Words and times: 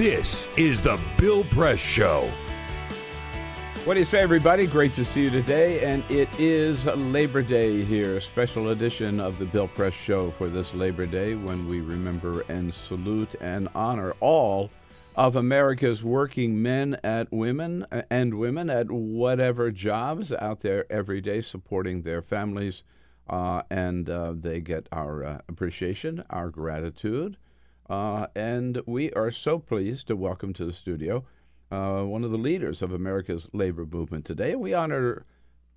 This 0.00 0.48
is 0.56 0.80
the 0.80 0.98
Bill 1.18 1.44
Press 1.44 1.78
Show. 1.78 2.26
What 3.84 3.92
do 3.92 4.00
you 4.00 4.06
say, 4.06 4.20
everybody? 4.20 4.66
Great 4.66 4.94
to 4.94 5.04
see 5.04 5.24
you 5.24 5.28
today. 5.28 5.84
And 5.84 6.02
it 6.10 6.30
is 6.40 6.86
Labor 6.86 7.42
Day 7.42 7.84
here, 7.84 8.16
a 8.16 8.22
special 8.22 8.70
edition 8.70 9.20
of 9.20 9.38
the 9.38 9.44
Bill 9.44 9.68
Press 9.68 9.92
Show 9.92 10.30
for 10.30 10.48
this 10.48 10.72
Labor 10.72 11.04
Day 11.04 11.34
when 11.34 11.68
we 11.68 11.82
remember 11.82 12.46
and 12.48 12.72
salute 12.72 13.34
and 13.42 13.68
honor 13.74 14.14
all 14.20 14.70
of 15.16 15.36
America's 15.36 16.02
working 16.02 16.62
men 16.62 16.98
at 17.04 17.30
women 17.30 17.84
and 18.08 18.38
women 18.38 18.70
at 18.70 18.90
whatever 18.90 19.70
jobs 19.70 20.32
out 20.32 20.60
there 20.60 20.90
every 20.90 21.20
day 21.20 21.42
supporting 21.42 22.00
their 22.00 22.22
families. 22.22 22.84
Uh, 23.28 23.64
and 23.68 24.08
uh, 24.08 24.32
they 24.34 24.60
get 24.60 24.88
our 24.92 25.22
uh, 25.22 25.38
appreciation, 25.46 26.24
our 26.30 26.48
gratitude. 26.48 27.36
Uh, 27.90 28.28
and 28.36 28.80
we 28.86 29.12
are 29.14 29.32
so 29.32 29.58
pleased 29.58 30.06
to 30.06 30.14
welcome 30.14 30.52
to 30.52 30.64
the 30.64 30.72
studio 30.72 31.24
uh, 31.72 32.02
one 32.02 32.24
of 32.24 32.30
the 32.30 32.38
leaders 32.38 32.82
of 32.82 32.92
America's 32.92 33.48
labor 33.52 33.84
movement 33.84 34.24
today. 34.24 34.54
We 34.54 34.74
honor 34.74 35.24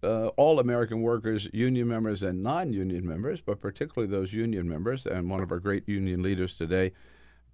uh, 0.03 0.27
all 0.37 0.59
American 0.59 1.01
workers, 1.01 1.47
union 1.53 1.87
members 1.87 2.23
and 2.23 2.43
non 2.43 2.73
union 2.73 3.07
members, 3.07 3.41
but 3.41 3.61
particularly 3.61 4.11
those 4.11 4.33
union 4.33 4.67
members. 4.67 5.05
And 5.05 5.29
one 5.29 5.41
of 5.41 5.51
our 5.51 5.59
great 5.59 5.87
union 5.87 6.21
leaders 6.21 6.53
today, 6.53 6.91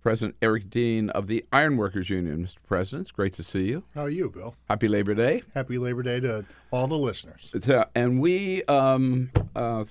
President 0.01 0.35
Eric 0.41 0.69
Dean 0.69 1.09
of 1.09 1.27
the 1.27 1.45
Ironworkers 1.51 2.09
Union. 2.09 2.45
Mr. 2.45 2.57
President, 2.65 3.07
it's 3.07 3.11
great 3.11 3.33
to 3.33 3.43
see 3.43 3.67
you. 3.67 3.83
How 3.93 4.03
are 4.03 4.09
you, 4.09 4.29
Bill? 4.29 4.55
Happy 4.69 4.87
Labor 4.87 5.13
Day. 5.13 5.43
Happy 5.53 5.77
Labor 5.77 6.03
Day 6.03 6.21
to 6.21 6.45
all 6.71 6.87
the 6.87 6.97
listeners. 6.97 7.51
Uh, 7.67 7.85
and 7.93 8.19
we 8.19 8.63
um, 8.63 9.31
uh, 9.55 9.83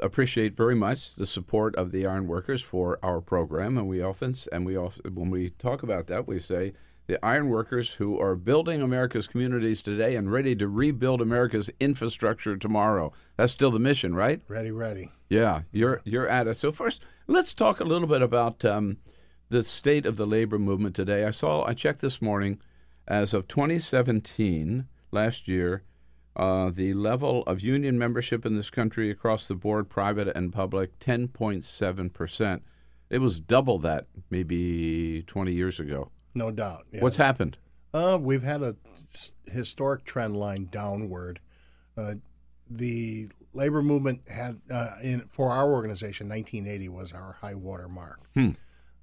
appreciate 0.00 0.56
very 0.56 0.74
much 0.74 1.14
the 1.14 1.26
support 1.26 1.74
of 1.76 1.92
the 1.92 2.06
iron 2.06 2.26
workers 2.26 2.62
for 2.62 2.98
our 3.02 3.20
program, 3.20 3.78
and 3.78 3.88
we 3.88 4.02
often 4.02 4.34
and 4.52 4.66
we 4.66 4.76
often 4.76 5.14
when 5.14 5.30
we 5.30 5.50
talk 5.50 5.82
about 5.82 6.06
that, 6.08 6.26
we 6.26 6.38
say 6.38 6.72
the 7.06 7.22
iron 7.24 7.48
workers 7.48 7.94
who 7.94 8.18
are 8.18 8.34
building 8.34 8.80
America's 8.80 9.26
communities 9.26 9.82
today 9.82 10.16
and 10.16 10.32
ready 10.32 10.56
to 10.56 10.68
rebuild 10.68 11.20
America's 11.20 11.68
infrastructure 11.78 12.56
tomorrow. 12.56 13.12
That's 13.36 13.52
still 13.52 13.70
the 13.70 13.78
mission, 13.78 14.14
right? 14.14 14.40
Ready, 14.48 14.70
ready. 14.70 15.10
Yeah, 15.28 15.62
you're 15.70 16.00
you're 16.04 16.28
at 16.28 16.46
it. 16.46 16.56
So 16.56 16.72
first, 16.72 17.02
let's 17.26 17.54
talk 17.54 17.80
a 17.80 17.84
little 17.84 18.08
bit 18.08 18.22
about 18.22 18.64
um, 18.64 18.98
the 19.50 19.64
state 19.64 20.06
of 20.06 20.16
the 20.16 20.26
labor 20.26 20.58
movement 20.58 20.96
today. 20.96 21.24
I 21.24 21.30
saw 21.30 21.64
I 21.66 21.74
checked 21.74 22.00
this 22.00 22.22
morning, 22.22 22.58
as 23.06 23.34
of 23.34 23.48
2017, 23.48 24.86
last 25.10 25.48
year. 25.48 25.82
Uh, 26.36 26.70
the 26.70 26.94
level 26.94 27.42
of 27.44 27.60
union 27.60 27.96
membership 27.96 28.44
in 28.44 28.56
this 28.56 28.70
country 28.70 29.10
across 29.10 29.46
the 29.46 29.54
board, 29.54 29.88
private 29.88 30.28
and 30.36 30.52
public, 30.52 30.98
10.7%. 30.98 32.60
It 33.10 33.18
was 33.18 33.38
double 33.38 33.78
that 33.78 34.06
maybe 34.30 35.22
20 35.26 35.52
years 35.52 35.78
ago. 35.78 36.10
No 36.34 36.50
doubt. 36.50 36.86
Yeah. 36.90 37.02
What's 37.02 37.18
happened? 37.18 37.56
Uh, 37.92 38.18
we've 38.20 38.42
had 38.42 38.62
a 38.62 38.74
historic 39.46 40.04
trend 40.04 40.36
line 40.36 40.68
downward. 40.72 41.38
Uh, 41.96 42.14
the 42.68 43.28
labor 43.52 43.82
movement 43.82 44.22
had, 44.28 44.60
uh, 44.68 44.94
in 45.02 45.28
for 45.30 45.52
our 45.52 45.72
organization, 45.72 46.28
1980 46.28 46.88
was 46.88 47.12
our 47.12 47.36
high 47.40 47.54
water 47.54 47.88
mark. 47.88 48.20
Hmm. 48.34 48.50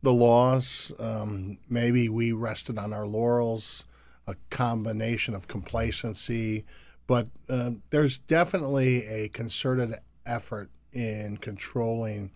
The 0.03 0.11
laws, 0.11 0.91
um, 0.99 1.59
maybe 1.69 2.09
we 2.09 2.33
rested 2.33 2.77
on 2.77 2.91
our 2.91 3.07
laurels, 3.07 3.85
a 4.27 4.35
combination 4.49 5.33
of 5.33 5.47
complacency, 5.47 6.65
but 7.11 7.27
uh, 7.49 7.71
there's 7.89 8.19
definitely 8.19 9.05
a 9.05 9.27
concerted 9.27 9.95
effort 10.25 10.69
in 10.93 11.35
controlling 11.35 12.31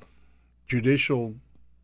judicial 0.68 1.36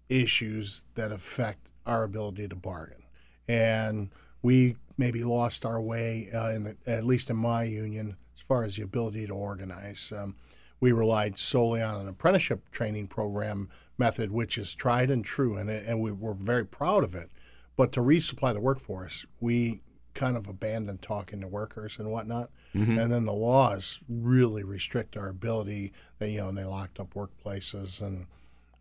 issues 0.09 0.83
that 0.95 1.09
affect 1.09 1.69
our 1.85 2.03
ability 2.03 2.49
to 2.49 2.55
bargain. 2.57 3.03
And 3.47 4.09
we 4.41 4.75
maybe 4.97 5.23
lost 5.23 5.65
our 5.65 5.79
way, 5.79 6.31
uh, 6.33 6.49
in 6.49 6.63
the, 6.65 6.75
at 6.85 7.05
least 7.05 7.29
in 7.29 7.37
my 7.37 7.63
union, 7.63 8.17
as 8.35 8.41
far 8.41 8.65
as 8.65 8.75
the 8.75 8.81
ability 8.81 9.25
to 9.25 9.33
organize. 9.33 10.11
Um, 10.13 10.35
we 10.81 10.91
relied 10.91 11.37
solely 11.37 11.81
on 11.81 11.95
an 12.01 12.09
apprenticeship 12.09 12.71
training 12.71 13.07
program 13.07 13.69
method, 13.97 14.31
which 14.31 14.57
is 14.57 14.75
tried 14.75 15.09
and 15.09 15.23
true, 15.23 15.55
and, 15.55 15.69
and 15.69 16.01
we 16.01 16.11
were 16.11 16.33
very 16.33 16.65
proud 16.65 17.05
of 17.05 17.15
it. 17.15 17.31
But 17.77 17.93
to 17.93 18.01
resupply 18.01 18.53
the 18.53 18.59
workforce, 18.59 19.25
we 19.39 19.79
kind 20.13 20.37
of 20.37 20.47
abandoned 20.47 21.01
talking 21.01 21.41
to 21.41 21.47
workers 21.47 21.97
and 21.97 22.11
whatnot. 22.11 22.49
Mm-hmm. 22.75 22.97
And 22.97 23.11
then 23.11 23.25
the 23.25 23.33
laws 23.33 23.99
really 24.09 24.63
restrict 24.63 25.17
our 25.17 25.29
ability. 25.29 25.93
They, 26.19 26.31
you 26.31 26.39
know, 26.39 26.49
and 26.49 26.57
they 26.57 26.65
locked 26.65 26.99
up 26.99 27.13
workplaces 27.13 28.01
and 28.01 28.27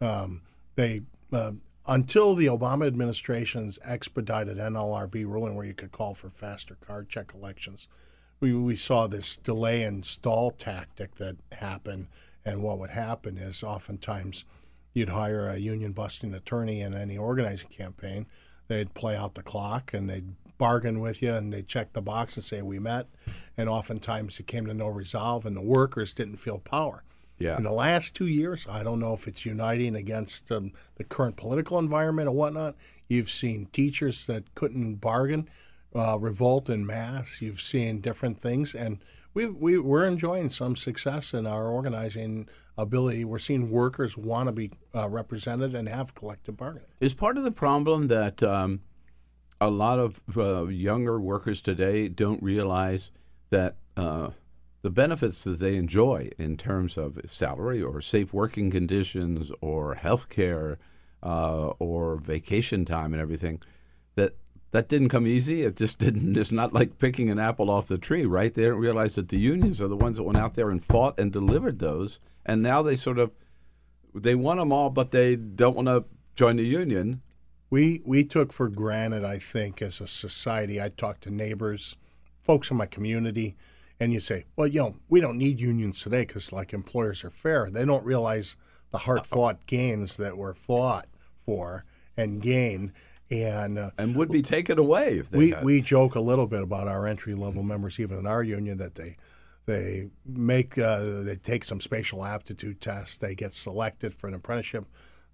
um, 0.01 0.43
they 0.77 1.03
uh, 1.33 1.53
until 1.87 2.35
the 2.35 2.47
Obama 2.47 2.87
administration's 2.87 3.79
expedited 3.85 4.59
NLRB 4.59 5.27
ruling, 5.27 5.55
where 5.55 5.67
you 5.67 5.75
could 5.75 5.93
call 5.93 6.15
for 6.15 6.31
faster 6.31 6.77
card 6.81 7.09
check 7.09 7.33
elections. 7.35 7.89
We, 8.39 8.55
we 8.55 8.77
saw 8.77 9.07
this 9.07 9.37
delay 9.37 9.83
and 9.83 10.05
stall 10.05 10.51
tactic 10.53 11.17
that 11.17 11.37
happened. 11.53 12.07
And 12.45 12.63
what 12.63 12.79
would 12.79 12.91
happen 12.91 13.37
is 13.37 13.63
oftentimes 13.63 14.45
you'd 14.95 15.11
hire 15.11 15.49
a 15.49 15.59
union 15.59 15.93
busting 15.93 16.33
attorney 16.33 16.81
in 16.81 16.95
any 16.95 17.19
organizing 17.19 17.69
campaign. 17.69 18.27
They'd 18.69 18.95
play 18.95 19.17
out 19.17 19.35
the 19.35 19.43
clock 19.43 19.93
and 19.93 20.09
they'd 20.09 20.35
bargain 20.61 21.01
with 21.01 21.23
you 21.23 21.33
and 21.33 21.55
they 21.55 21.63
check 21.63 21.95
the 21.95 22.03
box 22.03 22.35
and 22.35 22.45
say 22.45 22.61
we 22.61 22.79
met 22.79 23.09
and 23.57 23.67
oftentimes 23.67 24.39
it 24.39 24.47
came 24.47 24.67
to 24.67 24.75
no 24.75 24.87
resolve 24.89 25.47
and 25.47 25.57
the 25.57 25.63
workers 25.63 26.13
didn't 26.13 26.37
feel 26.37 26.59
power 26.59 27.03
yeah. 27.39 27.57
in 27.57 27.63
the 27.63 27.73
last 27.73 28.15
two 28.15 28.27
years 28.27 28.67
i 28.69 28.83
don't 28.83 29.01
know 29.01 29.15
if 29.15 29.27
it's 29.27 29.47
uniting 29.47 29.97
against 29.97 30.53
um, 30.53 30.71
the 30.97 31.05
current 31.05 31.37
political 31.37 31.79
environment 31.79 32.29
or 32.29 32.33
whatnot 32.33 32.77
you've 33.09 33.31
seen 33.31 33.67
teachers 33.73 34.27
that 34.27 34.55
couldn't 34.55 34.97
bargain 34.97 35.49
uh, 35.97 36.19
revolt 36.19 36.69
in 36.69 36.85
mass 36.85 37.41
you've 37.41 37.61
seen 37.61 38.03
different 38.03 38.43
things 38.43 38.75
and 38.75 38.99
we, 39.33 39.47
we, 39.47 39.79
we're 39.79 40.07
enjoying 40.07 40.51
some 40.51 40.75
success 40.75 41.33
in 41.33 41.47
our 41.47 41.69
organizing 41.69 42.49
ability. 42.77 43.25
We're 43.25 43.39
seeing 43.39 43.71
workers 43.71 44.17
want 44.17 44.49
to 44.49 44.53
be 44.53 44.73
uh, 44.95 45.09
represented 45.09 45.75
and 45.75 45.89
have 45.89 46.15
collective 46.15 46.57
bargaining. 46.57 46.89
Is 46.99 47.15
part 47.15 47.39
of 47.39 47.45
the 47.45 47.53
problem 47.53 48.09
that 48.09 48.43
um, 48.43 48.81
a 49.61 49.71
lot 49.71 49.99
of 49.99 50.21
uh, 50.37 50.67
younger 50.67 51.21
workers 51.21 51.61
today 51.61 52.09
don't 52.09 52.43
realize 52.43 53.11
that 53.51 53.77
uh, 53.97 54.31
the 54.83 54.91
benefits 54.91 55.45
that 55.45 55.59
they 55.59 55.77
enjoy 55.77 56.31
in 56.39 56.57
terms 56.57 56.97
of 56.97 57.19
salary 57.31 57.83
or 57.83 58.01
safe 58.01 58.33
working 58.33 58.71
conditions 58.71 59.53
or 59.61 59.97
health 59.97 60.29
care 60.31 60.79
uh, 61.23 61.69
or 61.79 62.17
vacation 62.17 62.85
time 62.87 63.13
and 63.13 63.21
everything, 63.21 63.61
that 64.15 64.35
that 64.71 64.89
didn't 64.89 65.09
come 65.09 65.27
easy. 65.27 65.63
It 65.63 65.77
just 65.77 65.99
didn't. 65.99 66.37
It's 66.39 66.53
not 66.53 66.73
like 66.73 66.99
picking 66.99 67.29
an 67.29 67.39
apple 67.39 67.69
off 67.69 67.89
the 67.89 67.99
tree, 67.99 68.25
right? 68.25 68.55
They 68.55 68.63
didn't 68.63 68.79
realize 68.79 69.17
that 69.17 69.29
the 69.29 69.39
unions 69.39 69.81
are 69.83 69.89
the 69.89 69.97
ones 69.97 70.17
that 70.17 70.23
went 70.23 70.39
out 70.39 70.55
there 70.55 70.71
and 70.71 70.83
fought 70.83 71.19
and 71.19 71.31
delivered 71.31 71.81
those, 71.81 72.19
and 72.47 72.63
now 72.63 72.81
they 72.81 72.97
sort 72.97 73.19
of 73.19 73.33
they 74.15 74.35
want 74.35 74.59
them 74.59 74.73
all, 74.73 74.89
but 74.89 75.11
they 75.11 75.37
don't 75.37 75.77
want 75.77 75.89
to 75.89 76.05
join 76.35 76.57
the 76.57 76.65
union. 76.65 77.21
We 77.71 78.03
we 78.05 78.25
took 78.25 78.53
for 78.53 78.69
granted, 78.69 79.25
I 79.25 79.39
think, 79.39 79.81
as 79.81 80.01
a 80.01 80.07
society. 80.07 80.83
I 80.83 80.89
talked 80.89 81.23
to 81.23 81.31
neighbors, 81.31 81.97
folks 82.43 82.71
in 82.71 82.77
my 82.77 82.87
community, 82.87 83.57
and 84.01 84.13
you 84.13 84.21
say, 84.21 84.47
well, 84.57 84.67
you 84.67 84.81
know, 84.81 84.97
we 85.09 85.21
don't 85.21 85.39
need 85.39 85.61
unions 85.61 86.03
today 86.03 86.23
because 86.23 86.53
like 86.53 86.73
employers 86.73 87.23
are 87.23 87.31
fair. 87.31 87.71
They 87.71 87.85
don't 87.85 88.05
realize 88.05 88.57
the 88.91 88.99
hard 88.99 89.25
fought 89.25 89.67
gains 89.67 90.17
that 90.17 90.37
were 90.37 90.55
fought 90.55 91.07
for 91.45 91.85
and 92.17 92.43
gained. 92.43 92.93
And 93.31 93.79
uh, 93.79 93.91
and 93.97 94.17
would 94.17 94.33
be 94.33 94.43
taken 94.43 94.77
away 94.77 95.19
if 95.19 95.31
they 95.31 95.39
we 95.39 95.51
had. 95.51 95.63
we 95.63 95.81
joke 95.81 96.17
a 96.17 96.21
little 96.21 96.49
bit 96.49 96.63
about 96.63 96.89
our 96.89 97.07
entry 97.07 97.37
level 97.37 97.63
members, 97.63 98.01
even 98.01 98.19
in 98.19 98.27
our 98.27 98.43
union, 98.43 98.79
that 98.79 98.97
they 98.97 99.17
they 99.67 100.09
make 100.27 100.77
uh, 100.77 101.23
they 101.23 101.37
take 101.37 101.65
some 101.65 101.81
spatial 101.81 102.25
aptitude 102.25 102.81
tests, 102.81 103.19
they 103.19 103.37
get 103.37 103.53
selected 103.53 104.15
for 104.15 104.27
an 104.27 104.35
apprenticeship, 104.35 104.85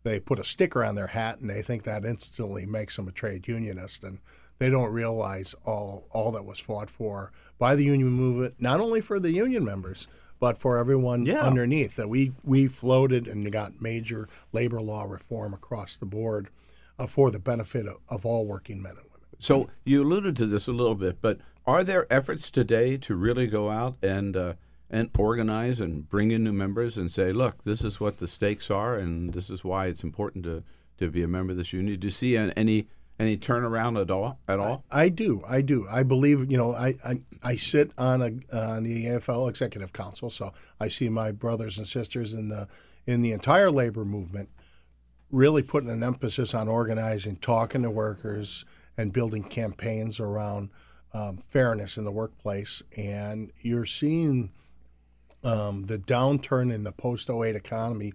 they 0.07 0.21
put 0.21 0.39
a 0.39 0.45
sticker 0.45 0.85
on 0.85 0.95
their 0.95 1.09
hat, 1.09 1.41
and 1.41 1.51
they 1.51 1.63
think 1.63 1.83
that 1.83 2.05
instantly 2.05 2.65
makes 2.65 2.95
them 2.95 3.09
a 3.09 3.13
trade 3.13 3.49
unionist, 3.49 4.05
and 4.05 4.19
they 4.59 4.71
don't 4.71 4.93
realize 4.93 5.55
all 5.65 6.07
all 6.13 6.31
that 6.31 6.45
was 6.45 6.61
fought 6.61 6.89
for 6.89 7.33
by 7.59 7.75
the 7.75 7.83
union 7.85 8.11
movement, 8.11 8.55
not 8.59 8.79
only 8.81 9.01
for 9.01 9.19
the 9.19 9.33
union 9.33 9.65
members. 9.65 10.07
But 10.39 10.59
for 10.59 10.77
everyone 10.77 11.25
Yeah. 11.25 11.41
underneath, 11.41 11.97
that 11.97 12.11
we 12.11 12.33
we 12.45 12.69
floated 12.69 13.27
and 13.27 13.51
got 13.51 13.81
major 13.81 14.29
labor 14.53 14.83
law 14.83 15.05
reform 15.05 15.55
across 15.55 15.97
the 15.97 16.05
board 16.05 16.51
uh, 16.99 17.07
for 17.07 17.31
the 17.31 17.39
benefit 17.39 17.87
of, 17.87 17.97
of 18.11 18.27
all 18.27 18.45
working 18.47 18.83
men 18.83 18.93
and 18.93 19.07
women. 19.07 19.27
So 19.39 19.71
you 19.85 20.03
alluded 20.03 20.37
to 20.37 20.47
this 20.47 20.69
a 20.69 20.73
little 20.73 20.95
bit, 20.95 21.23
but 21.23 21.39
are 21.67 21.83
there 21.83 22.07
efforts 22.13 22.51
today 22.51 22.99
to 22.99 23.17
really 23.17 23.47
go 23.47 23.71
out 23.71 23.97
and 24.03 24.37
uh, 24.37 24.53
and 24.91 25.11
organize 25.19 25.81
and 25.81 26.09
bring 26.09 26.31
in 26.31 26.45
new 26.45 26.53
members 26.53 26.97
and 26.97 27.11
say, 27.11 27.33
look, 27.33 27.65
this 27.65 27.83
is 27.83 28.01
what 28.01 28.19
the 28.19 28.29
stakes 28.29 28.71
are, 28.71 28.97
and 28.97 29.33
this 29.33 29.51
is 29.51 29.65
why 29.65 29.87
it's 29.87 30.05
important 30.05 30.45
to, 30.45 30.63
to 30.99 31.11
be 31.11 31.23
a 31.23 31.29
member 31.29 31.53
of 31.53 31.59
this 31.59 31.73
union? 31.73 31.99
Do 31.99 32.07
you 32.07 32.11
see 32.11 32.37
an, 32.37 32.51
any 32.53 32.87
any 33.19 33.37
turnaround 33.37 33.99
at 33.99 34.11
all? 34.11 34.39
At 34.47 34.61
all? 34.61 34.85
I 34.91 35.09
do. 35.09 35.43
I 35.49 35.63
do. 35.63 35.87
I 35.91 36.03
believe. 36.03 36.51
You 36.51 36.59
know, 36.59 36.75
I 36.75 36.95
I, 37.05 37.21
I 37.43 37.57
sit 37.57 37.91
on 37.97 38.23
a 38.23 38.57
on 38.57 38.83
the 38.83 39.07
AFL 39.07 39.49
Executive 39.49 39.93
Council, 39.93 40.31
so 40.31 40.53
I 40.79 40.89
see 40.89 41.09
my 41.09 41.33
brothers 41.33 41.79
and 41.79 41.87
sisters 41.87 42.33
in 42.33 42.49
the 42.49 42.69
in 43.07 43.23
the 43.23 43.33
entire 43.33 43.71
labor 43.71 44.05
movement 44.05 44.51
really 45.31 45.63
putting 45.63 45.91
an 45.91 46.03
emphasis 46.03 46.55
on 46.55 46.69
organizing, 46.69 47.37
talking 47.37 47.83
to 47.83 47.91
workers, 47.91 48.65
and 48.97 49.13
building 49.13 49.43
campaigns 49.45 50.21
around 50.21 50.71
um, 51.13 51.39
fairness 51.39 51.97
in 51.97 52.05
the 52.05 52.13
workplace. 52.13 52.83
And 52.97 53.51
you're 53.61 53.87
seeing 53.87 54.53
um, 55.47 55.85
the 55.87 55.99
downturn 55.99 56.73
in 56.73 56.83
the 56.83 56.93
post 56.93 57.31
08 57.31 57.55
economy, 57.55 58.13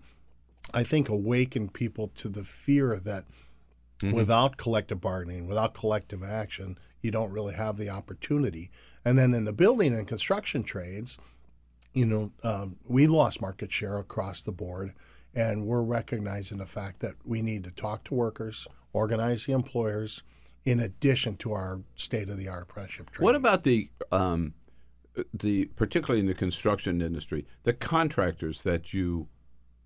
I 0.73 0.83
think, 0.83 1.07
awakened 1.07 1.73
people 1.73 2.09
to 2.15 2.27
the 2.27 2.43
fear 2.43 2.99
that 2.99 3.25
without 4.11 4.57
collective 4.57 4.99
bargaining, 4.99 5.47
without 5.47 5.73
collective 5.73 6.23
action, 6.23 6.77
you 7.01 7.09
don't 7.11 7.31
really 7.31 7.53
have 7.53 7.77
the 7.77 7.89
opportunity. 7.89 8.69
And 9.05 9.17
then 9.17 9.33
in 9.33 9.45
the 9.45 9.53
building 9.53 9.93
and 9.93 10.07
construction 10.07 10.63
trades, 10.63 11.17
you 11.93 12.05
know, 12.05 12.31
um, 12.43 12.77
we 12.85 13.07
lost 13.07 13.41
market 13.41 13.71
share 13.71 13.97
across 13.97 14.41
the 14.41 14.51
board, 14.51 14.93
and 15.33 15.65
we're 15.65 15.81
recognizing 15.81 16.57
the 16.57 16.65
fact 16.65 16.99
that 16.99 17.13
we 17.23 17.41
need 17.41 17.63
to 17.63 17.71
talk 17.71 18.03
to 18.05 18.13
workers, 18.13 18.67
organize 18.91 19.45
the 19.45 19.53
employers, 19.53 20.23
in 20.65 20.79
addition 20.79 21.37
to 21.37 21.53
our 21.53 21.79
state 21.95 22.29
of 22.29 22.37
the 22.37 22.47
art 22.47 22.63
apprenticeship 22.63 23.09
training. 23.09 23.25
What 23.25 23.35
about 23.35 23.63
the 23.63 23.89
um, 24.11 24.53
the 25.33 25.65
particularly 25.75 26.21
in 26.21 26.27
the 26.27 26.33
construction 26.33 27.01
industry, 27.01 27.45
the 27.63 27.73
contractors 27.73 28.63
that 28.63 28.93
you 28.93 29.27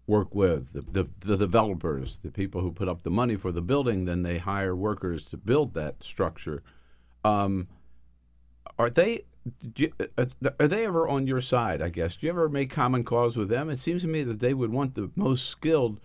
work 0.07 0.35
with, 0.35 0.73
the, 0.73 0.81
the 0.81 1.09
the 1.19 1.37
developers, 1.37 2.19
the 2.23 2.31
people 2.31 2.61
who 2.61 2.71
put 2.71 2.87
up 2.87 3.03
the 3.03 3.09
money 3.09 3.35
for 3.35 3.51
the 3.51 3.61
building, 3.61 4.05
then 4.05 4.23
they 4.23 4.37
hire 4.37 4.75
workers 4.75 5.25
to 5.25 5.37
build 5.37 5.73
that 5.73 6.03
structure. 6.03 6.61
Um, 7.23 7.67
are 8.77 8.89
they 8.89 9.23
you, 9.75 9.91
uh, 10.17 10.25
are 10.59 10.67
they 10.67 10.85
ever 10.85 11.07
on 11.07 11.27
your 11.27 11.41
side? 11.41 11.81
I 11.81 11.89
guess. 11.89 12.17
Do 12.17 12.27
you 12.27 12.31
ever 12.31 12.49
make 12.49 12.69
common 12.69 13.03
cause 13.03 13.35
with 13.35 13.49
them? 13.49 13.69
It 13.69 13.79
seems 13.79 14.01
to 14.03 14.07
me 14.07 14.23
that 14.23 14.39
they 14.39 14.53
would 14.53 14.71
want 14.71 14.95
the 14.95 15.11
most 15.15 15.47
skilled 15.49 15.99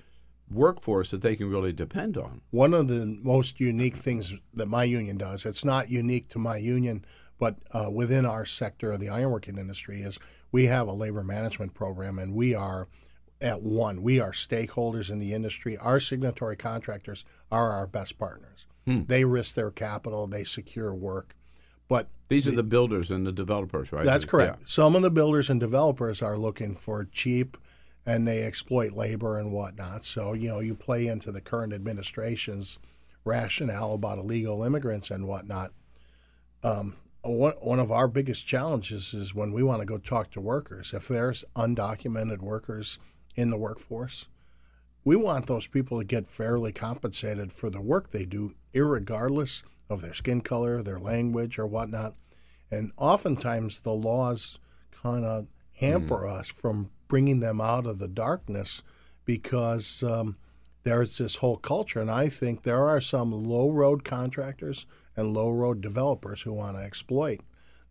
workforce 0.50 1.10
that 1.10 1.22
they 1.22 1.36
can 1.36 1.48
really 1.48 1.72
depend 1.72 2.16
on. 2.16 2.40
One 2.50 2.74
of 2.74 2.88
the 2.88 3.06
most 3.06 3.60
unique 3.60 3.96
things 3.96 4.34
that 4.52 4.66
my 4.66 4.84
union 4.84 5.16
does, 5.16 5.46
it's 5.46 5.64
not 5.64 5.90
unique 5.90 6.28
to 6.30 6.38
my 6.38 6.56
union, 6.56 7.04
but 7.40 7.56
uh, 7.72 7.90
within 7.90 8.24
our 8.24 8.44
sector 8.46 8.92
of 8.92 9.00
the 9.00 9.06
ironworking 9.06 9.58
industry, 9.58 10.02
is 10.02 10.18
we 10.52 10.66
have 10.66 10.86
a 10.86 10.92
labor 10.92 11.24
management 11.24 11.74
program 11.74 12.18
and 12.18 12.34
we 12.34 12.54
are 12.54 12.86
at 13.40 13.62
one. 13.62 14.02
We 14.02 14.20
are 14.20 14.32
stakeholders 14.32 15.08
in 15.10 15.18
the 15.18 15.32
industry. 15.32 15.76
Our 15.78 15.98
signatory 15.98 16.56
contractors 16.56 17.24
are 17.50 17.72
our 17.72 17.86
best 17.88 18.18
partners. 18.18 18.66
They 18.86 19.24
risk 19.24 19.54
their 19.54 19.70
capital, 19.70 20.26
they 20.26 20.42
secure 20.42 20.92
work. 20.92 21.36
But 21.86 22.08
These 22.28 22.48
are 22.48 22.50
the 22.56 22.64
builders 22.64 23.08
and 23.08 23.24
the 23.24 23.30
developers, 23.30 23.92
right? 23.92 24.04
that's 24.04 24.24
Yeah. 24.24 24.30
correct. 24.30 24.68
Some 24.70 24.96
of 24.96 25.02
the 25.02 25.10
builders 25.10 25.48
and 25.48 25.60
developers 25.60 26.20
are 26.20 26.36
looking 26.36 26.74
for 26.74 27.04
cheap 27.04 27.56
and 28.04 28.26
they 28.26 28.42
exploit 28.42 28.90
labor 28.92 29.38
and 29.38 29.52
whatnot. 29.52 30.04
So, 30.04 30.32
you 30.32 30.48
know, 30.48 30.58
you 30.58 30.74
play 30.74 31.06
into 31.06 31.30
the 31.30 31.40
current 31.40 31.72
administration's 31.72 32.80
rationale 33.24 33.92
about 33.94 34.18
illegal 34.18 34.64
immigrants 34.64 35.08
and 35.10 35.28
whatnot. 35.28 35.70
Um, 36.64 36.96
one, 37.22 37.54
one 37.60 37.78
of 37.78 37.92
our 37.92 38.08
biggest 38.08 38.46
challenges 38.46 39.12
is 39.12 39.34
when 39.34 39.52
we 39.52 39.62
want 39.62 39.80
to 39.80 39.86
go 39.86 39.98
talk 39.98 40.30
to 40.32 40.40
workers. 40.40 40.92
If 40.94 41.08
there's 41.08 41.44
undocumented 41.54 42.38
workers 42.38 42.98
in 43.36 43.50
the 43.50 43.58
workforce, 43.58 44.26
we 45.04 45.16
want 45.16 45.46
those 45.46 45.66
people 45.66 45.98
to 45.98 46.04
get 46.04 46.28
fairly 46.28 46.72
compensated 46.72 47.52
for 47.52 47.70
the 47.70 47.80
work 47.80 48.10
they 48.10 48.24
do, 48.24 48.54
irregardless 48.74 49.62
of 49.88 50.02
their 50.02 50.14
skin 50.14 50.40
color, 50.40 50.82
their 50.82 50.98
language, 50.98 51.58
or 51.58 51.66
whatnot. 51.66 52.14
And 52.70 52.92
oftentimes 52.96 53.80
the 53.80 53.92
laws 53.92 54.58
kind 54.90 55.24
of 55.24 55.46
hamper 55.74 56.26
us 56.28 56.48
from 56.48 56.90
bringing 57.08 57.40
them 57.40 57.60
out 57.60 57.86
of 57.86 57.98
the 57.98 58.08
darkness 58.08 58.82
because 59.24 60.02
um, 60.02 60.36
there's 60.84 61.18
this 61.18 61.36
whole 61.36 61.56
culture. 61.56 62.00
And 62.00 62.10
I 62.10 62.28
think 62.28 62.62
there 62.62 62.86
are 62.86 63.00
some 63.00 63.32
low 63.32 63.70
road 63.70 64.04
contractors 64.04 64.86
and 65.20 65.32
low 65.34 65.50
road 65.50 65.80
developers 65.80 66.42
who 66.42 66.52
want 66.52 66.76
to 66.76 66.82
exploit 66.82 67.40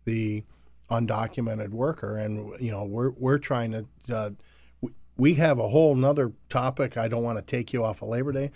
the 0.04 0.42
undocumented 0.90 1.70
worker. 1.70 2.16
And, 2.18 2.60
you 2.60 2.70
know, 2.72 2.84
we're, 2.84 3.10
we're 3.10 3.38
trying 3.38 3.72
to. 3.72 3.86
Uh, 4.14 4.30
we- 4.80 4.94
we 5.16 5.34
have 5.34 5.58
a 5.58 5.68
whole 5.68 5.94
nother 5.94 6.32
topic. 6.48 6.96
I 6.96 7.06
don't 7.08 7.22
want 7.22 7.38
to 7.38 7.42
take 7.42 7.72
you 7.72 7.84
off 7.84 8.00
of 8.02 8.08
Labor 8.08 8.32
Day. 8.32 8.50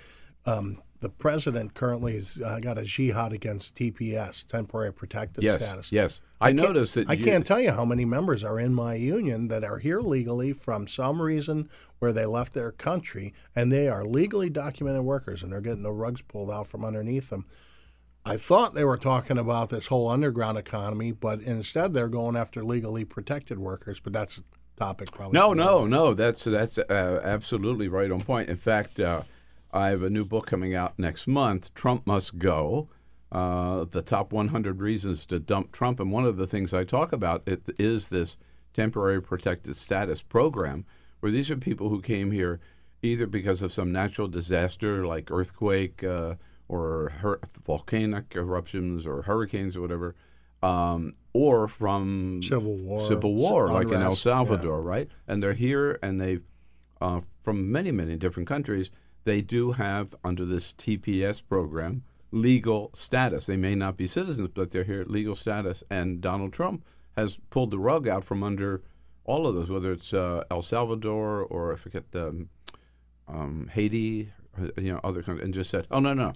Um, 0.47 0.81
the 1.01 1.11
president 1.11 1.75
currently 1.75 2.15
has 2.15 2.41
uh, 2.43 2.59
got 2.61 2.79
a 2.79 2.83
jihad 2.85 3.33
against 3.35 3.77
TPS, 3.77 4.47
temporary 4.47 4.91
protected 4.93 5.45
Yes, 5.45 5.61
status. 5.61 5.93
yes. 5.93 6.21
I, 6.41 6.49
can't- 6.53 6.63
noticed 6.63 6.95
that 6.95 7.09
I 7.11 7.15
you, 7.15 7.25
can't 7.25 7.45
tell 7.47 7.61
you 7.61 7.73
how 7.73 7.85
many 7.85 8.05
members 8.07 8.43
are 8.43 8.59
in 8.59 8.75
my 8.75 8.95
union 8.95 9.49
that 9.49 9.63
are 9.63 9.79
here 9.79 10.01
legally 10.01 10.53
from 10.55 10.87
some 10.89 11.21
reason 11.21 11.69
where 11.99 12.13
they 12.13 12.25
left 12.25 12.55
their 12.55 12.73
country, 12.73 13.35
and 13.55 13.71
they 13.71 13.87
are 13.89 14.05
legally 14.05 14.49
documented 14.49 15.03
workers, 15.05 15.43
and 15.43 15.53
they're 15.53 15.61
getting 15.61 15.83
the 15.83 15.93
rugs 15.93 16.23
pulled 16.23 16.51
out 16.51 16.67
from 16.67 16.85
underneath 16.85 17.29
them. 17.31 17.45
I 18.27 18.37
thought 18.39 18.75
they 18.75 18.85
were 18.85 18.97
talking 18.97 19.37
about 19.37 19.69
this 19.69 19.89
whole 19.89 20.09
underground 20.09 20.57
economy, 20.57 21.13
but 21.13 21.43
instead 21.43 21.93
they're 21.93 22.09
going 22.09 22.37
after 22.37 22.65
legally 22.65 23.05
protected 23.05 23.59
workers. 23.59 24.01
But 24.01 24.15
that's 24.15 24.39
a 24.39 24.43
topic 24.79 25.13
probably. 25.13 25.39
No, 25.39 25.53
no, 25.53 25.85
another- 25.85 25.89
no. 25.89 26.15
That's 26.15 26.45
that's 26.45 26.79
uh, 26.79 27.21
absolutely 27.23 27.89
right 27.89 28.11
on 28.11 28.23
point. 28.23 28.49
In 28.49 28.57
fact, 28.57 28.99
uh, 28.99 29.23
I 29.73 29.89
have 29.89 30.03
a 30.03 30.11
new 30.11 30.25
book 30.25 30.47
coming 30.47 30.75
out 30.75 30.99
next 30.99 31.27
month. 31.27 31.75
Trump 31.75 32.07
must 32.07 32.39
go. 32.39 32.89
Uh, 33.31 33.85
the 33.91 34.01
top 34.03 34.33
100 34.33 34.81
reasons 34.81 35.27
to 35.27 35.41
dump 35.41 35.73
Trump, 35.73 35.99
and 35.99 36.13
one 36.13 36.25
of 36.25 36.37
the 36.37 36.47
things 36.47 36.73
I 36.73 36.85
talk 36.85 37.13
about 37.13 37.43
it 37.47 37.63
is 37.81 38.09
this 38.09 38.37
temporary 38.73 39.21
protected 39.21 39.75
status 39.75 40.23
program, 40.23 40.85
where 41.19 41.33
these 41.33 41.51
are 41.51 41.57
people 41.57 41.89
who 41.89 42.01
came 42.01 42.31
here 42.31 42.61
either 43.03 43.27
because 43.27 43.61
of 43.61 43.73
some 43.73 43.91
natural 43.91 44.29
disaster 44.29 45.05
like 45.05 45.33
earthquake 45.33 46.05
uh, 46.05 46.37
or 46.69 47.13
hur- 47.21 47.41
volcanic 47.65 48.35
eruptions 48.35 49.07
or 49.07 49.23
hurricanes 49.23 49.77
or 49.77 49.81
whatever, 49.81 50.15
um, 50.63 51.15
or 51.33 51.69
from 51.69 52.41
Civil 52.43 52.77
war, 52.77 53.05
civil 53.05 53.35
war, 53.35 53.69
like 53.69 53.89
in 53.89 53.95
El 53.95 54.01
unrest, 54.01 54.25
yeah. 54.25 54.33
Salvador, 54.33 54.81
right? 54.81 55.09
And 55.27 55.43
they're 55.43 55.55
here, 55.55 55.99
and 56.03 56.21
they, 56.21 56.39
uh, 57.01 57.21
from 57.43 57.71
many, 57.71 57.91
many 57.91 58.17
different 58.17 58.49
countries, 58.49 58.91
they 59.25 59.41
do 59.41 59.73
have 59.73 60.15
under 60.25 60.45
this 60.45 60.73
TPS 60.73 61.43
program 61.47 62.03
legal 62.31 62.91
status. 62.95 63.47
They 63.47 63.57
may 63.57 63.75
not 63.75 63.97
be 63.97 64.07
citizens, 64.07 64.49
but 64.55 64.71
they're 64.71 64.85
here 64.85 65.05
legal 65.07 65.35
status. 65.35 65.83
And 65.91 66.21
Donald 66.21 66.53
Trump 66.53 66.85
has 67.17 67.39
pulled 67.51 67.71
the 67.71 67.79
rug 67.79 68.09
out 68.09 68.25
from 68.25 68.43
under 68.43 68.83
all 69.25 69.47
of 69.47 69.55
those, 69.55 69.71
whether 69.71 69.93
it's 69.93 70.13
uh, 70.13 70.45
El 70.51 70.63
Salvador 70.63 71.43
or 71.43 71.73
I 71.73 71.77
forget 71.77 72.11
the 72.13 72.47
um, 73.27 73.71
Haiti, 73.73 74.33
you 74.77 74.93
know, 74.93 75.01
other 75.03 75.23
countries, 75.23 75.45
and 75.45 75.55
just 75.55 75.71
said, 75.71 75.87
"Oh 75.91 76.01
no, 76.01 76.13
no, 76.13 76.35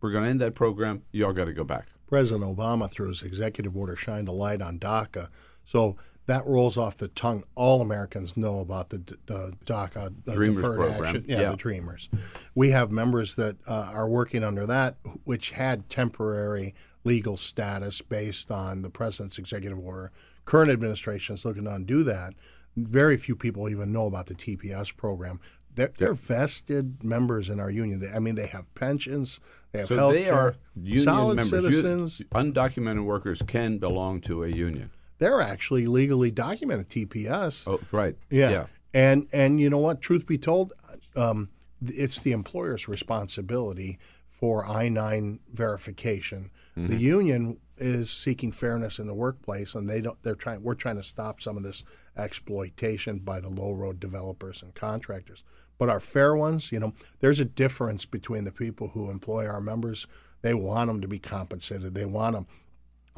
we're 0.00 0.10
going 0.12 0.24
to 0.24 0.30
end 0.30 0.40
that 0.40 0.54
program. 0.54 1.02
You 1.12 1.26
all 1.26 1.32
got 1.32 1.46
to 1.46 1.52
go 1.52 1.64
back. 1.64 1.88
President 2.06 2.42
Obama, 2.56 2.90
through 2.90 3.08
his 3.08 3.22
executive 3.22 3.76
order, 3.76 3.94
shined 3.96 4.28
a 4.28 4.32
light 4.32 4.62
on 4.62 4.78
DACA. 4.78 5.28
So 5.64 5.96
that 6.26 6.46
rolls 6.46 6.76
off 6.78 6.96
the 6.96 7.08
tongue. 7.08 7.44
All 7.54 7.80
Americans 7.82 8.36
know 8.36 8.60
about 8.60 8.90
the, 8.90 8.98
the 9.26 9.52
DACA, 9.66 10.14
the 10.24 10.32
Dreamers 10.34 10.62
deferred 10.62 10.78
program. 10.78 11.04
action. 11.04 11.24
Yeah, 11.28 11.40
Yeah. 11.42 11.50
the 11.50 11.56
Dreamers. 11.56 12.08
We 12.54 12.70
have 12.70 12.90
members 12.90 13.34
that 13.34 13.56
uh, 13.66 13.90
are 13.92 14.08
working 14.08 14.42
under 14.44 14.66
that, 14.66 14.96
which 15.24 15.50
had 15.50 15.88
temporary 15.90 16.74
legal 17.04 17.36
status 17.36 18.00
based 18.00 18.50
on 18.50 18.82
the 18.82 18.90
president's 18.90 19.38
executive 19.38 19.78
order. 19.78 20.10
Current 20.44 20.70
administration 20.70 21.34
is 21.34 21.44
looking 21.44 21.64
to 21.64 21.74
undo 21.74 22.02
that. 22.04 22.34
Very 22.76 23.16
few 23.16 23.34
people 23.34 23.68
even 23.68 23.92
know 23.92 24.06
about 24.06 24.26
the 24.26 24.34
TPS 24.34 24.96
program. 24.96 25.40
They're, 25.78 25.92
they're 25.96 26.14
vested 26.14 27.02
members 27.04 27.48
in 27.48 27.60
our 27.60 27.70
union. 27.70 28.00
They, 28.00 28.10
I 28.10 28.18
mean, 28.18 28.34
they 28.34 28.46
have 28.48 28.72
pensions, 28.74 29.40
they 29.72 29.78
have 29.78 29.88
So 29.88 29.96
health 29.96 30.12
they 30.14 30.28
are 30.28 30.56
union 30.74 31.04
solid 31.04 31.36
members. 31.36 31.50
Citizens. 31.50 32.22
undocumented 32.32 33.04
workers 33.04 33.42
can 33.46 33.78
belong 33.78 34.20
to 34.22 34.44
a 34.44 34.48
union. 34.48 34.90
they're 35.18 35.40
actually 35.40 35.86
legally 35.86 36.30
documented 36.30 36.88
TPS. 36.88 37.68
Oh, 37.68 37.80
right. 37.92 38.16
yeah. 38.30 38.50
Yeah. 38.50 38.66
And 38.92 39.28
and 39.32 39.60
you 39.60 39.70
know 39.70 39.78
what? 39.78 40.00
Truth 40.00 40.26
be 40.26 40.38
told, 40.38 40.72
um, 41.14 41.50
it's 41.84 42.20
the 42.20 42.32
employer's 42.32 42.88
responsibility 42.88 43.98
for 44.28 44.66
I 44.66 44.88
nine 44.88 45.40
verification. 45.52 46.50
Mm-hmm. 46.76 46.88
The 46.88 46.96
union 46.96 47.58
is 47.76 48.10
seeking 48.10 48.50
fairness 48.50 48.98
in 48.98 49.06
the 49.06 49.14
workplace, 49.14 49.74
and 49.74 49.88
they 49.88 50.00
don't. 50.00 50.20
They're 50.22 50.34
trying. 50.34 50.62
We're 50.62 50.74
trying 50.74 50.96
to 50.96 51.02
stop 51.02 51.40
some 51.40 51.56
of 51.56 51.62
this 51.62 51.84
exploitation 52.16 53.18
by 53.18 53.40
the 53.40 53.48
low 53.48 53.72
road 53.72 54.00
developers 54.00 54.62
and 54.62 54.74
contractors. 54.74 55.44
But 55.78 55.88
our 55.88 56.00
fair 56.00 56.34
ones, 56.36 56.72
you 56.72 56.80
know, 56.80 56.92
there's 57.20 57.40
a 57.40 57.44
difference 57.44 58.04
between 58.04 58.44
the 58.44 58.50
people 58.52 58.88
who 58.88 59.10
employ 59.10 59.46
our 59.46 59.60
members. 59.60 60.06
They 60.42 60.52
want 60.54 60.88
them 60.88 61.00
to 61.00 61.08
be 61.08 61.18
compensated. 61.18 61.94
They 61.94 62.04
want 62.04 62.34
them 62.34 62.46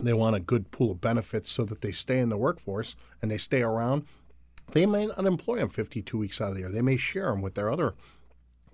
they 0.02 0.14
want 0.14 0.34
a 0.34 0.40
good 0.40 0.70
pool 0.70 0.92
of 0.92 1.00
benefits 1.02 1.50
so 1.50 1.62
that 1.66 1.82
they 1.82 1.92
stay 1.92 2.20
in 2.20 2.30
the 2.30 2.38
workforce 2.38 2.96
and 3.20 3.30
they 3.30 3.36
stay 3.36 3.60
around. 3.60 4.04
They 4.72 4.86
may 4.86 5.04
not 5.04 5.26
employ 5.26 5.58
them 5.58 5.68
52 5.68 6.16
weeks 6.16 6.40
out 6.40 6.48
of 6.48 6.54
the 6.54 6.60
year. 6.60 6.70
They 6.70 6.80
may 6.80 6.96
share 6.96 7.26
them 7.26 7.42
with 7.42 7.54
their 7.54 7.70
other 7.70 7.92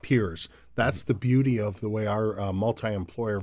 peers. 0.03 0.49
That's 0.77 1.03
the 1.03 1.15
beauty 1.15 1.59
of 1.59 1.81
the 1.81 1.89
way 1.89 2.07
our 2.07 2.39
uh, 2.39 2.53
multi-employer 2.53 3.43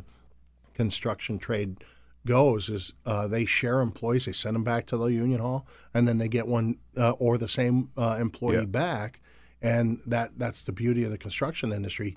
construction 0.74 1.40
trade 1.40 1.84
goes 2.26 2.70
is 2.70 2.94
uh, 3.06 3.28
they 3.28 3.44
share 3.44 3.82
employees 3.82 4.26
they 4.26 4.32
send 4.32 4.56
them 4.56 4.64
back 4.64 4.86
to 4.86 4.96
the 4.96 5.08
union 5.08 5.42
hall 5.42 5.68
and 5.94 6.08
then 6.08 6.20
they 6.20 6.30
get 6.30 6.48
one 6.48 6.76
uh, 6.98 7.10
or 7.12 7.38
the 7.38 7.50
same 7.50 7.90
uh, 7.98 8.16
employee 8.18 8.56
Yeah. 8.60 8.66
back 8.66 9.20
and 9.64 10.02
that 10.06 10.38
that's 10.38 10.64
the 10.66 10.74
beauty 10.74 11.04
of 11.04 11.12
the 11.12 11.18
construction 11.18 11.72
industry. 11.72 12.16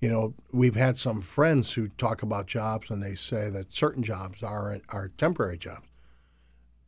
You 0.00 0.10
know 0.10 0.34
we've 0.52 0.76
had 0.76 0.98
some 0.98 1.20
friends 1.20 1.72
who 1.72 1.88
talk 1.88 2.22
about 2.22 2.46
jobs 2.46 2.90
and 2.90 3.02
they 3.02 3.14
say 3.14 3.50
that 3.50 3.72
certain 3.74 4.02
jobs 4.02 4.42
are 4.42 4.78
are 4.90 5.08
temporary 5.16 5.58
jobs. 5.58 5.88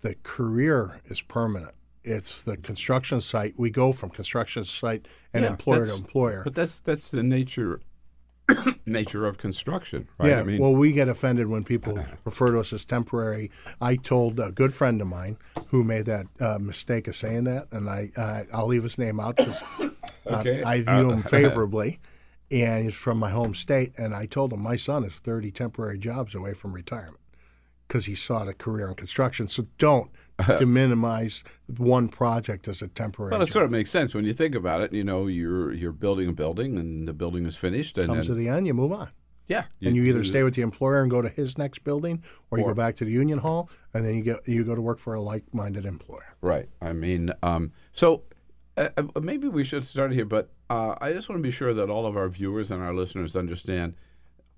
The 0.03 0.17
career 0.23 1.01
is 1.07 1.23
permanent. 1.23 1.75
It's 2.03 2.43
the 2.43 2.59
construction 2.59 3.23
site. 3.23 3.55
We 3.57 3.71
go 3.71 3.91
from 3.93 4.11
construction 4.11 4.65
site 4.65 5.09
and 5.33 5.45
Yeah, 5.45 5.51
employer 5.51 5.87
to 5.87 5.95
employer. 5.95 6.43
But 6.45 6.55
that's 6.55 6.81
that's 6.81 7.11
the 7.11 7.23
nature 7.23 7.81
nature 8.87 9.27
of 9.27 9.39
construction, 9.39 10.09
right? 10.19 10.31
Yeah, 10.31 10.41
I 10.41 10.43
mean, 10.45 10.61
well, 10.61 10.73
we 10.75 10.93
get 10.93 11.09
offended 11.09 11.47
when 11.47 11.65
people 11.65 11.99
refer 12.25 12.53
to 12.53 12.61
us 12.61 12.73
as 12.73 12.85
temporary. 12.85 13.51
I 13.81 13.97
told 13.97 14.39
a 14.39 14.53
good 14.53 14.75
friend 14.75 15.01
of 15.01 15.07
mine 15.07 15.37
who 15.69 15.85
made 15.85 16.07
that 16.07 16.27
uh, 16.41 16.59
mistake 16.59 17.09
of 17.09 17.17
saying 17.17 17.45
that, 17.45 17.69
and 17.73 17.89
I 17.89 18.11
uh, 18.17 18.45
I'll 18.53 18.67
leave 18.67 18.83
his 18.83 18.99
name 18.99 19.21
out 19.21 19.37
because 19.37 19.63
Okay. 20.27 20.63
I 20.63 20.81
view 20.83 21.11
him 21.11 21.23
favorably, 21.39 22.01
and 22.51 22.85
he's 22.85 22.95
from 22.95 23.19
my 23.19 23.31
home 23.31 23.55
state. 23.55 23.93
And 23.99 24.15
I 24.15 24.27
told 24.27 24.53
him 24.53 24.61
my 24.61 24.77
son 24.77 25.05
is 25.05 25.15
30 25.15 25.51
temporary 25.51 25.99
jobs 25.99 26.35
away 26.35 26.55
from 26.55 26.73
retirement 26.73 27.19
because 27.87 28.07
he 28.07 28.15
sought 28.15 28.49
a 28.49 28.55
career 28.55 28.89
in 28.89 28.95
construction. 28.95 29.49
So 29.49 29.67
don't 29.79 30.11
to 30.59 30.67
minimize 30.67 31.45
one 31.77 32.09
project 32.09 32.67
as 32.67 32.83
a 32.83 32.89
temporary. 32.89 33.31
well, 33.31 33.43
it 33.43 33.47
job. 33.47 33.53
sort 33.53 33.65
of 33.65 33.71
makes 33.71 33.91
sense 33.91 34.15
when 34.15 34.25
you 34.25 34.33
think 34.33 34.55
about 34.55 34.81
it. 34.81 34.93
You 34.93 35.05
know, 35.05 35.27
you're 35.27 35.73
you're 35.73 35.93
building 35.93 36.29
a 36.29 36.33
building, 36.33 36.77
and 36.77 37.07
the 37.07 37.13
building 37.13 37.47
is 37.47 37.57
finished, 37.57 37.99
and 37.99 38.09
comes 38.09 38.29
then, 38.29 38.37
to 38.37 38.43
the 38.43 38.49
end, 38.49 38.67
you 38.67 38.75
move 38.75 38.93
on. 38.93 39.11
yeah, 39.47 39.65
and 39.81 39.95
you 39.95 40.03
either 40.05 40.25
stay 40.25 40.43
with 40.43 40.55
the 40.55 40.63
employer 40.63 41.03
and 41.03 41.11
go 41.11 41.23
to 41.23 41.29
his 41.29 41.57
next 41.57 41.85
building, 41.85 42.23
or 42.51 42.59
you 42.59 42.65
go 42.65 42.75
back 42.75 42.97
to 42.97 43.05
the 43.05 43.13
union 43.13 43.39
hall, 43.39 43.71
and 43.93 44.05
then 44.05 44.17
you 44.17 44.23
get 44.23 44.49
you 44.49 44.65
go 44.65 44.75
to 44.75 44.83
work 44.83 44.99
for 44.99 45.15
a 45.15 45.21
like-minded 45.21 45.85
employer. 45.85 46.35
Right. 46.41 46.69
I 46.83 46.93
mean, 46.93 47.33
um, 47.43 47.73
so 47.93 48.25
uh, 48.77 48.89
uh, 48.97 49.21
maybe 49.21 49.47
we 49.49 49.63
should 49.65 49.85
start 49.85 50.13
here, 50.13 50.25
but 50.25 50.51
uh, 50.69 50.97
I 51.01 51.13
just 51.13 51.29
want 51.29 51.39
to 51.39 51.43
be 51.43 51.53
sure 51.53 51.73
that 51.75 51.91
all 51.91 52.07
of 52.07 52.17
our 52.17 52.29
viewers 52.29 52.71
and 52.71 52.83
our 52.83 52.95
listeners 52.95 53.37
understand 53.37 53.95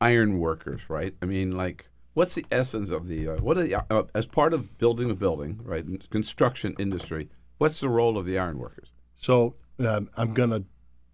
iron 0.01 0.39
workers, 0.39 0.89
right? 0.89 1.15
I 1.21 1.27
mean, 1.27 1.57
like, 1.57 1.89
what's 2.17 2.35
the 2.35 2.47
essence 2.51 2.89
of 2.91 3.07
the 3.07 3.29
uh, 3.29 3.37
what 3.37 3.59
are 3.59 3.63
the 3.63 3.93
uh, 3.93 4.05
as 4.15 4.27
part 4.27 4.55
of 4.55 4.79
building 4.79 5.11
a 5.11 5.15
building, 5.15 5.61
right? 5.63 5.85
Construction 6.11 6.75
industry. 6.79 7.29
What's 7.59 7.79
the 7.79 7.89
role 7.89 8.19
of 8.19 8.27
the 8.27 8.39
iron 8.39 8.59
workers? 8.59 8.89
So 9.17 9.55
um, 9.79 10.11
I'm 10.17 10.35
going 10.35 10.51
to 10.51 10.65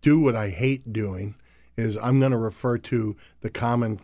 do 0.01 0.21
what 0.21 0.37
I 0.37 0.51
hate 0.51 0.93
doing. 0.93 1.35
Is 1.77 1.97
I'm 1.97 2.21
going 2.21 2.33
to 2.33 2.39
refer 2.39 2.79
to 2.79 3.17
the 3.41 3.51
common 3.51 4.01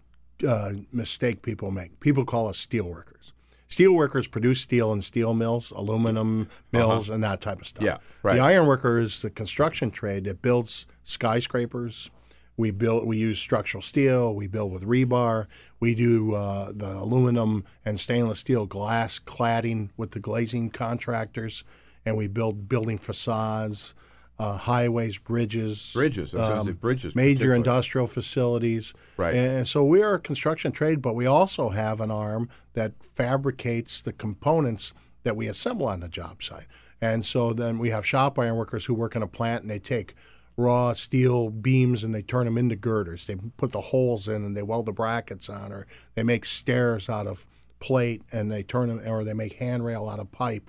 uh, 0.47 0.73
mistake 0.93 1.43
people 1.43 1.71
make. 1.71 2.01
People 2.01 2.25
call 2.25 2.49
us 2.49 2.59
steel 2.59 2.85
workers. 2.85 3.33
Steel 3.69 3.93
workers 3.93 4.27
produce 4.27 4.63
steel 4.63 4.93
in 4.93 5.03
steel 5.03 5.35
mills, 5.35 5.71
aluminum 5.73 6.49
mills, 6.73 7.11
and 7.11 7.23
that 7.23 7.43
type 7.43 7.61
of 7.61 7.69
stuff. 7.69 7.85
Uh-huh. 7.85 7.99
Yeah, 8.01 8.21
right. 8.23 8.37
The 8.37 8.41
iron 8.41 8.67
worker 8.67 8.99
is 8.99 9.21
the 9.21 9.29
construction 9.29 9.91
trade 9.91 10.25
that 10.25 10.41
builds 10.41 10.87
skyscrapers. 11.05 12.11
We 12.59 12.73
build. 12.73 13.07
We 13.07 13.17
use 13.17 13.39
structural 13.39 13.83
steel. 13.83 14.35
We 14.35 14.49
build 14.49 14.73
with 14.73 14.83
rebar. 14.83 15.47
We 15.79 15.95
do 15.95 16.35
uh, 16.35 16.73
the 16.75 16.99
aluminum 16.99 17.65
and 17.85 17.99
stainless 18.01 18.41
steel 18.41 18.67
glass 18.67 19.21
cladding 19.21 19.91
with 19.97 20.11
the 20.11 20.19
glazing 20.19 20.71
contractors, 20.71 21.63
and 22.05 22.17
we 22.17 22.27
build 22.27 22.69
building 22.69 22.99
facades, 22.99 23.95
uh, 24.41 24.57
highways, 24.57 25.19
bridges, 25.19 25.93
Bridges. 25.95 26.35
I 26.35 26.39
was 26.39 26.49
gonna 26.49 26.65
say 26.65 26.73
bridges 26.73 27.15
major 27.15 27.55
industrial 27.55 28.09
facilities. 28.09 28.93
Right. 29.17 29.37
And 29.37 29.67
so 29.67 29.85
we 29.85 30.03
are 30.03 30.15
a 30.15 30.21
construction 30.21 30.73
trade, 30.73 31.01
but 31.01 31.15
we 31.15 31.27
also 31.27 31.69
have 31.69 32.01
an 32.01 32.11
arm 32.11 32.49
that 32.73 32.93
fabricates 33.15 34.01
the 34.01 34.13
components 34.13 34.93
that 35.23 35.37
we 35.37 35.47
assemble 35.47 35.87
on 35.87 36.01
the 36.01 36.09
job 36.09 36.43
site. 36.43 36.67
And 37.01 37.25
so 37.25 37.53
then 37.53 37.79
we 37.79 37.91
have 37.91 38.05
shop 38.05 38.37
iron 38.37 38.57
workers 38.57 38.87
who 38.87 38.95
work 38.95 39.15
in 39.15 39.23
a 39.23 39.29
plant 39.29 39.63
and 39.63 39.71
they 39.71 39.79
take 39.79 40.17
raw 40.59 40.93
steel 40.93 41.51
beams 41.51 42.03
and 42.03 42.13
they 42.13 42.21
turn 42.21 42.45
them 42.45 42.59
into 42.59 42.75
girders. 42.75 43.27
They 43.27 43.37
put 43.37 43.71
the 43.71 43.81
holes 43.81 44.27
in 44.27 44.45
and 44.45 44.57
they 44.57 44.63
weld 44.63 44.87
the 44.87 44.93
brackets 44.93 45.49
on, 45.49 45.73
or 45.73 45.87
they 46.17 46.25
make 46.25 46.45
stairs 46.45 47.09
out 47.09 47.29
of 47.29 47.47
plate 47.79 48.23
and 48.33 48.51
they 48.51 48.65
turn 48.65 48.89
them, 48.89 49.01
or 49.07 49.23
they 49.23 49.33
make 49.33 49.55
handrail 49.55 50.09
out 50.09 50.19
of 50.19 50.33
pipe. 50.33 50.69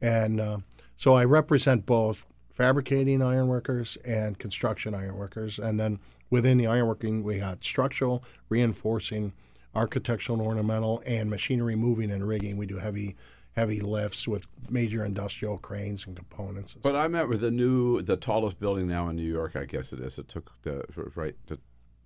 And 0.00 0.40
uh, 0.40 0.58
so 0.96 1.14
I 1.14 1.24
represent 1.24 1.86
both 1.86 2.26
fabricating 2.50 3.22
ironworkers 3.22 3.96
and 4.04 4.36
construction 4.36 4.94
ironworkers. 4.96 5.60
And 5.60 5.78
then 5.78 6.00
within 6.28 6.58
the 6.58 6.64
ironworking, 6.64 7.22
we 7.22 7.38
got 7.38 7.62
structural, 7.62 8.24
reinforcing, 8.48 9.32
architectural 9.76 10.38
and 10.38 10.46
ornamental, 10.46 11.04
and 11.06 11.30
machinery 11.30 11.76
moving 11.76 12.10
and 12.10 12.26
rigging. 12.26 12.56
We 12.56 12.66
do 12.66 12.78
heavy 12.78 13.14
heavy 13.56 13.80
lifts 13.80 14.28
with 14.28 14.46
major 14.68 15.04
industrial 15.04 15.58
cranes 15.58 16.06
and 16.06 16.16
components. 16.16 16.74
And 16.74 16.82
But 16.82 16.94
I 16.96 17.08
met 17.08 17.28
with 17.28 17.40
the 17.40 17.50
new, 17.50 18.00
the 18.02 18.16
tallest 18.16 18.58
building 18.60 18.86
now 18.86 19.08
in 19.08 19.16
New 19.16 19.22
York. 19.30 19.56
I 19.56 19.64
guess 19.64 19.92
it 19.92 20.00
is. 20.00 20.18
It 20.18 20.28
took 20.28 20.52
the 20.62 20.84
right. 21.14 21.34
The, 21.46 21.58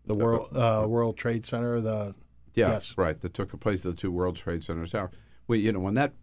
the 0.07 0.15
World 0.15 0.49
uh, 0.57 0.87
World 0.89 1.17
Trade 1.17 1.45
Center, 1.45 1.81
the 1.81 2.15
Yeah, 2.55 2.71
Yes. 2.71 2.95
right. 2.97 3.21
That 3.21 3.35
took 3.35 3.51
the 3.51 3.57
place 3.57 3.85
of 3.85 3.95
the 3.95 4.01
two 4.01 4.11
World 4.11 4.37
Trade 4.37 4.65
Center 4.65 4.87
towers. 4.87 5.11
Well, 5.47 5.59
you 5.59 5.73
know, 5.73 5.81
when 5.81 5.95
that 5.95 6.15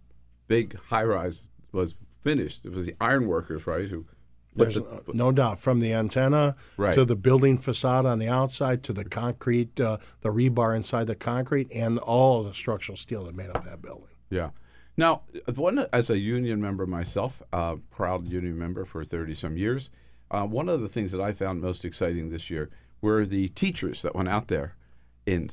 big 0.47 0.77
high 0.89 1.03
rise 1.03 1.49
was 1.71 1.95
finished, 2.23 2.65
it 2.65 2.73
was 2.73 2.85
the 2.85 2.95
ironworkers, 2.99 3.65
right? 3.67 3.87
Who 3.87 4.05
the, 4.55 5.01
no 5.13 5.31
doubt 5.31 5.59
from 5.59 5.79
the 5.79 5.93
antenna 5.93 6.55
Right. 6.75 6.93
to 6.95 7.05
the 7.05 7.15
building 7.15 7.57
facade 7.57 8.05
on 8.05 8.19
the 8.19 8.27
outside 8.27 8.83
to 8.83 8.93
the 8.93 9.05
concrete, 9.05 9.79
uh, 9.79 9.97
the 10.21 10.29
rebar 10.29 10.75
inside 10.75 11.07
the 11.07 11.15
concrete, 11.15 11.71
and 11.71 11.97
all 11.99 12.41
of 12.41 12.47
the 12.47 12.53
structural 12.53 12.97
steel 12.97 13.23
that 13.25 13.35
made 13.35 13.49
up 13.49 13.63
that 13.63 13.81
building. 13.81 14.09
yeah. 14.29 14.49
Now, 14.97 15.21
one 15.55 15.85
as 15.93 16.09
a 16.09 16.19
union 16.19 16.61
member 16.61 16.85
myself, 16.85 17.41
uh, 17.53 17.75
proud 17.89 18.27
union 18.27 18.57
member 18.57 18.85
for 18.85 19.03
thirty 19.03 19.35
some 19.35 19.57
years, 19.57 19.89
uh, 20.29 20.45
one 20.45 20.69
of 20.69 20.81
the 20.81 20.89
things 20.89 21.11
that 21.11 21.21
I 21.21 21.33
found 21.33 21.61
most 21.61 21.85
exciting 21.85 22.29
this 22.29 22.49
year 22.49 22.69
were 23.01 23.25
the 23.25 23.49
teachers 23.49 24.01
that 24.01 24.15
went 24.15 24.29
out 24.29 24.47
there 24.47 24.75
in 25.25 25.49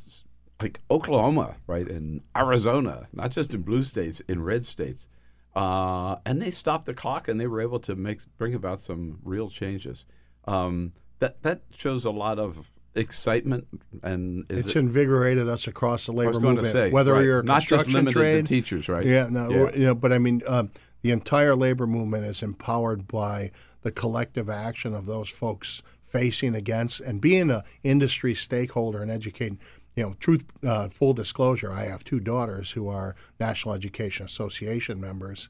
like 0.61 0.80
Oklahoma, 0.90 1.57
right, 1.66 1.87
in 1.87 2.23
Arizona, 2.37 3.09
not 3.12 3.30
just 3.30 3.54
in 3.54 3.62
blue 3.62 3.85
states, 3.85 4.21
in 4.28 4.42
red 4.42 4.66
states, 4.66 5.07
uh, 5.54 6.16
and 6.26 6.42
they 6.42 6.50
stopped 6.50 6.87
the 6.87 6.95
clock 6.95 7.28
and 7.28 7.40
they 7.40 7.47
were 7.47 7.61
able 7.61 7.80
to 7.80 7.95
make 7.95 8.21
bring 8.37 8.54
about 8.54 8.80
some 8.80 9.18
real 9.23 9.49
changes. 9.49 10.04
Um, 10.47 10.92
that 11.21 11.42
that 11.42 11.62
shows 11.73 12.04
a 12.04 12.11
lot 12.11 12.38
of 12.38 12.71
excitement 12.99 13.67
and 14.02 14.45
is 14.50 14.67
It's 14.67 14.76
it, 14.76 14.78
invigorated 14.81 15.49
us 15.49 15.67
across 15.67 16.07
the 16.07 16.12
I 16.12 16.17
labor 16.17 16.28
was 16.31 16.38
going 16.38 16.57
to 16.57 16.62
movement. 16.62 16.73
say 16.73 16.90
whether 16.90 17.14
right, 17.14 17.25
you're 17.25 17.40
a 17.40 17.45
not 17.45 17.62
just 17.62 17.69
construction 17.85 17.95
limited 17.95 18.19
trade, 18.19 18.47
to 18.47 18.49
teachers, 18.55 18.88
right? 18.88 19.07
Yeah, 19.07 19.28
no, 19.31 19.49
Yeah. 19.50 19.75
you 19.75 19.85
know, 19.87 19.95
but 19.95 20.12
I 20.12 20.19
mean, 20.19 20.43
uh, 20.47 20.64
the 21.02 21.11
entire 21.12 21.55
labor 21.55 21.87
movement 21.87 22.25
is 22.25 22.43
empowered 22.43 23.07
by 23.09 23.50
the 23.83 23.90
collective 23.93 24.50
action 24.50 24.95
of 24.95 25.07
those 25.07 25.28
folks 25.28 25.83
facing 26.02 26.55
against 26.55 27.00
and 27.00 27.21
being 27.21 27.50
a 27.50 27.62
industry 27.85 28.35
stakeholder 28.35 29.02
and 29.02 29.11
educating. 29.11 29.59
You 29.99 30.05
know, 30.05 30.14
truth, 30.21 30.45
uh, 30.64 30.88
full 30.88 31.12
disclosure, 31.12 31.73
I 31.73 31.87
have 31.87 32.05
two 32.05 32.21
daughters 32.21 32.71
who 32.71 32.87
are 32.87 33.17
National 33.40 33.75
Education 33.75 34.25
Association 34.25 35.00
members, 35.00 35.49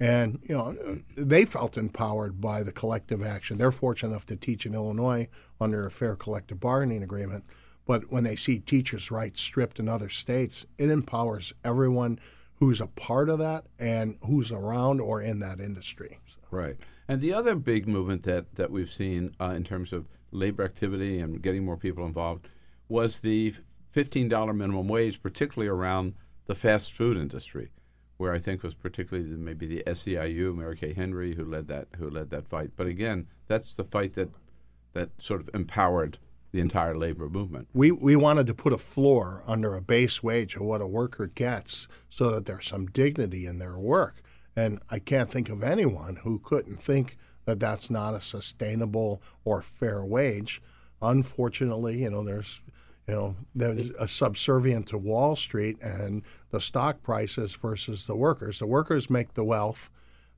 and 0.00 0.38
you 0.48 0.56
know, 0.56 1.02
they 1.14 1.44
felt 1.44 1.76
empowered 1.76 2.40
by 2.40 2.62
the 2.62 2.72
collective 2.72 3.22
action. 3.22 3.58
They're 3.58 3.70
fortunate 3.70 4.12
enough 4.12 4.24
to 4.26 4.36
teach 4.36 4.64
in 4.64 4.72
Illinois 4.72 5.28
under 5.60 5.84
a 5.84 5.90
fair 5.90 6.16
collective 6.16 6.58
bargaining 6.58 7.02
agreement, 7.02 7.44
but 7.84 8.10
when 8.10 8.24
they 8.24 8.34
see 8.34 8.60
teachers' 8.60 9.10
rights 9.10 9.42
stripped 9.42 9.78
in 9.78 9.90
other 9.90 10.08
states, 10.08 10.64
it 10.78 10.88
empowers 10.88 11.52
everyone 11.62 12.18
who's 12.60 12.80
a 12.80 12.86
part 12.86 13.28
of 13.28 13.38
that 13.40 13.64
and 13.78 14.16
who's 14.24 14.50
around 14.50 15.02
or 15.02 15.20
in 15.20 15.40
that 15.40 15.60
industry. 15.60 16.18
So. 16.28 16.38
Right. 16.50 16.78
And 17.08 17.20
the 17.20 17.34
other 17.34 17.56
big 17.56 17.86
movement 17.86 18.22
that, 18.22 18.54
that 18.54 18.70
we've 18.70 18.90
seen 18.90 19.34
uh, 19.38 19.50
in 19.50 19.64
terms 19.64 19.92
of 19.92 20.06
labor 20.30 20.64
activity 20.64 21.18
and 21.18 21.42
getting 21.42 21.62
more 21.62 21.76
people 21.76 22.06
involved 22.06 22.48
was 22.88 23.20
the 23.20 23.54
$15 23.94 24.54
minimum 24.54 24.88
wage, 24.88 25.22
particularly 25.22 25.68
around 25.68 26.14
the 26.46 26.54
fast 26.54 26.92
food 26.92 27.16
industry, 27.16 27.70
where 28.16 28.32
I 28.32 28.38
think 28.38 28.62
was 28.62 28.74
particularly 28.74 29.28
maybe 29.30 29.66
the 29.66 29.82
SEIU, 29.86 30.56
Mary 30.56 30.76
Kay 30.76 30.92
Henry, 30.92 31.34
who 31.34 31.44
led 31.44 31.68
that 31.68 31.88
who 31.98 32.08
led 32.08 32.30
that 32.30 32.48
fight. 32.48 32.70
But 32.76 32.86
again, 32.86 33.26
that's 33.46 33.72
the 33.72 33.84
fight 33.84 34.14
that 34.14 34.30
that 34.94 35.10
sort 35.18 35.40
of 35.40 35.50
empowered 35.54 36.18
the 36.52 36.60
entire 36.60 36.96
labor 36.96 37.28
movement. 37.28 37.68
We, 37.72 37.90
we 37.90 38.14
wanted 38.14 38.46
to 38.46 38.54
put 38.54 38.74
a 38.74 38.78
floor 38.78 39.42
under 39.46 39.74
a 39.74 39.80
base 39.80 40.22
wage 40.22 40.54
of 40.54 40.62
what 40.62 40.82
a 40.82 40.86
worker 40.86 41.26
gets 41.26 41.88
so 42.10 42.30
that 42.30 42.44
there's 42.44 42.66
some 42.66 42.86
dignity 42.86 43.46
in 43.46 43.58
their 43.58 43.78
work. 43.78 44.22
And 44.54 44.78
I 44.90 44.98
can't 44.98 45.30
think 45.30 45.48
of 45.48 45.62
anyone 45.62 46.16
who 46.16 46.38
couldn't 46.38 46.82
think 46.82 47.16
that 47.46 47.58
that's 47.58 47.90
not 47.90 48.14
a 48.14 48.20
sustainable 48.20 49.22
or 49.44 49.62
fair 49.62 50.04
wage. 50.04 50.60
Unfortunately, 51.00 52.02
you 52.02 52.10
know, 52.10 52.22
there's 52.22 52.60
you 53.08 53.14
know, 53.14 53.36
there's 53.54 53.90
a 53.98 54.06
subservient 54.06 54.86
to 54.88 54.98
Wall 54.98 55.34
Street 55.34 55.80
and 55.82 56.22
the 56.50 56.60
stock 56.60 57.02
prices 57.02 57.54
versus 57.54 58.06
the 58.06 58.14
workers. 58.14 58.58
The 58.58 58.66
workers 58.66 59.10
make 59.10 59.34
the 59.34 59.44
wealth. 59.44 59.90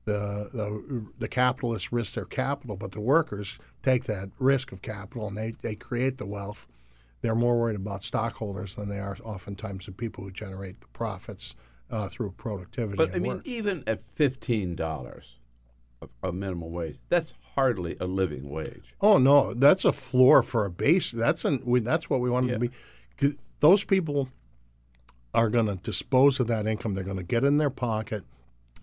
The, 0.05 0.49
the 0.53 1.05
the 1.17 1.27
capitalists 1.27 1.91
risk 1.91 2.13
their 2.13 2.25
capital, 2.25 2.75
but 2.75 2.91
the 2.91 2.99
workers 2.99 3.57
take 3.81 4.03
that 4.03 4.29
risk 4.37 4.71
of 4.71 4.83
capital 4.83 5.27
and 5.27 5.35
they, 5.35 5.55
they 5.61 5.73
create 5.75 6.17
the 6.17 6.27
wealth. 6.27 6.67
They're 7.21 7.33
more 7.33 7.59
worried 7.59 7.75
about 7.75 8.03
stockholders 8.03 8.75
than 8.75 8.87
they 8.87 8.99
are 8.99 9.17
oftentimes 9.23 9.87
the 9.87 9.91
people 9.91 10.23
who 10.23 10.29
generate 10.29 10.81
the 10.81 10.87
profits 10.87 11.55
uh, 11.89 12.07
through 12.09 12.31
productivity. 12.37 12.97
But 12.97 13.15
I 13.15 13.19
mean, 13.19 13.37
work. 13.37 13.47
even 13.47 13.83
at 13.87 14.01
fifteen 14.13 14.75
dollars 14.75 15.37
a 16.23 16.31
minimum 16.31 16.71
wage, 16.71 16.97
that's 17.09 17.33
hardly 17.55 17.95
a 17.99 18.05
living 18.05 18.49
wage. 18.49 18.93
Oh 19.01 19.17
no, 19.17 19.53
that's 19.53 19.85
a 19.85 19.91
floor 19.91 20.43
for 20.43 20.65
a 20.65 20.69
base. 20.69 21.11
That's 21.11 21.45
an 21.45 21.61
we, 21.65 21.79
that's 21.79 22.09
what 22.09 22.19
we 22.19 22.29
want 22.29 22.47
Yeah. 22.47 22.53
to 22.53 22.59
be. 22.59 22.69
Those 23.61 23.83
people 23.83 24.29
are 25.33 25.49
going 25.49 25.65
to 25.67 25.75
dispose 25.75 26.39
of 26.39 26.47
that 26.47 26.67
income. 26.67 26.93
They're 26.93 27.03
going 27.03 27.17
to 27.17 27.23
get 27.23 27.43
in 27.43 27.57
their 27.57 27.69
pocket. 27.69 28.23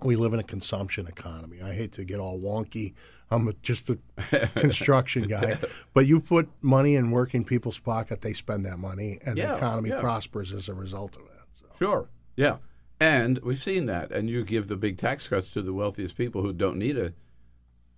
We 0.03 0.17
live 0.17 0.33
in 0.35 0.41
a 0.41 0.45
consumption 0.45 1.07
economy. 1.07 1.63
I 1.63 1.75
hate 1.75 1.93
to 1.93 2.05
get 2.05 2.19
all 2.19 2.39
wonky. 2.41 2.95
I'm 3.31 3.47
a, 3.49 3.53
just 3.63 3.89
a 3.89 3.99
construction 4.57 5.29
guy, 5.29 5.59
but 5.95 6.07
you 6.07 6.21
put 6.21 6.49
money 6.61 6.97
in 6.97 7.11
working 7.11 7.45
people's 7.45 7.79
pocket, 7.79 8.21
they 8.21 8.33
spend 8.35 8.67
that 8.67 8.79
money, 8.79 9.19
and 9.25 9.39
Yeah, 9.39 9.53
the 9.53 9.57
economy 9.59 9.89
yeah. 9.91 10.01
prospers 10.01 10.53
as 10.53 10.69
a 10.69 10.75
result 10.75 11.17
of 11.17 11.23
it. 11.23 11.29
So. 11.53 11.67
Sure. 11.79 12.09
Yeah. 12.37 12.57
And 13.03 13.41
we've 13.41 13.61
seen 13.61 13.87
that. 13.87 14.13
And 14.13 14.31
you 14.31 14.45
give 14.45 14.69
the 14.69 14.77
big 14.77 14.97
tax 14.97 15.27
cuts 15.27 15.51
to 15.51 15.63
the 15.63 15.73
wealthiest 15.73 16.17
people 16.17 16.43
who 16.43 16.53
don't 16.53 16.77
need 16.77 16.97
a 16.97 17.13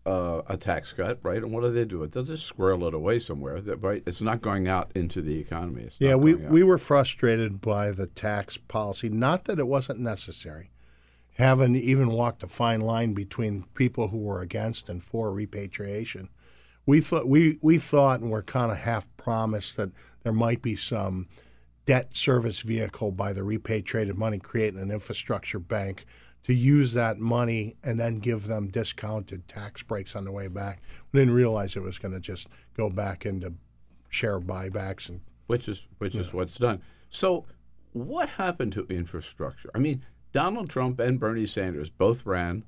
uh, 0.07 0.43
a 0.47 0.57
tax 0.59 0.93
cut, 0.93 1.19
right? 1.23 1.39
And 1.39 1.51
what 1.51 1.63
do 1.63 1.73
they 1.73 1.87
do 1.87 2.03
it? 2.03 2.13
They'll 2.13 2.25
just 2.25 2.47
squirrel 2.47 2.87
it 2.87 2.93
away 2.93 3.19
somewhere, 3.19 3.59
that, 3.63 3.79
right? 3.79 4.03
It's 4.07 4.21
not 4.21 4.43
going 4.43 4.69
out 4.69 4.91
into 4.95 5.23
the 5.23 5.39
economy. 5.39 5.89
Yeah, 5.99 6.17
we, 6.17 6.35
we 6.35 6.63
were 6.63 6.77
frustrated 6.77 7.63
by 7.63 7.91
the 7.91 8.07
tax 8.07 8.59
policy. 8.59 9.09
Not 9.09 9.45
that 9.45 9.59
it 9.59 9.67
wasn't 9.67 10.01
necessary. 10.01 10.71
Haven't 11.39 11.77
even 11.77 12.11
walked 12.11 12.43
a 12.43 12.47
fine 12.47 12.83
line 12.83 13.15
between 13.15 13.65
people 13.73 14.09
who 14.09 14.19
were 14.19 14.43
against 14.43 14.91
and 14.91 15.03
for 15.03 15.33
repatriation. 15.33 16.29
We 16.85 17.01
thought 17.01 17.27
we, 17.27 17.59
we 17.63 17.79
thought 17.79 18.21
and 18.21 18.31
we're 18.31 18.43
kind 18.43 18.71
of 18.71 18.79
half 18.79 19.07
promised 19.17 19.79
that 19.79 19.91
there 20.23 20.35
might 20.35 20.61
be 20.61 20.77
some 20.77 21.29
debt 21.87 22.17
service 22.17 22.61
vehicle 22.61 23.13
by 23.13 23.33
the 23.33 23.43
repatriated 23.43 24.17
money 24.17 24.39
creating 24.39 24.81
an 24.81 24.91
infrastructure 24.91 25.59
bank 25.59 26.07
to 26.45 26.53
use 26.55 26.93
that 26.93 27.19
money 27.19 27.77
and 27.83 27.99
then 27.99 28.19
give 28.19 28.47
them 28.47 28.69
discounted 28.69 29.49
tax 29.49 29.83
breaks 29.83 30.15
on 30.15 30.25
the 30.25 30.33
way 30.33 30.47
back. 30.47 30.83
We 31.13 31.21
didn't 31.21 31.35
realize 31.35 31.75
it 31.75 31.83
was 31.83 31.99
going 31.99 32.15
to 32.15 32.21
just 32.21 32.49
go 32.77 32.91
back 32.91 33.25
into 33.25 33.55
share 34.11 34.41
buybacks 34.41 35.09
and 35.09 35.21
which 35.47 35.69
is 35.69 35.83
which 35.99 36.15
is 36.15 36.33
what's 36.33 36.57
done. 36.57 36.81
So, 37.11 37.45
what 37.93 38.31
happened 38.31 38.73
to 38.75 38.87
infrastructure? 38.89 39.71
I 39.75 39.79
mean, 39.79 40.05
Donald 40.33 40.71
Trump 40.71 40.99
and 41.01 41.21
Bernie 41.21 41.47
Sanders 41.47 41.91
both 41.91 42.25
ran 42.25 42.65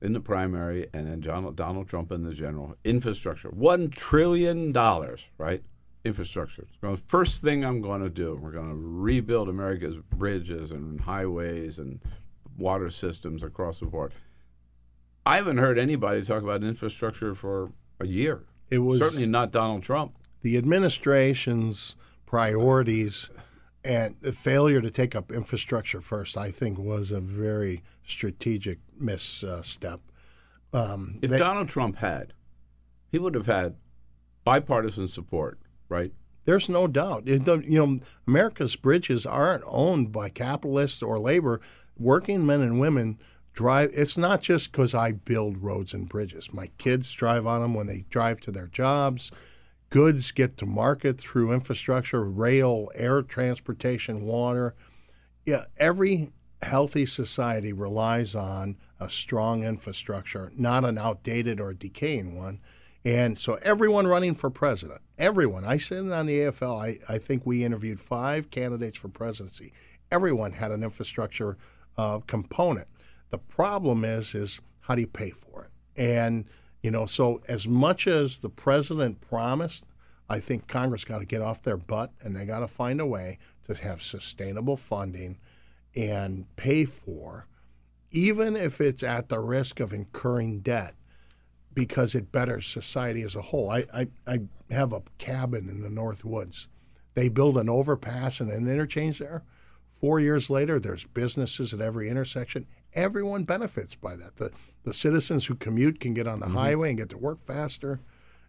in 0.00 0.12
the 0.12 0.20
primary, 0.20 0.88
and 0.92 1.06
then 1.06 1.20
Donald, 1.20 1.56
Donald 1.56 1.88
Trump 1.88 2.12
in 2.12 2.22
the 2.22 2.32
general. 2.32 2.76
Infrastructure, 2.84 3.48
one 3.48 3.90
trillion 3.90 4.72
dollars, 4.72 5.20
right? 5.38 5.62
Infrastructure. 6.04 6.66
Well, 6.82 6.96
First 7.06 7.42
thing 7.42 7.64
I'm 7.64 7.80
going 7.80 8.02
to 8.02 8.08
do, 8.08 8.38
we're 8.40 8.52
going 8.52 8.68
to 8.70 8.76
rebuild 8.76 9.48
America's 9.48 9.96
bridges 9.96 10.70
and 10.70 11.00
highways 11.00 11.78
and 11.78 12.00
water 12.56 12.88
systems 12.90 13.42
across 13.42 13.80
the 13.80 13.86
board. 13.86 14.12
I 15.26 15.36
haven't 15.36 15.58
heard 15.58 15.78
anybody 15.78 16.22
talk 16.24 16.42
about 16.42 16.62
infrastructure 16.64 17.34
for 17.34 17.72
a 18.00 18.06
year. 18.06 18.44
It 18.70 18.78
was 18.78 19.00
certainly 19.00 19.26
not 19.26 19.50
Donald 19.52 19.82
Trump. 19.82 20.14
the 20.42 20.56
administration's 20.56 21.96
priorities 22.26 23.28
and 23.84 24.14
the 24.20 24.32
failure 24.32 24.80
to 24.80 24.90
take 24.90 25.14
up 25.16 25.32
infrastructure 25.32 26.00
first, 26.00 26.36
I 26.36 26.50
think, 26.50 26.78
was 26.78 27.10
a 27.10 27.20
very 27.20 27.82
strategic 28.06 28.78
misstep. 28.98 30.00
Um, 30.72 31.18
If 31.22 31.30
they- 31.30 31.38
Donald 31.38 31.68
Trump 31.68 31.96
had, 31.96 32.32
he 33.10 33.18
would 33.18 33.34
have 33.34 33.46
had 33.46 33.76
bipartisan 34.44 35.08
support, 35.08 35.58
right? 35.88 36.12
There's 36.44 36.68
no 36.68 36.86
doubt. 36.86 37.24
It, 37.26 37.44
the, 37.44 37.58
you 37.58 37.84
know, 37.84 38.00
America's 38.26 38.76
bridges 38.76 39.26
aren't 39.26 39.64
owned 39.66 40.12
by 40.12 40.30
capitalists 40.30 41.02
or 41.02 41.18
labor. 41.18 41.60
Working 41.98 42.46
men 42.46 42.62
and 42.62 42.80
women 42.80 43.18
drive. 43.52 43.90
It's 43.92 44.16
not 44.16 44.40
just 44.40 44.72
because 44.72 44.94
I 44.94 45.12
build 45.12 45.58
roads 45.58 45.92
and 45.92 46.08
bridges. 46.08 46.52
My 46.52 46.68
kids 46.78 47.12
drive 47.12 47.46
on 47.46 47.60
them 47.60 47.74
when 47.74 47.86
they 47.86 48.04
drive 48.08 48.40
to 48.42 48.50
their 48.50 48.68
jobs. 48.68 49.30
Goods 49.90 50.30
get 50.30 50.56
to 50.58 50.66
market 50.66 51.18
through 51.18 51.52
infrastructure, 51.52 52.22
rail, 52.22 52.90
air 52.94 53.20
transportation, 53.22 54.22
water. 54.22 54.74
Yeah, 55.44 55.64
every 55.76 56.30
healthy 56.62 57.06
society 57.06 57.72
relies 57.72 58.34
on 58.34 58.76
a 59.00 59.08
strong 59.08 59.64
infrastructure, 59.64 60.52
not 60.56 60.84
an 60.84 60.98
outdated 60.98 61.60
or 61.60 61.72
decaying 61.72 62.36
one. 62.36 62.60
And 63.04 63.38
so 63.38 63.54
everyone 63.62 64.06
running 64.06 64.34
for 64.34 64.50
president, 64.50 65.00
everyone, 65.16 65.64
I 65.64 65.76
said 65.76 66.04
it 66.04 66.12
on 66.12 66.26
the 66.26 66.40
AFL, 66.40 66.82
I, 66.82 67.12
I 67.12 67.18
think 67.18 67.46
we 67.46 67.64
interviewed 67.64 68.00
five 68.00 68.50
candidates 68.50 68.98
for 68.98 69.08
presidency. 69.08 69.72
Everyone 70.10 70.52
had 70.52 70.72
an 70.72 70.82
infrastructure 70.82 71.56
uh, 71.96 72.18
component. 72.26 72.88
The 73.30 73.38
problem 73.38 74.04
is, 74.04 74.34
is 74.34 74.60
how 74.80 74.94
do 74.94 75.02
you 75.02 75.06
pay 75.06 75.30
for 75.30 75.64
it? 75.64 75.70
And, 76.00 76.46
you 76.82 76.90
know, 76.90 77.06
so 77.06 77.40
as 77.48 77.68
much 77.68 78.06
as 78.06 78.38
the 78.38 78.48
president 78.48 79.20
promised, 79.20 79.84
I 80.28 80.40
think 80.40 80.66
Congress 80.66 81.04
got 81.04 81.18
to 81.18 81.24
get 81.24 81.40
off 81.40 81.62
their 81.62 81.76
butt 81.76 82.12
and 82.20 82.36
they 82.36 82.44
got 82.44 82.60
to 82.60 82.68
find 82.68 83.00
a 83.00 83.06
way 83.06 83.38
to 83.66 83.74
have 83.74 84.02
sustainable 84.02 84.76
funding 84.76 85.38
and 85.94 86.44
pay 86.56 86.84
for, 86.84 87.46
even 88.10 88.56
if 88.56 88.80
it's 88.80 89.02
at 89.02 89.28
the 89.28 89.40
risk 89.40 89.80
of 89.80 89.92
incurring 89.92 90.60
debt, 90.60 90.94
because 91.74 92.14
it 92.14 92.32
betters 92.32 92.66
society 92.66 93.22
as 93.22 93.36
a 93.36 93.42
whole. 93.42 93.70
I, 93.70 93.84
I, 93.94 94.06
I 94.26 94.40
have 94.70 94.92
a 94.92 95.02
cabin 95.18 95.68
in 95.68 95.82
the 95.82 95.90
North 95.90 96.24
Woods. 96.24 96.68
They 97.14 97.28
build 97.28 97.56
an 97.56 97.68
overpass 97.68 98.40
and 98.40 98.50
an 98.50 98.68
interchange 98.68 99.18
there. 99.18 99.42
Four 100.00 100.20
years 100.20 100.48
later, 100.48 100.78
there's 100.78 101.04
businesses 101.04 101.74
at 101.74 101.80
every 101.80 102.08
intersection. 102.08 102.66
Everyone 102.94 103.44
benefits 103.44 103.94
by 103.94 104.14
that. 104.16 104.36
The, 104.36 104.52
the 104.84 104.94
citizens 104.94 105.46
who 105.46 105.54
commute 105.54 105.98
can 106.00 106.14
get 106.14 106.28
on 106.28 106.40
the 106.40 106.46
mm-hmm. 106.46 106.56
highway 106.56 106.88
and 106.90 106.98
get 106.98 107.08
to 107.10 107.18
work 107.18 107.44
faster. 107.44 108.00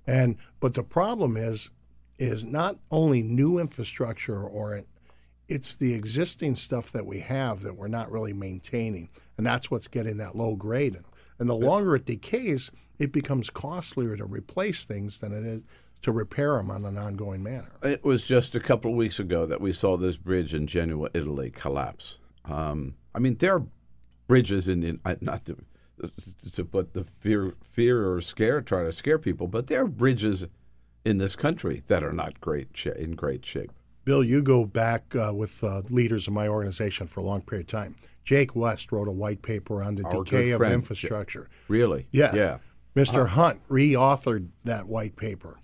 And 0.05 0.37
but 0.59 0.75
the 0.75 0.83
problem 0.83 1.35
is, 1.35 1.69
is 2.17 2.45
not 2.45 2.77
only 2.91 3.23
new 3.23 3.57
infrastructure 3.57 4.41
or 4.43 4.83
it's 5.47 5.75
the 5.75 5.93
existing 5.93 6.55
stuff 6.55 6.91
that 6.91 7.05
we 7.05 7.21
have 7.21 7.63
that 7.63 7.75
we're 7.75 7.87
not 7.87 8.11
really 8.11 8.33
maintaining, 8.33 9.09
and 9.37 9.45
that's 9.45 9.71
what's 9.71 9.87
getting 9.87 10.17
that 10.17 10.35
low 10.35 10.55
grade. 10.55 10.99
And, 11.39 11.49
the 11.49 11.55
longer 11.55 11.95
it 11.95 12.05
decays, 12.05 12.69
it 12.97 13.11
becomes 13.11 13.49
costlier 13.49 14.17
to 14.17 14.25
replace 14.25 14.83
things 14.83 15.19
than 15.19 15.31
it 15.31 15.45
is 15.45 15.61
to 16.01 16.11
repair 16.11 16.57
them 16.57 16.71
on 16.71 16.85
an 16.85 16.97
ongoing 16.97 17.43
manner. 17.43 17.71
It 17.83 18.03
was 18.03 18.27
just 18.27 18.55
a 18.55 18.59
couple 18.59 18.91
of 18.91 18.97
weeks 18.97 19.19
ago 19.19 19.45
that 19.45 19.61
we 19.61 19.73
saw 19.73 19.97
this 19.97 20.17
bridge 20.17 20.53
in 20.53 20.67
Genoa, 20.67 21.09
Italy, 21.13 21.49
collapse. 21.49 22.19
Um, 22.45 22.95
I 23.13 23.19
mean, 23.19 23.37
there 23.37 23.55
are 23.55 23.65
bridges 24.27 24.67
in, 24.67 24.83
in 24.83 24.99
not 25.21 25.45
to, 25.45 25.57
to 26.53 26.65
put 26.65 26.93
the 26.93 27.05
fear, 27.19 27.55
fear 27.71 28.13
or 28.13 28.21
scare, 28.21 28.61
try 28.61 28.83
to 28.83 28.93
scare 28.93 29.17
people, 29.17 29.47
but 29.47 29.67
there 29.67 29.83
are 29.83 29.87
bridges 29.87 30.45
in 31.03 31.17
this 31.17 31.35
country 31.35 31.83
that 31.87 32.03
are 32.03 32.13
not 32.13 32.39
great 32.39 32.85
in 32.85 33.15
great 33.15 33.45
shape. 33.45 33.71
Bill, 34.09 34.23
you 34.23 34.41
go 34.41 34.65
back 34.65 35.15
uh, 35.15 35.31
with 35.35 35.63
uh, 35.63 35.83
leaders 35.91 36.25
of 36.25 36.33
my 36.33 36.47
organization 36.47 37.05
for 37.05 37.19
a 37.19 37.23
long 37.23 37.41
period 37.41 37.67
of 37.67 37.79
time. 37.79 37.95
Jake 38.23 38.55
West 38.55 38.91
wrote 38.91 39.07
a 39.07 39.11
white 39.11 39.43
paper 39.43 39.83
on 39.83 39.93
the 39.93 40.03
Our 40.03 40.23
decay 40.23 40.49
of 40.49 40.63
infrastructure. 40.63 41.47
Really? 41.67 42.07
Yeah. 42.09 42.33
Yeah. 42.33 42.57
Mr. 42.95 43.27
Hunt 43.27 43.61
re-authored 43.67 44.47
that 44.63 44.87
white 44.87 45.15
paper. 45.15 45.59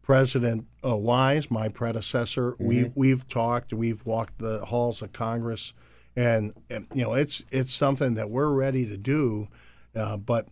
President 0.00 0.64
uh, 0.82 0.96
Wise, 0.96 1.50
my 1.50 1.68
predecessor, 1.68 2.56
we 2.58 2.90
we've 2.94 3.28
talked, 3.28 3.74
we've 3.74 4.02
walked 4.06 4.38
the 4.38 4.64
halls 4.64 5.02
of 5.02 5.12
Congress, 5.12 5.74
and, 6.16 6.54
and 6.70 6.86
you 6.94 7.02
know 7.02 7.12
it's 7.12 7.44
it's 7.50 7.70
something 7.70 8.14
that 8.14 8.30
we're 8.30 8.48
ready 8.48 8.86
to 8.86 8.96
do, 8.96 9.48
uh, 9.94 10.16
but 10.16 10.48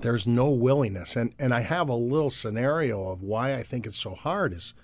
there's 0.00 0.26
no 0.26 0.50
willingness. 0.50 1.16
And 1.16 1.32
and 1.38 1.54
I 1.54 1.60
have 1.60 1.88
a 1.88 1.94
little 1.94 2.28
scenario 2.28 3.08
of 3.08 3.22
why 3.22 3.54
I 3.54 3.62
think 3.62 3.86
it's 3.86 3.96
so 3.96 4.14
hard 4.14 4.52
is 4.52 4.74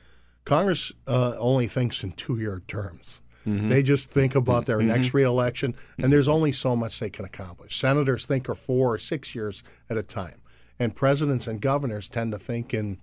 Congress 0.44 0.92
uh, 1.07 1.35
only 1.38 1.68
thinks 1.68 2.03
in 2.03 2.12
two-year 2.12 2.62
terms. 2.66 3.20
They 3.68 3.83
just 3.83 4.11
think 4.11 4.35
about 4.35 4.66
their 4.66 4.83
next 4.83 5.14
reelection, 5.14 5.74
and 5.98 6.12
there's 6.12 6.29
only 6.29 6.53
so 6.53 6.76
much 6.76 7.00
they 7.00 7.11
can 7.11 7.24
accomplish. 7.24 7.79
Senators 7.79 8.26
think 8.26 8.48
of 8.48 8.59
four 8.59 8.92
or 8.94 8.98
six 8.98 9.35
years 9.35 9.62
at 9.88 9.96
a 9.96 10.03
time, 10.03 10.40
and 10.79 10.94
presidents 10.94 11.46
and 11.46 11.61
governors 11.61 12.09
tend 12.09 12.33
to 12.33 12.38
think 12.38 12.74
in 12.74 12.98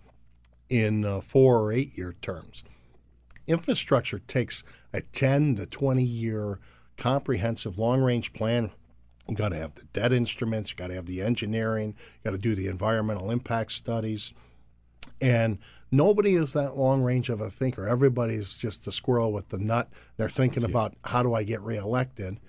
in 0.69 1.05
uh, 1.05 1.21
four 1.21 1.59
or 1.59 1.71
eight 1.71 1.97
year 1.97 2.15
terms. 2.21 2.63
Infrastructure 3.47 4.19
takes 4.19 4.63
a 4.93 5.01
10 5.01 5.55
to 5.55 5.65
20 5.65 6.03
year 6.03 6.59
comprehensive 6.97 7.77
long 7.77 8.01
range 8.01 8.33
plan. 8.33 8.71
You 9.27 9.35
got 9.35 9.49
to 9.49 9.57
have 9.57 9.75
the 9.75 9.85
debt 9.85 10.13
instruments, 10.13 10.71
you 10.71 10.75
got 10.75 10.87
to 10.87 10.95
have 10.95 11.05
the 11.05 11.21
engineering, 11.21 11.89
you 11.97 12.31
got 12.31 12.31
to 12.31 12.37
do 12.37 12.55
the 12.55 12.67
environmental 12.67 13.31
impact 13.31 13.71
studies. 13.71 14.33
And 15.19 15.59
nobody 15.91 16.35
is 16.35 16.53
that 16.53 16.77
long 16.77 17.01
range 17.01 17.29
of 17.29 17.41
a 17.41 17.49
thinker. 17.49 17.87
Everybody's 17.87 18.57
just 18.57 18.85
the 18.85 18.91
squirrel 18.91 19.31
with 19.31 19.49
the 19.49 19.57
nut. 19.57 19.89
They're 20.17 20.29
thinking 20.29 20.63
about 20.63 20.95
how 21.05 21.23
do 21.23 21.33
I 21.33 21.43
get 21.43 21.61
reelected. 21.61 22.39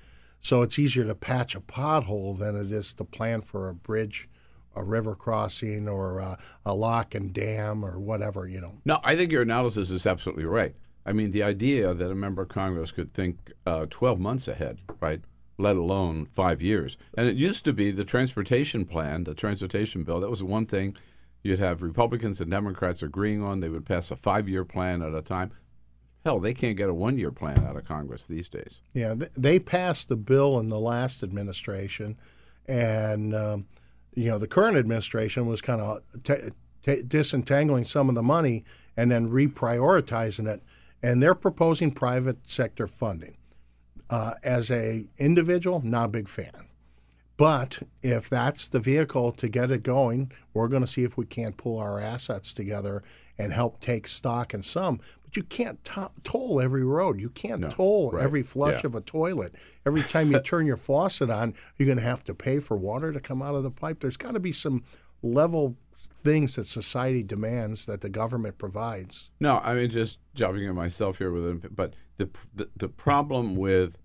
So 0.40 0.62
it's 0.62 0.78
easier 0.78 1.04
to 1.04 1.14
patch 1.14 1.54
a 1.54 1.60
pothole 1.60 2.38
than 2.38 2.56
it 2.56 2.72
is 2.72 2.92
to 2.94 3.04
plan 3.04 3.42
for 3.42 3.68
a 3.68 3.74
bridge, 3.74 4.28
a 4.74 4.84
river 4.84 5.14
crossing, 5.14 5.88
or 5.88 6.20
a, 6.20 6.38
a 6.64 6.74
lock 6.74 7.14
and 7.14 7.32
dam, 7.32 7.84
or 7.84 7.98
whatever. 7.98 8.46
You 8.46 8.60
know. 8.60 8.74
No, 8.84 9.00
I 9.02 9.16
think 9.16 9.32
your 9.32 9.42
analysis 9.42 9.90
is 9.90 10.06
absolutely 10.06 10.44
right. 10.44 10.74
I 11.04 11.12
mean, 11.12 11.30
the 11.30 11.42
idea 11.42 11.94
that 11.94 12.10
a 12.10 12.14
member 12.14 12.42
of 12.42 12.48
Congress 12.48 12.90
could 12.90 13.14
think 13.14 13.52
uh, 13.64 13.86
12 13.88 14.20
months 14.20 14.46
ahead, 14.46 14.78
right, 15.00 15.22
let 15.56 15.76
alone 15.76 16.26
five 16.26 16.60
years. 16.60 16.98
And 17.16 17.26
it 17.26 17.36
used 17.36 17.64
to 17.64 17.72
be 17.72 17.90
the 17.90 18.04
transportation 18.04 18.84
plan, 18.84 19.24
the 19.24 19.34
transportation 19.34 20.02
bill, 20.04 20.20
that 20.20 20.28
was 20.28 20.40
the 20.40 20.44
one 20.44 20.66
thing 20.66 20.96
you'd 21.48 21.58
have 21.58 21.82
Republicans 21.82 22.40
and 22.40 22.50
Democrats 22.50 23.02
agreeing 23.02 23.42
on. 23.42 23.60
They 23.60 23.70
would 23.70 23.86
pass 23.86 24.10
a 24.10 24.16
five 24.16 24.48
year 24.48 24.64
plan 24.64 25.02
at 25.02 25.14
a 25.14 25.22
time. 25.22 25.50
Hell, 26.24 26.38
they 26.38 26.52
can't 26.52 26.76
get 26.76 26.90
a 26.90 26.94
one 26.94 27.16
year 27.16 27.32
plan 27.32 27.64
out 27.66 27.76
of 27.76 27.86
Congress 27.86 28.26
these 28.26 28.48
days. 28.48 28.80
Yeah, 28.92 29.14
they 29.36 29.58
passed 29.58 30.08
the 30.08 30.16
bill 30.16 30.60
in 30.60 30.68
the 30.68 30.78
last 30.78 31.22
administration, 31.22 32.18
and 32.66 33.34
um, 33.34 33.66
you 34.14 34.28
know 34.28 34.38
the 34.38 34.46
current 34.46 34.76
administration 34.76 35.46
was 35.46 35.62
kind 35.62 35.80
of 35.80 36.02
t- 36.22 36.50
t- 36.84 37.02
disentangling 37.06 37.84
some 37.84 38.08
of 38.08 38.14
the 38.14 38.22
money 38.22 38.64
and 38.96 39.10
then 39.10 39.30
reprioritizing 39.30 40.46
it, 40.46 40.62
and 41.02 41.22
they're 41.22 41.34
proposing 41.34 41.92
private 41.92 42.38
sector 42.50 42.86
funding. 42.86 43.36
Uh, 44.10 44.32
as 44.42 44.70
a 44.70 45.04
individual, 45.18 45.82
not 45.84 46.06
a 46.06 46.08
big 46.08 46.28
fan. 46.28 46.67
But 47.38 47.84
if 48.02 48.28
that's 48.28 48.68
the 48.68 48.80
vehicle 48.80 49.32
to 49.32 49.48
get 49.48 49.70
it 49.70 49.82
going, 49.82 50.32
we're 50.52 50.68
going 50.68 50.82
to 50.82 50.88
see 50.88 51.04
if 51.04 51.16
we 51.16 51.24
can't 51.24 51.56
pull 51.56 51.78
our 51.78 51.98
assets 52.00 52.52
together 52.52 53.02
and 53.38 53.52
help 53.52 53.80
take 53.80 54.08
stock 54.08 54.52
in 54.52 54.60
some. 54.62 55.00
But 55.22 55.36
you 55.36 55.44
can't 55.44 55.82
to- 55.84 56.10
toll 56.24 56.60
every 56.60 56.82
road. 56.84 57.20
You 57.20 57.30
can't 57.30 57.70
toll 57.70 58.10
right. 58.10 58.24
every 58.24 58.42
flush 58.42 58.82
Yeah. 58.82 58.88
of 58.88 58.94
a 58.96 59.00
toilet. 59.00 59.54
Every 59.86 60.02
time 60.02 60.32
you 60.32 60.40
turn 60.40 60.66
your 60.66 60.76
faucet 60.76 61.30
on, 61.30 61.54
you're 61.78 61.86
going 61.86 61.98
to 61.98 62.02
have 62.04 62.24
to 62.24 62.34
pay 62.34 62.58
for 62.58 62.76
water 62.76 63.12
to 63.12 63.20
come 63.20 63.40
out 63.40 63.54
of 63.54 63.62
the 63.62 63.70
pipe. 63.70 64.00
There's 64.00 64.16
got 64.16 64.32
to 64.32 64.40
be 64.40 64.52
some 64.52 64.82
level 65.22 65.76
things 66.24 66.56
that 66.56 66.66
society 66.66 67.22
demands 67.22 67.86
that 67.86 68.00
the 68.00 68.08
government 68.08 68.58
provides. 68.58 69.30
No, 69.38 69.58
I 69.58 69.74
mean 69.74 69.90
just 69.90 70.18
jumping 70.34 70.64
in 70.64 70.74
myself 70.74 71.18
here 71.18 71.30
with 71.32 71.44
it, 71.64 71.76
but 71.76 71.94
the 72.16 72.30
the, 72.54 72.68
the 72.76 72.88
problem 72.88 73.54
with 73.56 73.96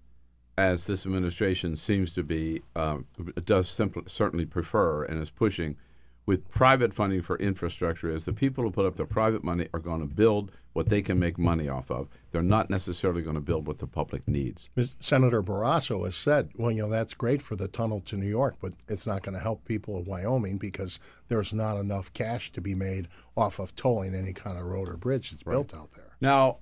as 0.57 0.85
this 0.85 1.05
administration 1.05 1.75
seems 1.75 2.11
to 2.13 2.23
be 2.23 2.61
um, 2.75 3.05
does 3.45 3.69
simply, 3.69 4.03
certainly 4.07 4.45
prefer 4.45 5.03
and 5.03 5.21
is 5.21 5.29
pushing 5.29 5.77
with 6.25 6.49
private 6.49 6.93
funding 6.93 7.21
for 7.21 7.37
infrastructure 7.37 8.09
is 8.09 8.25
the 8.25 8.33
people 8.33 8.63
who 8.63 8.71
put 8.71 8.85
up 8.85 8.95
the 8.95 9.05
private 9.05 9.43
money 9.43 9.67
are 9.73 9.79
going 9.79 9.99
to 9.99 10.05
build 10.05 10.51
what 10.71 10.89
they 10.89 11.01
can 11.01 11.19
make 11.19 11.37
money 11.37 11.67
off 11.67 11.91
of. 11.91 12.07
They're 12.31 12.41
not 12.41 12.69
necessarily 12.69 13.21
going 13.21 13.35
to 13.35 13.41
build 13.41 13.67
what 13.67 13.79
the 13.79 13.87
public 13.87 14.27
needs. 14.27 14.69
Ms- 14.75 14.95
Senator 14.99 15.43
Barrasso 15.43 16.05
has 16.05 16.15
said, 16.15 16.49
well, 16.55 16.71
you 16.71 16.83
know, 16.83 16.89
that's 16.89 17.13
great 17.13 17.41
for 17.41 17.55
the 17.55 17.67
tunnel 17.67 18.01
to 18.05 18.15
New 18.15 18.27
York, 18.27 18.55
but 18.61 18.73
it's 18.87 19.05
not 19.05 19.21
going 19.21 19.35
to 19.35 19.41
help 19.41 19.65
people 19.65 19.97
of 19.97 20.07
Wyoming 20.07 20.57
because 20.57 20.99
there's 21.27 21.53
not 21.53 21.77
enough 21.77 22.11
cash 22.13 22.51
to 22.53 22.61
be 22.61 22.73
made 22.73 23.07
off 23.35 23.59
of 23.59 23.75
tolling 23.75 24.15
any 24.15 24.33
kind 24.33 24.57
of 24.57 24.65
road 24.65 24.89
or 24.89 24.97
bridge 24.97 25.31
that's 25.31 25.43
built 25.43 25.73
out 25.73 25.91
there. 25.93 26.17
Now, 26.21 26.59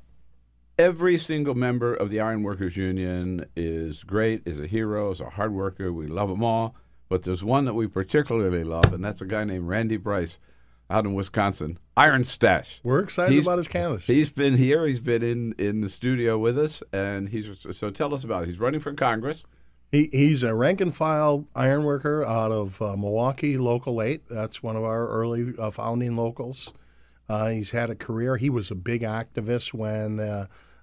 every 0.81 1.19
single 1.19 1.53
member 1.53 1.93
of 1.93 2.09
the 2.09 2.19
Iron 2.19 2.41
Workers 2.41 2.75
Union 2.75 3.45
is 3.55 4.03
great, 4.03 4.41
is 4.45 4.59
a 4.59 4.65
hero, 4.65 5.11
is 5.11 5.19
a 5.19 5.29
hard 5.29 5.53
worker. 5.53 5.93
We 5.93 6.07
love 6.07 6.29
them 6.29 6.43
all. 6.43 6.75
But 7.07 7.21
there's 7.23 7.43
one 7.43 7.65
that 7.65 7.75
we 7.75 7.85
particularly 7.87 8.63
love, 8.63 8.91
and 8.93 9.03
that's 9.03 9.21
a 9.21 9.25
guy 9.25 9.43
named 9.43 9.67
Randy 9.67 9.97
Bryce 9.97 10.39
out 10.89 11.05
in 11.05 11.13
Wisconsin. 11.13 11.77
Iron 11.95 12.23
Stash. 12.23 12.79
We're 12.83 13.01
excited 13.01 13.33
He's- 13.33 13.45
about 13.45 13.57
his 13.59 13.67
candidacy. 13.67 14.15
He's 14.15 14.31
been 14.31 14.57
here. 14.57 14.87
He's 14.87 14.99
been 15.01 15.21
in, 15.21 15.53
in 15.59 15.81
the 15.81 15.89
studio 15.89 16.37
with 16.39 16.57
us, 16.57 16.81
and 16.91 17.29
he's 17.29 17.47
so 17.71 17.91
tell 17.91 18.13
us 18.15 18.23
about 18.23 18.43
it. 18.43 18.47
He's 18.49 18.59
running 18.59 18.79
for 18.79 18.93
Congress. 18.93 19.43
He, 19.91 20.09
he's 20.11 20.41
a 20.41 20.55
rank 20.55 20.79
and 20.81 20.95
file 20.95 21.47
iron 21.53 21.83
worker 21.83 22.23
out 22.25 22.51
of 22.51 22.81
uh, 22.81 22.95
Milwaukee, 22.95 23.57
Local 23.57 24.01
8. 24.01 24.23
That's 24.29 24.63
one 24.63 24.77
of 24.77 24.83
our 24.83 25.07
early 25.09 25.53
uh, 25.59 25.69
founding 25.69 26.15
locals. 26.15 26.73
Uh, 27.29 27.49
he's 27.49 27.71
had 27.71 27.89
a 27.89 27.95
career. 27.95 28.37
He 28.37 28.49
was 28.49 28.71
a 28.71 28.75
big 28.75 29.01
activist 29.01 29.73
when 29.73 30.19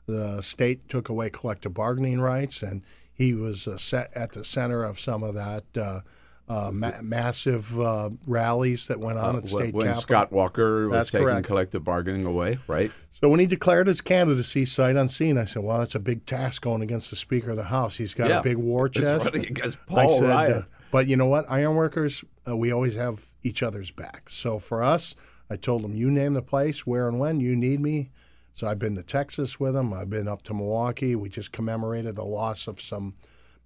the, 0.08 0.42
state 0.42 0.88
took 0.88 1.08
away 1.08 1.30
collective 1.30 1.74
bargaining 1.74 2.20
rights, 2.20 2.62
and 2.62 2.82
he 3.12 3.34
was 3.34 3.68
uh, 3.68 4.04
at 4.14 4.32
the 4.32 4.44
center 4.44 4.82
of 4.82 4.98
some 4.98 5.22
of 5.22 5.34
that 5.34 5.64
uh, 5.76 6.00
uh, 6.48 6.70
ma- 6.72 7.00
massive 7.02 7.78
uh, 7.78 8.10
rallies 8.26 8.86
that 8.86 8.98
went 8.98 9.18
on 9.18 9.36
at 9.36 9.42
the 9.44 9.48
state 9.50 9.74
when 9.74 9.84
capitol. 9.86 10.00
Scott 10.02 10.32
Walker 10.32 10.88
was 10.88 10.96
That's 10.96 11.10
taking 11.10 11.26
correct. 11.26 11.46
collective 11.46 11.84
bargaining 11.84 12.24
away, 12.24 12.58
right? 12.66 12.90
So 13.20 13.28
when 13.28 13.40
he 13.40 13.46
declared 13.46 13.86
his 13.88 14.00
candidacy 14.00 14.64
sight 14.64 14.96
unseen, 14.96 15.36
I 15.36 15.44
said, 15.44 15.62
"Well, 15.64 15.78
that's 15.80 15.94
a 15.94 15.98
big 16.00 16.24
task 16.24 16.62
going 16.62 16.82
against 16.82 17.10
the 17.10 17.16
Speaker 17.16 17.50
of 17.50 17.56
the 17.56 17.64
House. 17.64 17.96
He's 17.96 18.14
got 18.14 18.30
Yeah. 18.30 18.38
a 18.40 18.42
big 18.42 18.56
war 18.56 18.88
He's 18.92 19.02
chest." 19.02 19.34
against 19.34 19.76
I 19.90 19.92
Paul 19.92 20.20
said, 20.20 20.28
Ryan. 20.28 20.52
uh, 20.52 20.62
but 20.90 21.06
you 21.08 21.16
know 21.16 21.26
what? 21.26 21.50
Ironworkers, 21.50 22.24
uh, 22.48 22.56
we 22.56 22.72
always 22.72 22.94
have 22.94 23.26
each 23.42 23.62
other's 23.62 23.90
back. 23.90 24.30
So 24.30 24.58
for 24.58 24.82
us, 24.82 25.14
I 25.50 25.56
told 25.56 25.84
him, 25.84 25.94
"You 25.94 26.10
name 26.10 26.34
the 26.34 26.42
place, 26.42 26.86
where 26.86 27.08
and 27.08 27.18
when 27.18 27.40
you 27.40 27.54
need 27.56 27.80
me." 27.80 28.10
So 28.58 28.66
I've 28.66 28.80
been 28.80 28.96
to 28.96 29.04
Texas 29.04 29.60
with 29.60 29.76
him. 29.76 29.94
I've 29.94 30.10
been 30.10 30.26
up 30.26 30.42
to 30.42 30.52
Milwaukee. 30.52 31.14
We 31.14 31.28
just 31.28 31.52
commemorated 31.52 32.16
the 32.16 32.24
loss 32.24 32.66
of 32.66 32.80
some 32.80 33.14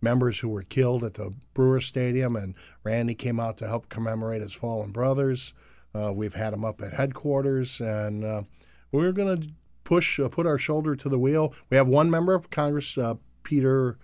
members 0.02 0.40
who 0.40 0.50
were 0.50 0.64
killed 0.64 1.02
at 1.02 1.14
the 1.14 1.32
Brewer 1.54 1.80
Stadium, 1.80 2.36
and 2.36 2.54
Randy 2.84 3.14
came 3.14 3.40
out 3.40 3.56
to 3.56 3.66
help 3.66 3.88
commemorate 3.88 4.42
his 4.42 4.52
fallen 4.52 4.92
brothers. 4.92 5.54
Uh, 5.94 6.12
we've 6.12 6.34
had 6.34 6.52
him 6.52 6.62
up 6.62 6.82
at 6.82 6.92
headquarters, 6.92 7.80
and 7.80 8.22
uh, 8.22 8.42
we're 8.90 9.12
going 9.12 9.40
to 9.40 9.48
push, 9.84 10.20
uh, 10.20 10.28
put 10.28 10.46
our 10.46 10.58
shoulder 10.58 10.94
to 10.94 11.08
the 11.08 11.18
wheel. 11.18 11.54
We 11.70 11.78
have 11.78 11.88
one 11.88 12.10
member 12.10 12.34
of 12.34 12.50
Congress, 12.50 12.98
uh, 12.98 13.14
Peter, 13.44 13.96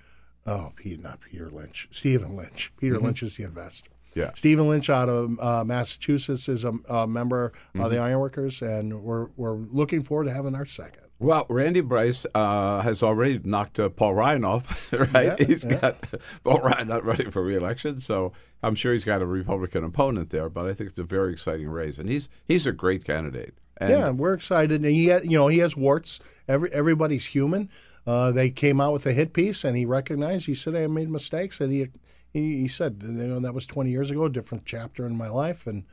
oh, 0.47 0.73
Peter, 0.75 1.03
not 1.03 1.21
Peter 1.21 1.51
Lynch, 1.51 1.87
Stephen 1.91 2.35
Lynch. 2.35 2.73
Peter 2.79 2.99
Lynch 2.99 3.23
is 3.23 3.37
the 3.37 3.45
investor. 3.45 3.91
Yeah. 4.15 4.31
Stephen 4.35 4.69
Lynch 4.69 4.91
out 4.91 5.09
of 5.09 5.39
uh, 5.41 5.65
Massachusetts 5.65 6.49
is 6.49 6.65
a, 6.65 6.73
a 6.89 7.07
member 7.07 7.53
of 7.75 7.91
the 7.91 7.99
Ironworkers, 7.99 8.63
and 8.63 9.03
we're 9.03 9.27
we're 9.37 9.53
looking 9.55 10.03
forward 10.03 10.25
to 10.25 10.33
having 10.33 10.55
our 10.55 10.65
second. 10.67 11.03
Well, 11.21 11.47
Randy 11.49 11.81
Bryce 11.81 12.27
uh, 12.33 12.81
has 12.83 13.03
already 13.03 13.41
knocked 13.43 13.81
uh, 13.81 13.89
Paul 13.89 14.15
Ryan 14.15 14.45
off, 14.45 14.93
right? 15.15 15.37
Yeah, 15.39 15.47
He's 15.47 15.65
yeah. 15.65 15.75
got 15.75 15.97
Paul 16.45 16.61
Ryan 16.61 16.89
not 16.89 17.05
running 17.05 17.31
for 17.33 17.43
reelection, 17.43 17.99
so 17.99 18.33
I'm 18.63 18.75
sure 18.77 18.93
he's 18.93 19.05
got 19.05 19.21
a 19.21 19.27
Republican 19.27 19.83
opponent 19.85 20.31
there. 20.31 20.49
But 20.49 20.67
I 20.67 20.75
think 20.75 20.91
it's 20.91 20.99
a 20.99 21.05
very 21.05 21.33
exciting 21.33 21.69
race, 21.69 21.99
and 21.99 22.09
he's 22.09 22.29
he's 22.47 22.67
a 22.67 22.73
great 22.73 23.05
candidate. 23.05 23.55
And 23.79 23.91
yeah, 23.91 24.11
we're 24.11 24.35
excited, 24.35 24.83
and 24.85 24.95
he, 24.95 25.09
ha- 25.11 25.21
you 25.23 25.39
know, 25.39 25.49
he 25.49 25.59
has 25.59 25.77
warts. 25.77 26.19
Every 26.49 26.73
everybody's 26.73 27.27
human. 27.27 27.69
Uh, 28.07 28.33
they 28.33 28.49
came 28.51 28.81
out 28.81 28.93
with 28.93 29.05
a 29.07 29.13
hit 29.13 29.33
piece, 29.33 29.65
and 29.65 29.77
he 29.77 29.85
recognized. 29.85 30.47
He 30.47 30.55
said, 30.55 30.75
"I 30.75 30.87
made 30.87 31.11
mistakes," 31.11 31.61
and 31.61 31.73
he 31.73 31.89
he, 32.33 32.59
he 32.63 32.69
said, 32.69 33.03
"You 33.05 33.13
know, 33.13 33.41
that 33.41 33.55
was 33.55 33.67
20 33.67 33.91
years 33.91 34.11
ago, 34.11 34.25
a 34.25 34.31
different 34.31 34.65
chapter 34.67 35.07
in 35.07 35.17
my 35.17 35.29
life, 35.29 35.67
and 35.67 35.85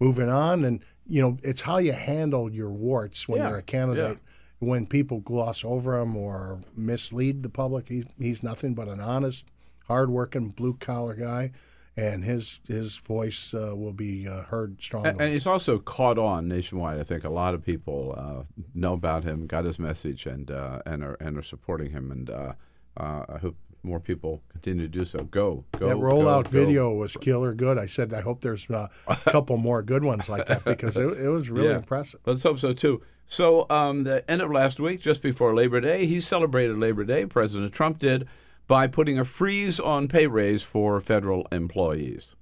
moving 0.00 0.28
on." 0.28 0.64
And 0.64 0.84
you 1.06 1.20
know, 1.20 1.38
it's 1.42 1.62
how 1.62 1.78
you 1.78 1.92
handle 1.92 2.52
your 2.52 2.70
warts 2.70 3.28
when 3.28 3.40
Yeah, 3.40 3.48
you're 3.50 3.58
a 3.58 3.62
candidate. 3.62 4.18
When 4.60 4.86
people 4.86 5.18
gloss 5.18 5.64
over 5.64 5.98
him 5.98 6.16
or 6.16 6.60
mislead 6.76 7.42
the 7.42 7.48
public, 7.48 7.88
he's 7.88 8.04
he's 8.18 8.42
nothing 8.42 8.74
but 8.74 8.86
an 8.88 9.00
honest, 9.00 9.46
hardworking, 9.88 10.50
blue 10.50 10.74
collar 10.74 11.14
guy. 11.14 11.50
and 11.96 12.24
his 12.24 12.60
his 12.68 12.96
voice 12.96 13.52
uh, 13.52 13.74
will 13.76 13.92
be 13.92 14.26
uh, 14.26 14.44
heard 14.44 14.80
strongly. 14.80 15.10
And, 15.10 15.20
and 15.20 15.32
he's 15.34 15.46
also 15.46 15.78
caught 15.78 16.16
on 16.16 16.48
nationwide. 16.48 16.98
I 16.98 17.02
think 17.04 17.24
a 17.24 17.28
lot 17.28 17.52
of 17.54 17.62
people 17.64 18.14
uh, 18.16 18.44
know 18.74 18.94
about 18.94 19.24
him, 19.24 19.46
got 19.46 19.64
his 19.64 19.78
message, 19.78 20.24
and 20.24 20.50
uh, 20.50 20.80
and 20.86 21.02
are 21.02 21.14
and 21.20 21.36
are 21.36 21.42
supporting 21.42 21.90
him. 21.90 22.10
And 22.10 22.30
uh, 22.30 22.52
uh, 22.96 23.24
I 23.28 23.38
hope 23.38 23.56
more 23.82 24.00
people 24.00 24.42
continue 24.48 24.82
to 24.84 24.88
do 24.88 25.04
so. 25.04 25.24
Go, 25.24 25.64
go. 25.78 25.88
that 25.88 25.96
rollout 25.96 26.44
go, 26.44 26.50
video 26.50 26.90
go. 26.90 26.96
was 26.96 27.16
killer 27.16 27.52
good. 27.54 27.78
I 27.78 27.86
said 27.86 28.12
I 28.14 28.20
hope 28.20 28.40
there's 28.42 28.68
uh, 28.70 28.88
a 29.08 29.16
couple 29.16 29.56
more 29.56 29.82
good 29.82 30.04
ones 30.04 30.28
like 30.28 30.46
that 30.46 30.64
because 30.64 30.96
it, 30.96 31.06
it 31.18 31.28
was 31.28 31.50
really 31.50 31.68
Yeah. 31.68 31.76
impressive. 31.76 32.20
Let's 32.26 32.42
hope 32.42 32.58
so 32.58 32.72
too. 32.72 33.02
So, 33.26 33.66
um, 33.70 34.04
the 34.04 34.28
end 34.30 34.42
of 34.42 34.50
last 34.50 34.78
week, 34.78 35.00
just 35.00 35.22
before 35.22 35.54
Labor 35.54 35.80
Day, 35.80 36.04
he 36.06 36.20
celebrated 36.20 36.76
Labor 36.78 37.02
Day. 37.04 37.24
President 37.24 37.72
Trump 37.72 37.98
did 37.98 38.28
by 38.66 38.86
putting 38.86 39.18
a 39.18 39.24
freeze 39.24 39.80
on 39.80 40.06
pay 40.06 40.26
raise 40.26 40.62
for 40.62 41.00
federal 41.00 41.46
employees. 41.50 42.34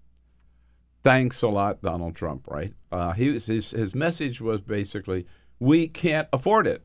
Thanks 1.02 1.40
a 1.42 1.48
lot, 1.48 1.80
Donald 1.80 2.14
Trump. 2.14 2.46
Right? 2.46 2.74
Uh, 2.92 3.12
he 3.12 3.38
his 3.38 3.70
his 3.70 3.94
message 3.94 4.40
was 4.40 4.60
basically, 4.60 5.26
"We 5.58 5.88
can't 5.88 6.28
afford 6.32 6.66
it." 6.66 6.84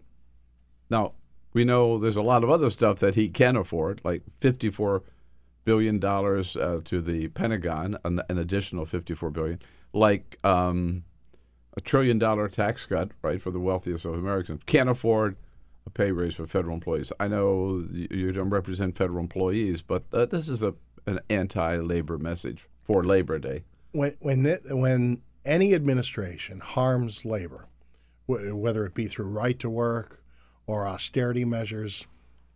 Now 0.90 1.14
we 1.56 1.66
know 1.66 1.98
there's 1.98 2.18
a 2.18 2.22
lot 2.22 2.44
of 2.44 2.52
other 2.52 2.70
stuff 2.70 3.00
that 3.00 3.16
he 3.16 3.30
can 3.30 3.56
afford, 3.56 4.02
like 4.04 4.22
fifty-four 4.40 5.02
billion 5.64 6.00
dollars 6.00 6.56
uh, 6.56 6.82
to 6.86 7.02
the 7.02 7.30
Pentagon, 7.30 7.98
an, 8.06 8.22
an 8.30 8.38
additional 8.38 8.86
fifty-four 8.86 9.32
billion, 9.32 9.60
like. 9.92 10.38
Um, 10.44 11.06
a 11.78 11.82
trillion 11.82 12.18
dollar 12.18 12.48
tax 12.48 12.86
cut, 12.86 13.10
right, 13.22 13.42
for 13.42 13.52
the 13.52 13.60
wealthiest 13.60 14.06
of 14.06 14.14
Americans. 14.14 14.62
Can't 14.66 14.88
afford 14.88 15.36
a 15.86 15.90
pay 15.90 16.10
raise 16.10 16.36
for 16.36 16.48
federal 16.48 16.74
employees. 16.74 17.12
I 17.20 17.28
know 17.28 17.86
you 17.92 18.32
don't 18.32 18.50
represent 18.50 18.96
federal 18.96 19.20
employees, 19.20 19.82
but 19.82 20.04
uh, 20.14 20.26
this 20.26 20.48
is 20.48 20.64
a 20.64 20.74
an 21.06 21.20
anti-labor 21.30 22.18
message 22.18 22.70
for 22.82 23.04
Labor 23.04 23.40
Day. 23.40 23.66
when 23.92 24.16
when 24.20 24.58
when 24.70 25.22
any 25.44 25.76
administration 25.76 26.62
harms 26.62 27.26
labor, 27.26 27.68
wh- 28.26 28.56
whether 28.56 28.86
it 28.86 28.94
be 28.94 29.08
through 29.08 29.28
right 29.28 29.60
to 29.60 29.70
work 29.70 30.24
or 30.68 30.88
austerity 30.88 31.46
measures, 31.46 32.08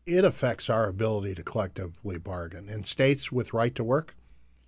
it 0.05 0.25
affects 0.25 0.69
our 0.69 0.87
ability 0.87 1.35
to 1.35 1.43
collectively 1.43 2.17
bargain. 2.17 2.69
In 2.69 2.83
states 2.83 3.31
with 3.31 3.53
right 3.53 3.73
to 3.75 3.83
work, 3.83 4.15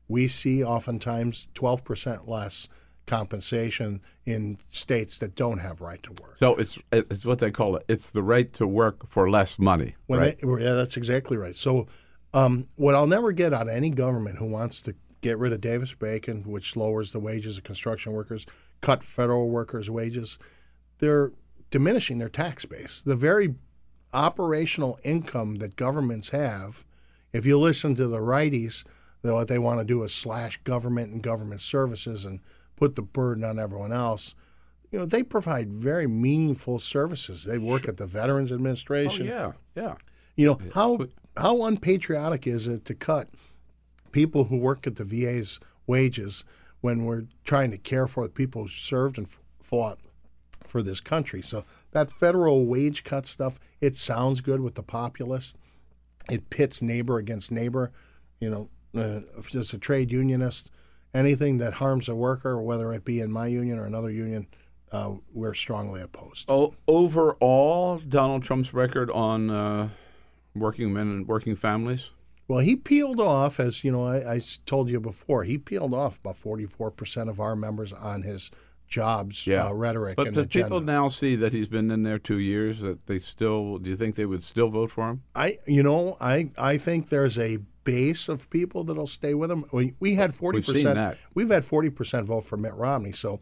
we 0.08 0.28
see 0.28 0.64
oftentimes 0.64 1.48
12% 1.56 2.28
less 2.28 2.68
compensation 3.08 4.02
in 4.26 4.58
states 4.70 5.18
that 5.18 5.36
don't 5.36 5.58
have 5.58 5.82
right 5.82 6.02
to 6.04 6.12
work. 6.22 6.38
So 6.40 6.56
it's 6.56 6.80
it's 6.92 7.26
what 7.26 7.40
they 7.40 7.52
call 7.52 7.76
it. 7.76 7.84
It's 7.88 8.12
the 8.12 8.24
right 8.24 8.52
to 8.54 8.68
work 8.68 9.08
for 9.08 9.30
less 9.30 9.58
money, 9.58 9.96
When 10.08 10.20
right? 10.20 10.40
they, 10.40 10.48
yeah, 10.64 10.74
that's 10.74 10.98
exactly 10.98 11.36
right. 11.36 11.56
So, 11.56 11.88
um, 12.34 12.68
what 12.76 12.96
I'll 12.96 13.08
never 13.08 13.32
get 13.32 13.54
out 13.54 13.64
of 13.64 13.70
any 13.70 13.90
government 13.90 14.38
who 14.38 14.46
wants 14.46 14.82
to 14.84 14.96
get 15.22 15.38
rid 15.38 15.52
of 15.52 15.62
Davis 15.62 15.94
Bacon, 15.94 16.44
which 16.44 16.76
lowers 16.76 17.12
the 17.12 17.20
wages 17.20 17.58
of 17.58 17.64
construction 17.64 18.14
workers, 18.14 18.46
cut 18.82 19.04
federal 19.04 19.50
workers' 19.50 19.90
wages, 19.90 20.38
they're 21.00 21.32
diminishing 21.72 22.20
their 22.20 22.30
tax 22.30 22.66
base. 22.66 23.02
The 23.04 23.16
very 23.16 23.56
operational 24.14 25.00
income 25.04 25.56
that 25.56 25.76
governments 25.76 26.30
have, 26.30 26.86
if 27.34 27.46
you 27.46 27.58
listen 27.58 27.96
to 27.96 28.08
the 28.08 28.20
righties, 28.20 28.84
that 29.22 29.34
what 29.34 29.48
they 29.48 29.58
want 29.58 29.80
to 29.80 29.86
do 29.86 30.04
is 30.04 30.14
slash 30.14 30.60
government 30.64 31.12
and 31.12 31.24
government 31.24 31.62
services 31.62 32.26
and 32.26 32.40
put 32.76 32.96
the 32.96 33.02
burden 33.02 33.44
on 33.44 33.60
everyone 33.60 33.94
else. 33.94 34.36
You 34.92 35.00
know, 35.00 35.06
they 35.06 35.24
provide 35.24 35.72
very 35.72 36.08
meaningful 36.08 36.80
services. 36.80 37.44
They 37.44 37.58
work 37.58 37.88
at 37.88 37.98
the 37.98 38.06
Veterans 38.06 38.52
oh 38.52 38.56
Administration. 38.56 39.26
yeah, 39.26 39.54
yeah. 39.76 39.96
You 40.36 40.48
know 40.48 40.60
how 40.74 41.08
how 41.38 41.64
unpatriotic 41.64 42.46
is 42.46 42.68
it 42.68 42.84
to 42.86 42.94
cut 42.94 43.30
people 44.12 44.46
who 44.46 44.58
work 44.58 44.86
at 44.86 44.98
the 44.98 45.06
VA's 45.06 45.60
wages 45.88 46.44
when 46.82 47.06
we're 47.06 47.26
trying 47.46 47.72
to 47.72 47.78
care 47.78 48.08
for 48.08 48.26
the 48.26 48.34
people 48.34 48.64
who 48.64 48.68
served 48.68 49.18
and 49.18 49.28
fought 49.62 50.00
for 50.72 50.82
this 50.82 51.00
country? 51.00 51.42
So 51.42 51.66
that 51.92 52.12
federal 52.12 52.66
wage 52.66 53.04
cut 53.04 53.26
stuff, 53.26 53.60
it 53.80 53.96
sounds 53.96 54.42
good 54.42 54.62
with 54.62 54.76
the 54.76 54.84
populist. 54.84 55.58
It 56.30 56.50
pits 56.50 56.82
neighbor 56.82 57.18
against 57.18 57.52
neighbor. 57.52 57.92
You 58.40 58.50
know, 58.50 58.70
uh, 58.96 59.22
if 59.38 59.54
as 59.54 59.74
a 59.74 59.78
trade 59.78 60.12
unionist, 60.12 60.70
anything 61.14 61.58
that 61.58 61.76
harms 61.76 62.08
a 62.08 62.16
worker, 62.16 62.62
whether 62.62 62.94
it 62.94 63.06
be 63.06 63.20
in 63.20 63.32
my 63.32 63.48
union 63.48 63.78
or 63.78 63.86
another 63.86 64.10
union, 64.10 64.48
uh, 64.92 65.16
we're 65.34 65.54
strongly 65.54 66.02
opposed. 66.02 66.50
Oh, 66.50 66.74
overall, 66.88 68.00
Donald 68.00 68.44
Trump's 68.44 68.74
record 68.74 69.10
on 69.12 69.50
uh, 69.50 69.90
working 70.56 70.94
men 70.94 71.08
and 71.08 71.28
working 71.28 71.56
families. 71.56 72.12
Well, 72.48 72.60
he 72.60 72.76
peeled 72.76 73.22
off, 73.22 73.62
as 73.62 73.84
you 73.86 73.92
know, 73.94 74.08
I 74.08 74.42
told 74.66 74.90
you 74.90 75.00
before, 75.00 75.46
he 75.46 75.58
peeled 75.58 75.94
off 75.94 76.20
about 76.20 76.36
44% 76.36 77.30
of 77.30 77.40
our 77.40 77.56
members 77.56 77.94
on 77.94 78.24
his 78.24 78.52
jobs 78.92 79.48
Yeah. 79.48 79.66
uh, 79.68 79.72
rhetoric 79.74 80.16
But 80.18 80.28
and 80.28 80.36
do 80.36 80.42
agenda. 80.42 80.66
people 80.68 80.82
now 80.82 81.10
see 81.10 81.36
that 81.38 81.52
he's 81.54 81.68
been 81.68 81.90
in 81.90 82.04
there 82.04 82.20
two 82.20 82.38
years? 82.38 82.82
That 82.82 83.08
they 83.08 83.18
still? 83.18 83.80
Do 83.80 83.90
you 83.90 83.96
think 83.96 84.16
they 84.16 84.26
would 84.28 84.44
still 84.44 84.70
vote 84.70 84.92
for 84.92 85.10
him? 85.10 85.24
I, 85.36 85.58
you 85.66 85.82
know, 85.82 86.18
I, 86.22 86.52
I 86.58 86.78
think 86.78 87.10
there's 87.10 87.40
a 87.40 87.58
base 87.84 88.30
of 88.30 88.48
people 88.52 88.84
that'll 88.84 89.08
stay 89.08 89.34
with 89.34 89.50
him. 89.50 89.66
We, 89.72 89.96
we 90.00 90.14
had 90.16 90.36
40%. 90.36 90.68
We've. 91.34 91.48
We've 91.48 91.50
had 91.50 91.66
40% 91.66 92.26
vote 92.26 92.42
for 92.46 92.58
Mitt 92.58 92.76
Romney. 92.76 93.12
So 93.14 93.40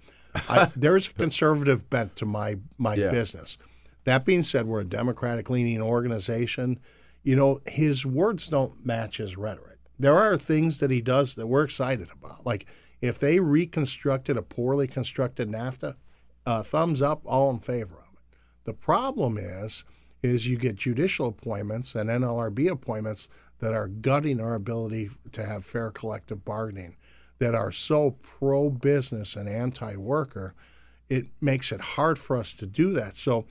I, 0.48 0.72
there's 0.78 1.08
a 1.10 1.14
conservative 1.14 1.90
bent 1.90 2.16
to 2.18 2.26
my, 2.26 2.56
my 2.78 2.94
Yeah. 2.96 3.10
business. 3.12 3.58
That 4.06 4.24
being 4.24 4.44
said, 4.44 4.66
we're 4.66 4.80
a 4.80 4.86
Democratic 4.86 5.50
leaning 5.50 5.82
organization. 5.82 6.80
You 7.22 7.36
know, 7.36 7.60
his 7.68 8.06
words 8.06 8.48
don't 8.48 8.86
match 8.86 9.18
his 9.18 9.36
rhetoric. 9.36 9.80
There 10.00 10.18
are 10.18 10.38
things 10.38 10.80
that 10.80 10.90
he 10.90 11.02
does 11.02 11.34
that 11.36 11.48
we're 11.48 11.64
excited 11.66 12.08
about. 12.10 12.46
Like 12.46 12.66
if 13.02 13.18
they 13.20 13.40
reconstructed 13.40 14.38
a 14.38 14.42
poorly 14.42 14.88
constructed 14.88 15.50
NAFTA, 15.50 15.96
uh, 16.46 16.64
thumbs 16.64 17.02
up, 17.02 17.22
all 17.26 17.50
in 17.50 17.60
favor 17.60 17.96
of 17.96 18.14
it. 18.14 18.20
The 18.66 18.74
problem 18.74 19.38
is, 19.38 19.84
is 20.22 20.48
you 20.48 20.58
get 20.58 20.76
judicial 20.76 21.28
appointments 21.28 21.96
and 21.96 22.10
NLRB 22.10 22.70
appointments 22.70 23.30
that 23.60 23.74
are 23.74 23.88
gutting 23.88 24.40
our 24.40 24.54
ability 24.54 25.10
to 25.32 25.46
have 25.46 25.66
fair 25.66 25.92
collective 25.92 26.44
bargaining, 26.44 26.96
that 27.40 27.56
are 27.56 27.72
so 27.72 28.18
pro 28.22 28.70
business 28.70 29.36
and 29.36 29.50
anti 29.50 29.96
worker, 29.96 30.54
it 31.10 31.28
makes 31.42 31.72
it 31.72 31.82
hard 31.82 32.20
for 32.20 32.38
us 32.38 32.54
to 32.54 32.66
do 32.66 32.94
that. 32.94 33.16
So 33.16 33.46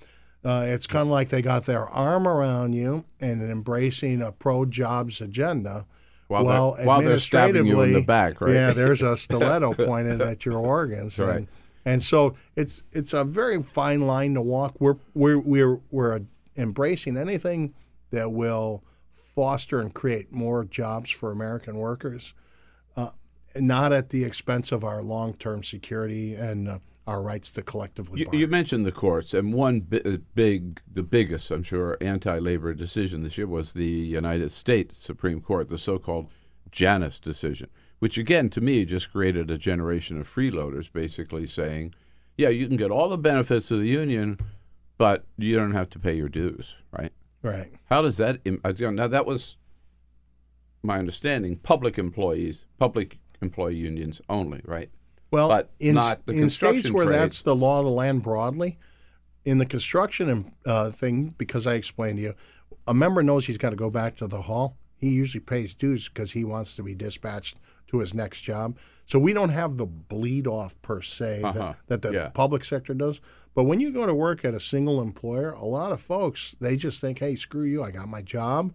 uh, 0.44 0.64
it's 0.66 0.86
kind 0.86 1.02
of 1.02 1.08
like 1.08 1.30
they 1.30 1.42
got 1.42 1.66
their 1.66 1.86
arm 1.88 2.28
around 2.28 2.74
you 2.74 3.04
and 3.20 3.42
embracing 3.42 4.22
a 4.22 4.30
pro 4.30 4.64
jobs 4.64 5.20
agenda. 5.20 5.86
While 6.28 6.44
they're- 6.44 6.52
well, 6.52 6.76
while 6.84 7.02
they're 7.02 7.18
stabbing 7.18 7.66
you 7.66 7.80
in 7.80 7.92
the 7.94 8.02
back, 8.02 8.40
right? 8.40 8.54
Yeah, 8.54 8.70
there's 8.72 9.02
a 9.02 9.16
stiletto 9.16 9.74
pointed 9.86 10.20
at 10.22 10.44
your 10.44 10.58
organs. 10.58 11.18
Right. 11.18 11.36
And, 11.38 11.48
and 11.84 12.02
so 12.02 12.34
it's 12.54 12.84
it's 12.92 13.12
a 13.14 13.24
very 13.24 13.62
fine 13.62 14.06
line 14.06 14.34
to 14.34 14.42
walk. 14.42 14.74
We're 14.78 14.96
we're 15.14 15.38
we're 15.38 15.80
we're 15.90 16.20
embracing 16.56 17.16
anything 17.16 17.72
that 18.10 18.30
will 18.32 18.84
foster 19.34 19.80
and 19.80 19.94
create 19.94 20.32
more 20.32 20.64
jobs 20.64 21.10
for 21.10 21.30
American 21.30 21.76
workers, 21.76 22.34
uh, 22.96 23.10
not 23.56 23.92
at 23.92 24.10
the 24.10 24.24
expense 24.24 24.72
of 24.72 24.82
our 24.84 25.02
long-term 25.02 25.62
security 25.62 26.34
and 26.34 26.68
uh, 26.68 26.78
our 27.08 27.22
rights 27.22 27.50
to 27.52 27.62
collectively 27.62 28.20
You, 28.20 28.26
bargain. 28.26 28.40
you 28.40 28.46
mentioned 28.46 28.84
the 28.86 28.92
courts, 28.92 29.32
and 29.32 29.52
one 29.54 29.80
bi- 29.80 30.02
uh, 30.04 30.18
big, 30.34 30.80
the 30.92 31.02
biggest, 31.02 31.50
I'm 31.50 31.62
sure, 31.62 31.96
anti-labor 32.02 32.74
decision 32.74 33.22
this 33.22 33.38
year 33.38 33.46
was 33.46 33.72
the 33.72 33.86
United 33.88 34.52
States 34.52 34.98
Supreme 34.98 35.40
Court, 35.40 35.68
the 35.70 35.78
so-called 35.78 36.28
Janus 36.70 37.18
decision, 37.18 37.70
which 37.98 38.18
again, 38.18 38.50
to 38.50 38.60
me, 38.60 38.84
just 38.84 39.10
created 39.10 39.50
a 39.50 39.56
generation 39.56 40.20
of 40.20 40.28
freeloaders, 40.32 40.92
basically 40.92 41.46
saying, 41.46 41.94
"Yeah, 42.36 42.50
you 42.50 42.66
can 42.68 42.76
get 42.76 42.90
all 42.90 43.08
the 43.08 43.16
benefits 43.16 43.70
of 43.70 43.78
the 43.80 43.88
union, 43.88 44.38
but 44.98 45.24
you 45.38 45.56
don't 45.56 45.72
have 45.72 45.88
to 45.90 45.98
pay 45.98 46.14
your 46.14 46.28
dues." 46.28 46.74
Right? 46.92 47.12
right. 47.42 47.72
How 47.88 48.02
does 48.02 48.18
that? 48.18 48.40
im- 48.44 48.60
Now 48.94 49.08
that 49.08 49.24
was 49.24 49.56
my 50.82 50.98
understanding. 50.98 51.56
Public 51.56 51.96
employees, 51.98 52.66
public 52.78 53.18
employee 53.40 53.76
unions 53.76 54.20
only, 54.28 54.60
right? 54.64 54.90
Well, 55.30 55.48
But 55.48 55.70
in, 55.78 55.94
not 55.96 56.24
the 56.26 56.32
in 56.32 56.48
states 56.48 56.90
where 56.90 57.04
trade. 57.04 57.18
that's 57.18 57.42
the 57.42 57.54
law 57.54 57.80
of 57.80 57.84
the 57.84 57.90
land 57.90 58.22
broadly, 58.22 58.78
in 59.44 59.58
the 59.58 59.66
construction 59.66 60.52
uh, 60.64 60.90
thing, 60.90 61.34
because 61.38 61.66
I 61.66 61.74
explained 61.74 62.16
to 62.18 62.22
you, 62.22 62.34
a 62.86 62.94
member 62.94 63.22
knows 63.22 63.46
he's 63.46 63.58
got 63.58 63.70
to 63.70 63.76
go 63.76 63.90
back 63.90 64.16
to 64.16 64.26
the 64.26 64.42
hall. 64.42 64.76
He 64.96 65.10
usually 65.10 65.40
pays 65.40 65.74
dues 65.74 66.08
because 66.08 66.32
he 66.32 66.44
wants 66.44 66.74
to 66.76 66.82
be 66.82 66.94
dispatched 66.94 67.58
to 67.88 67.98
his 67.98 68.14
next 68.14 68.40
job. 68.40 68.76
So 69.06 69.18
we 69.18 69.32
don't 69.32 69.50
have 69.50 69.76
the 69.76 69.86
bleed 69.86 70.46
off 70.46 70.80
per 70.82 71.00
se 71.02 71.42
Uh-huh. 71.42 71.74
that, 71.86 72.02
that 72.02 72.02
the 72.02 72.12
Yeah. 72.14 72.28
public 72.28 72.64
sector 72.64 72.94
does. 72.94 73.20
But 73.54 73.64
when 73.64 73.80
you 73.80 73.90
go 73.92 74.06
to 74.06 74.14
work 74.14 74.44
at 74.44 74.54
a 74.54 74.60
single 74.60 75.00
employer, 75.00 75.50
a 75.52 75.64
lot 75.64 75.92
of 75.92 76.00
folks 76.00 76.54
they 76.60 76.76
just 76.76 77.00
think, 77.00 77.18
"Hey, 77.20 77.34
screw 77.36 77.64
you! 77.64 77.82
I 77.82 77.90
got 77.90 78.08
my 78.08 78.22
job. 78.22 78.72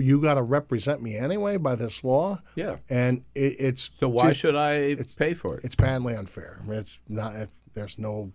You 0.00 0.20
got 0.20 0.34
to 0.34 0.42
represent 0.42 1.02
me 1.02 1.16
anyway 1.16 1.56
by 1.56 1.74
this 1.76 2.02
law." 2.04 2.40
Yeah. 2.54 2.76
And 2.88 3.24
it, 3.34 3.56
it's 3.58 3.90
So 3.98 4.08
why 4.08 4.28
just- 4.28 4.40
should 4.40 4.56
I 4.56 4.96
pay 5.16 5.34
for 5.34 5.58
it? 5.58 5.64
it's 5.64 5.74
patently 5.74 6.14
unfair. 6.14 6.62
It's 6.68 6.98
not. 7.08 7.34
It, 7.34 7.50
there's 7.74 7.98
no 7.98 8.32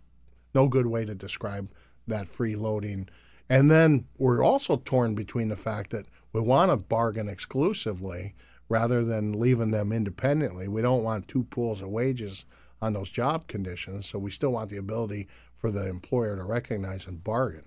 no 0.53 0.67
good 0.67 0.87
way 0.87 1.03
to 1.05 1.13
describe 1.15 1.69
that 2.07 2.27
freeloading. 2.27 3.07
And 3.49 3.69
then 3.69 4.05
we're 4.17 4.43
also 4.43 4.77
torn 4.77 5.13
between 5.15 5.49
the 5.49 5.55
fact 5.55 5.91
that 5.91 6.05
we 6.33 6.41
want 6.41 6.71
to 6.71 6.77
bargain 6.77 7.27
exclusively 7.29 8.33
rather 8.69 9.03
than 9.03 9.39
leaving 9.39 9.71
them 9.71 9.91
independently. 9.91 10.67
We 10.67 10.81
don't 10.81 11.03
want 11.03 11.27
two 11.27 11.43
pools 11.43 11.81
of 11.81 11.89
wages 11.89 12.45
on 12.81 12.93
those 12.93 13.11
job 13.11 13.47
conditions, 13.47 14.07
so 14.07 14.17
we 14.19 14.31
still 14.31 14.51
want 14.51 14.69
the 14.69 14.77
ability 14.77 15.27
for 15.53 15.69
the 15.71 15.87
employer 15.87 16.35
to 16.35 16.43
recognize 16.43 17.05
and 17.07 17.23
bargain. 17.23 17.65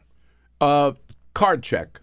Uh, 0.61 0.93
card 1.35 1.63
check. 1.63 2.01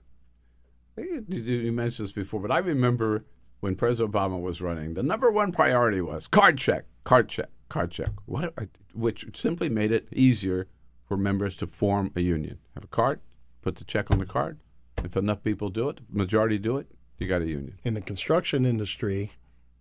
You, 0.97 1.71
mentioned 1.73 2.07
this 2.07 2.13
before, 2.13 2.39
but 2.39 2.51
I 2.51 2.59
remember 2.59 3.25
when 3.59 3.75
President 3.75 4.13
Obama 4.13 4.39
was 4.39 4.61
running, 4.61 4.93
the 4.93 5.03
number 5.03 5.29
one 5.29 5.51
priority 5.51 5.99
was 5.99 6.27
card 6.27 6.57
check, 6.57 6.85
card 7.03 7.27
check, 7.27 7.49
card 7.67 7.91
check. 7.91 8.11
What, 8.25 8.53
which 8.93 9.25
simply 9.33 9.67
made 9.67 9.91
it 9.91 10.07
easier 10.11 10.67
for 11.07 11.17
members 11.17 11.57
to 11.57 11.67
form 11.67 12.11
a 12.15 12.21
union. 12.21 12.59
Have 12.75 12.85
a 12.85 12.87
card, 12.87 13.19
put 13.61 13.75
the 13.75 13.83
check 13.83 14.09
on 14.09 14.19
the 14.19 14.25
card. 14.25 14.59
If 15.03 15.17
enough 15.17 15.43
people 15.43 15.69
do 15.69 15.89
it, 15.89 15.99
majority 16.09 16.57
do 16.57 16.77
it, 16.77 16.87
you 17.19 17.27
got 17.27 17.41
a 17.41 17.47
union. 17.47 17.77
In 17.83 17.93
the 17.93 18.01
construction 18.01 18.65
industry 18.65 19.33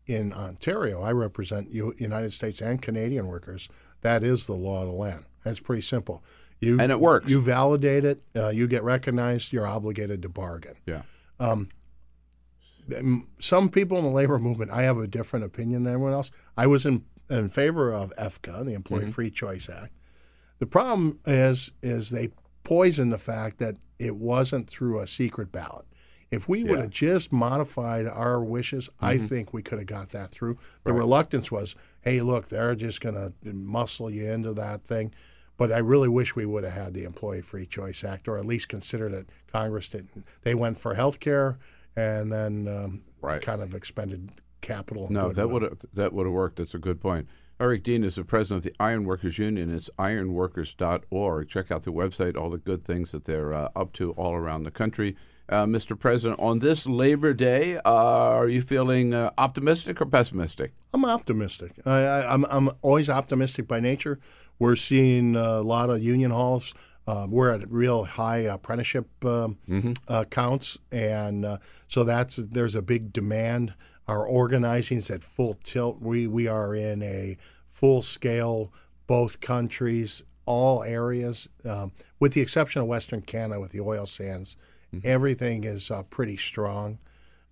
in 0.06 0.32
Ontario, 0.32 1.00
I 1.00 1.12
represent 1.12 1.72
United 1.72 2.32
States 2.32 2.60
and 2.60 2.82
Canadian 2.82 3.28
workers. 3.28 3.68
That 4.02 4.22
is 4.22 4.46
the 4.46 4.52
law 4.52 4.82
of 4.82 4.88
the 4.88 4.94
land. 4.94 5.24
That's 5.44 5.60
pretty 5.60 5.82
simple. 5.82 6.22
You 6.64 6.80
And 6.80 6.90
it 6.90 7.00
works. 7.00 7.28
You 7.28 7.40
validate 7.40 8.04
it. 8.04 8.22
Uh, 8.34 8.48
you 8.48 8.66
get 8.66 8.82
recognized. 8.82 9.52
You're 9.52 9.66
obligated 9.66 10.22
to 10.22 10.28
bargain. 10.28 10.76
Yeah. 10.86 11.02
Um, 11.38 11.68
Some 13.40 13.68
people 13.70 13.98
in 13.98 14.04
the 14.04 14.10
labor 14.10 14.38
movement, 14.38 14.70
I 14.70 14.82
have 14.82 14.98
a 14.98 15.06
different 15.06 15.44
opinion 15.44 15.84
than 15.84 15.94
everyone 15.94 16.12
else. 16.12 16.30
I 16.56 16.66
was 16.66 16.84
in, 16.84 17.04
in 17.30 17.48
favor 17.48 17.92
of 17.92 18.12
EFCA, 18.18 18.64
the 18.64 18.74
Employee 18.74 19.10
Free 19.10 19.30
Choice 19.30 19.68
Act. 19.68 19.92
The 20.58 20.66
problem 20.66 21.18
is 21.26 21.70
is 21.82 22.10
they 22.10 22.30
poison 22.62 23.10
the 23.10 23.18
fact 23.18 23.58
that 23.58 23.76
it 23.98 24.16
wasn't 24.16 24.68
through 24.68 25.00
a 25.00 25.06
secret 25.06 25.50
ballot. 25.52 25.86
If 26.30 26.48
we 26.48 26.64
would 26.64 26.80
have 26.80 26.90
just 26.90 27.32
modified 27.32 28.06
our 28.06 28.42
wishes, 28.42 28.88
I 29.00 29.18
think 29.18 29.52
we 29.52 29.62
could 29.62 29.78
have 29.78 29.86
got 29.86 30.10
that 30.10 30.32
through. 30.32 30.58
The 30.82 30.92
reluctance 30.92 31.52
was, 31.52 31.76
hey, 32.00 32.22
look, 32.22 32.48
they're 32.48 32.74
just 32.74 33.00
going 33.00 33.14
to 33.14 33.32
muscle 33.52 34.10
you 34.10 34.28
into 34.30 34.52
that 34.54 34.84
thing. 34.84 35.14
But 35.56 35.70
I 35.72 35.78
really 35.78 36.08
wish 36.08 36.34
we 36.34 36.46
would 36.46 36.64
have 36.64 36.72
had 36.72 36.94
the 36.94 37.04
Employee 37.04 37.40
Free 37.40 37.66
Choice 37.66 38.02
Act, 38.02 38.26
or 38.26 38.38
at 38.38 38.44
least 38.44 38.68
considered 38.68 39.12
it. 39.12 39.28
Congress 39.52 39.88
didn't. 39.88 40.24
They 40.42 40.54
went 40.54 40.78
for 40.80 40.94
health 40.94 41.20
care 41.20 41.58
and 41.96 42.32
then 42.32 42.66
um, 42.68 43.02
Right. 43.20 43.40
kind 43.40 43.62
of 43.62 43.74
expended 43.74 44.30
capital. 44.60 45.06
No, 45.10 45.30
that 45.32 45.48
would 45.50 45.62
have 45.62 45.78
that 45.94 46.12
would 46.12 46.26
have 46.26 46.32
worked. 46.32 46.56
That's 46.56 46.74
a 46.74 46.78
good 46.78 47.00
point. 47.00 47.28
Eric 47.60 47.84
Dean 47.84 48.02
is 48.02 48.16
the 48.16 48.24
president 48.24 48.66
of 48.66 48.72
the 48.72 48.74
Iron 48.82 49.04
Workers 49.04 49.38
Union. 49.38 49.72
It's 49.72 49.88
ironworkers.org. 49.96 51.48
Check 51.48 51.70
out 51.70 51.84
the 51.84 51.92
website, 51.92 52.36
all 52.36 52.50
the 52.50 52.58
good 52.58 52.84
things 52.84 53.12
that 53.12 53.24
they're 53.24 53.54
uh, 53.54 53.68
up 53.76 53.92
to 53.94 54.10
all 54.12 54.34
around 54.34 54.64
the 54.64 54.70
country. 54.70 55.16
Uh, 55.48 55.66
Mr. 55.66 55.98
President, 55.98 56.40
on 56.40 56.60
this 56.60 56.86
Labor 56.86 57.34
Day, 57.34 57.76
uh, 57.76 57.80
are 57.84 58.48
you 58.48 58.62
feeling 58.62 59.12
uh, 59.12 59.30
optimistic 59.36 60.00
or 60.00 60.06
pessimistic? 60.06 60.72
I'm 60.94 61.04
optimistic. 61.04 61.72
I, 61.84 61.90
I, 61.98 62.32
I'm 62.32 62.44
I'm 62.46 62.70
always 62.80 63.10
optimistic 63.10 63.68
by 63.68 63.78
nature. 63.78 64.18
We're 64.58 64.76
seeing 64.76 65.36
a 65.36 65.60
lot 65.60 65.90
of 65.90 66.02
union 66.02 66.30
halls. 66.30 66.74
Uh, 67.06 67.26
we're 67.28 67.50
at 67.50 67.70
real 67.70 68.04
high 68.04 68.38
apprenticeship 68.38 69.08
um, 69.24 69.58
uh, 70.08 70.24
counts, 70.24 70.78
and 70.90 71.44
uh, 71.44 71.58
so 71.86 72.02
that's 72.02 72.36
there's 72.36 72.74
a 72.74 72.82
big 72.82 73.12
demand. 73.12 73.74
Our 74.08 74.26
organizing's 74.26 75.10
at 75.10 75.22
full 75.22 75.58
tilt. 75.64 76.00
We 76.00 76.26
we 76.26 76.46
are 76.46 76.74
in 76.74 77.02
a 77.02 77.36
full 77.66 78.00
scale, 78.02 78.72
both 79.06 79.40
countries, 79.40 80.22
all 80.46 80.82
areas, 80.82 81.48
um, 81.64 81.92
with 82.18 82.32
the 82.32 82.40
exception 82.40 82.80
of 82.80 82.88
Western 82.88 83.20
Canada 83.20 83.60
with 83.60 83.72
the 83.72 83.80
oil 83.80 84.06
sands. 84.06 84.56
Everything 85.02 85.64
is 85.64 85.90
uh, 85.90 86.04
pretty 86.04 86.36
strong. 86.36 86.98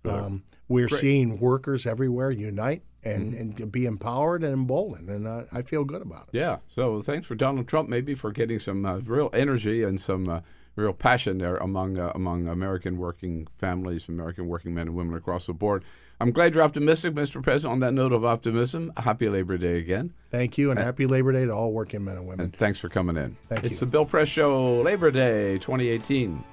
Um, 0.05 0.43
we're 0.67 0.87
seeing 0.99 1.39
workers 1.39 1.85
everywhere 1.85 2.31
unite 2.31 2.83
and, 3.05 3.33
and 3.33 3.71
be 3.71 3.85
empowered 3.85 4.43
and 4.43 4.53
emboldened, 4.53 5.09
and 5.09 5.27
uh, 5.27 5.43
I 5.51 5.61
feel 5.61 5.83
good 5.83 6.01
about 6.01 6.29
it. 6.31 6.37
Yeah. 6.37 6.57
So 6.73 7.01
thanks 7.01 7.27
for 7.27 7.35
Donald 7.35 7.67
Trump, 7.67 7.89
maybe 7.89 8.15
for 8.15 8.31
getting 8.31 8.59
some 8.59 8.85
uh, 8.85 8.99
real 8.99 9.29
energy 9.33 9.83
and 9.83 9.99
some 9.99 10.29
uh, 10.29 10.41
real 10.75 10.93
passion 10.93 11.37
there 11.37 11.57
among 11.57 11.99
uh, 11.99 12.11
among 12.15 12.47
American 12.47 12.97
working 12.97 13.47
families, 13.57 14.07
American 14.07 14.47
working 14.47 14.73
men 14.73 14.87
and 14.87 14.95
women 14.95 15.15
across 15.15 15.47
the 15.47 15.53
board. 15.53 15.83
I'm 16.19 16.31
glad 16.31 16.53
you're 16.53 16.63
optimistic, 16.63 17.13
Mr. 17.15 17.43
President. 17.43 17.73
On 17.73 17.79
that 17.81 17.93
note 17.93 18.13
of 18.13 18.23
optimism, 18.23 18.93
happy 18.95 19.27
Labor 19.27 19.57
Day 19.57 19.77
again. 19.77 20.13
Thank 20.31 20.57
you, 20.57 20.71
and 20.71 20.79
happy 20.79 21.05
Labor 21.05 21.33
Day 21.33 21.45
to 21.45 21.51
all 21.51 21.73
working 21.73 22.05
men 22.05 22.15
and 22.15 22.27
women. 22.27 22.45
And 22.45 22.55
thanks 22.55 22.79
for 22.79 22.87
coming 22.87 23.17
in. 23.17 23.35
Thank 23.49 23.63
you. 23.63 23.65
it's 23.67 23.73
you. 23.73 23.79
the 23.81 23.85
Bill 23.87 24.05
Press 24.05 24.29
Show, 24.29 24.81
Labor 24.81 25.11
Day 25.11 25.57
2018. 25.57 26.43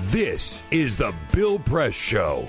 This 0.00 0.64
is 0.72 0.96
the 0.96 1.14
Bill 1.32 1.60
Press 1.60 1.94
Show. 1.94 2.48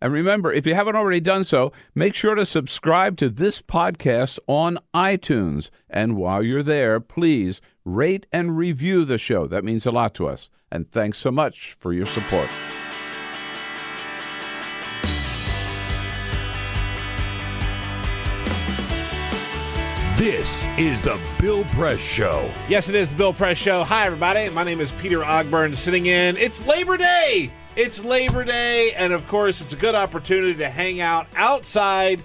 And 0.00 0.12
remember, 0.12 0.52
if 0.52 0.66
you 0.66 0.74
haven't 0.74 0.96
already 0.96 1.20
done 1.20 1.44
so, 1.44 1.72
make 1.94 2.14
sure 2.14 2.34
to 2.34 2.44
subscribe 2.44 3.16
to 3.18 3.30
this 3.30 3.62
podcast 3.62 4.38
on 4.46 4.78
iTunes. 4.94 5.70
And 5.88 6.16
while 6.16 6.42
you're 6.42 6.62
there, 6.62 7.00
please 7.00 7.60
rate 7.84 8.26
and 8.32 8.56
review 8.56 9.04
the 9.04 9.18
show. 9.18 9.46
That 9.46 9.64
means 9.64 9.86
a 9.86 9.90
lot 9.90 10.14
to 10.16 10.28
us. 10.28 10.50
And 10.70 10.90
thanks 10.90 11.18
so 11.18 11.30
much 11.30 11.76
for 11.78 11.92
your 11.92 12.06
support. 12.06 12.48
This 20.18 20.66
is 20.78 21.02
the 21.02 21.20
Bill 21.38 21.62
Press 21.64 22.00
Show. 22.00 22.50
Yes, 22.70 22.88
it 22.88 22.94
is 22.94 23.10
the 23.10 23.16
Bill 23.16 23.34
Press 23.34 23.58
Show. 23.58 23.84
Hi, 23.84 24.06
everybody. 24.06 24.48
My 24.48 24.64
name 24.64 24.80
is 24.80 24.90
Peter 24.92 25.20
Ogburn, 25.20 25.76
sitting 25.76 26.06
in. 26.06 26.38
It's 26.38 26.66
Labor 26.66 26.96
Day. 26.96 27.52
It's 27.76 28.02
Labor 28.02 28.42
Day, 28.42 28.92
and 28.96 29.12
of 29.12 29.28
course, 29.28 29.60
it's 29.60 29.74
a 29.74 29.76
good 29.76 29.94
opportunity 29.94 30.54
to 30.54 30.70
hang 30.70 31.02
out 31.02 31.26
outside, 31.36 32.22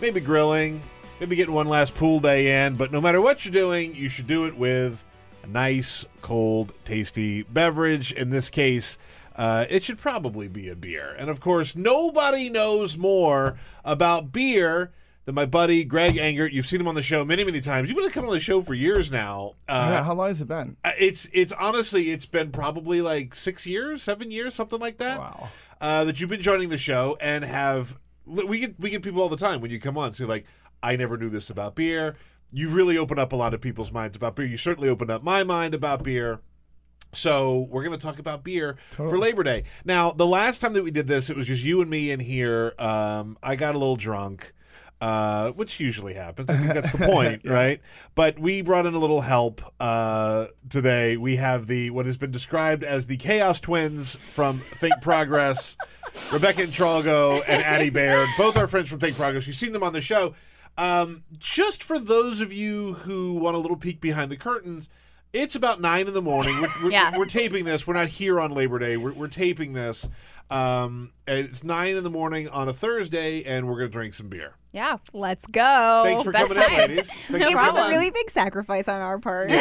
maybe 0.00 0.18
grilling, 0.18 0.82
maybe 1.20 1.36
getting 1.36 1.54
one 1.54 1.68
last 1.68 1.94
pool 1.94 2.18
day 2.18 2.66
in. 2.66 2.74
But 2.74 2.90
no 2.90 3.00
matter 3.00 3.20
what 3.20 3.44
you're 3.44 3.52
doing, 3.52 3.94
you 3.94 4.08
should 4.08 4.26
do 4.26 4.46
it 4.46 4.56
with 4.56 5.04
a 5.44 5.46
nice, 5.46 6.04
cold, 6.22 6.72
tasty 6.84 7.44
beverage. 7.44 8.12
In 8.12 8.30
this 8.30 8.50
case, 8.50 8.98
uh, 9.36 9.64
it 9.70 9.84
should 9.84 9.98
probably 9.98 10.48
be 10.48 10.68
a 10.68 10.74
beer. 10.74 11.14
And 11.16 11.30
of 11.30 11.38
course, 11.38 11.76
nobody 11.76 12.50
knows 12.50 12.96
more 12.96 13.60
about 13.84 14.32
beer 14.32 14.90
than 15.24 15.34
my 15.34 15.46
buddy 15.46 15.84
Greg 15.84 16.16
Engert. 16.16 16.52
You've 16.52 16.66
seen 16.66 16.80
him 16.80 16.88
on 16.88 16.94
the 16.94 17.02
show 17.02 17.24
many, 17.24 17.44
many 17.44 17.60
times. 17.60 17.88
You've 17.88 17.98
been 17.98 18.10
coming 18.10 18.28
on 18.30 18.34
the 18.34 18.40
show 18.40 18.62
for 18.62 18.74
years 18.74 19.10
now. 19.10 19.54
Uh, 19.68 19.90
yeah, 19.92 20.04
how 20.04 20.14
long 20.14 20.28
has 20.28 20.40
it 20.40 20.48
been? 20.48 20.76
uh, 20.84 20.92
It's 20.98 21.28
it's 21.32 21.52
honestly 21.52 22.10
it's 22.10 22.26
been 22.26 22.50
probably 22.50 23.00
like 23.02 23.34
six 23.34 23.66
years, 23.66 24.02
seven 24.02 24.30
years, 24.30 24.54
something 24.54 24.80
like 24.80 24.98
that. 24.98 25.18
Wow. 25.18 25.48
Uh, 25.80 26.04
that 26.04 26.20
you've 26.20 26.30
been 26.30 26.42
joining 26.42 26.68
the 26.68 26.76
show 26.78 27.16
and 27.20 27.44
have 27.44 27.98
we 28.26 28.60
get 28.60 28.78
we 28.80 28.90
get 28.90 29.02
people 29.02 29.20
all 29.22 29.28
the 29.28 29.36
time 29.36 29.60
when 29.60 29.70
you 29.70 29.80
come 29.80 29.96
on 29.98 30.12
say 30.14 30.24
like 30.24 30.44
I 30.82 30.96
never 30.96 31.16
knew 31.16 31.28
this 31.28 31.50
about 31.50 31.74
beer. 31.74 32.16
You've 32.52 32.74
really 32.74 32.98
opened 32.98 33.20
up 33.20 33.32
a 33.32 33.36
lot 33.36 33.54
of 33.54 33.60
people's 33.60 33.92
minds 33.92 34.16
about 34.16 34.34
beer. 34.36 34.44
You 34.46 34.56
certainly 34.56 34.88
opened 34.88 35.10
up 35.10 35.22
my 35.22 35.44
mind 35.44 35.72
about 35.74 36.02
beer. 36.02 36.40
So 37.12 37.66
we're 37.70 37.82
going 37.82 37.98
to 37.98 38.02
talk 38.04 38.18
about 38.20 38.44
beer 38.44 38.76
for 39.10 39.18
Labor 39.18 39.42
Day. 39.42 39.64
Now, 39.84 40.12
the 40.12 40.26
last 40.26 40.60
time 40.60 40.74
that 40.74 40.84
we 40.84 40.90
did 40.92 41.06
this, 41.08 41.28
it 41.28 41.36
was 41.36 41.46
just 41.46 41.64
you 41.64 41.80
and 41.80 41.90
me 41.90 42.10
in 42.12 42.20
here. 42.20 42.74
Um, 42.78 43.36
I 43.42 43.56
got 43.56 43.74
a 43.74 43.78
little 43.78 43.96
drunk, 43.96 44.52
uh, 45.00 45.50
which 45.52 45.80
usually 45.80 46.14
happens. 46.14 46.50
I 46.50 46.56
think 46.56 46.74
that's 46.74 46.92
the 46.92 46.98
point, 47.06 47.42
right? 47.44 47.80
But 48.14 48.38
we 48.38 48.62
brought 48.62 48.86
in 48.86 48.94
a 48.94 48.98
little 48.98 49.22
help 49.22 49.62
uh, 49.80 50.46
today. 50.68 51.16
We 51.16 51.36
have 51.36 51.66
the 51.66 51.90
what 51.90 52.06
has 52.06 52.16
been 52.16 52.30
described 52.30 52.84
as 52.84 53.06
the 53.06 53.16
Chaos 53.16 53.60
Twins 53.60 54.14
from 54.16 54.58
Think 54.58 55.00
Progress, 55.00 55.76
Rebecca 56.32 56.62
Entralgo 56.62 57.40
and 57.42 57.62
Addy 57.62 57.90
Baird. 57.90 58.28
Both 58.36 58.56
are 58.56 58.68
friends 58.68 58.88
from 58.90 58.98
Think 59.00 59.16
Progress. 59.16 59.46
You've 59.46 59.56
seen 59.56 59.72
them 59.72 59.82
on 59.82 59.92
the 59.92 60.00
show. 60.00 60.34
Um, 60.78 61.24
just 61.38 61.82
for 61.82 61.98
those 61.98 62.40
of 62.40 62.52
you 62.52 62.94
who 62.94 63.34
want 63.34 63.56
a 63.56 63.58
little 63.58 63.76
peek 63.76 64.00
behind 64.00 64.30
the 64.30 64.36
curtains, 64.36 64.88
it's 65.32 65.54
about 65.54 65.80
nine 65.80 66.06
in 66.08 66.14
the 66.14 66.22
morning. 66.22 66.60
We're, 66.60 66.68
we're, 66.84 66.90
Yeah. 66.90 67.16
we're 67.18 67.26
taping 67.26 67.64
this. 67.64 67.86
We're 67.86 67.94
not 67.94 68.08
here 68.08 68.40
on 68.40 68.52
Labor 68.52 68.78
Day. 68.78 68.96
We're, 68.96 69.12
we're 69.12 69.28
taping 69.28 69.72
this. 69.74 70.08
Um, 70.50 71.12
it's 71.26 71.62
nine 71.62 71.96
in 71.96 72.02
the 72.04 72.10
morning 72.10 72.48
on 72.48 72.68
a 72.68 72.72
Thursday, 72.72 73.44
and 73.44 73.68
we're 73.68 73.78
going 73.78 73.88
to 73.90 73.92
drink 73.92 74.14
some 74.14 74.28
beer. 74.28 74.54
Yeah. 74.72 74.98
Let's 75.12 75.46
go. 75.46 76.02
Thanks 76.04 76.22
for 76.22 76.32
best 76.32 76.48
coming 76.54 76.62
in, 76.62 76.70
time. 76.70 76.78
ladies. 76.90 77.10
Thanks 77.12 77.30
No 77.30 77.52
for 77.52 77.58
it 77.58 77.72
was 77.72 77.86
a 77.86 77.90
really 77.90 78.10
big 78.10 78.30
sacrifice 78.30 78.88
on 78.88 79.00
our 79.00 79.18
part. 79.18 79.50
I 79.50 79.56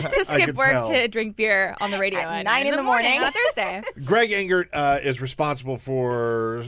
can 0.00 0.12
to 0.12 0.24
skip 0.24 0.56
work 0.56 0.70
tell. 0.72 0.88
to 0.88 1.08
drink 1.08 1.36
beer 1.36 1.76
on 1.80 1.90
the 1.90 1.98
radio 1.98 2.20
At 2.20 2.28
at 2.40 2.44
nine 2.44 2.66
in 2.66 2.74
the 2.76 2.82
morning. 2.82 3.20
on 3.22 3.32
Thursday. 3.32 3.82
Greg 4.04 4.30
Engert 4.30 4.68
uh, 4.72 4.98
is 5.02 5.20
responsible 5.20 5.76
for 5.76 6.64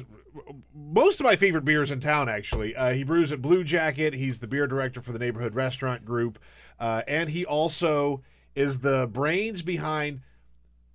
most 0.75 1.21
of 1.21 1.25
my 1.25 1.37
favorite 1.37 1.65
beers 1.65 1.91
in 1.91 2.01
town. 2.01 2.29
Actually, 2.29 2.77
uh, 2.77 2.93
he 2.93 3.03
brews 3.05 3.33
at 3.33 3.41
Bluejacket. 3.41 4.15
He's 4.15 4.41
the 4.41 4.47
beer 4.47 4.67
director 4.67 5.01
for 5.01 5.13
the 5.13 5.19
neighborhood 5.19 5.55
restaurant 5.55 6.05
group, 6.05 6.39
uh, 6.79 7.03
and 7.09 7.31
he 7.31 7.47
also 7.47 8.23
is 8.55 8.81
the 8.81 9.09
brains 9.11 9.63
behind 9.63 10.21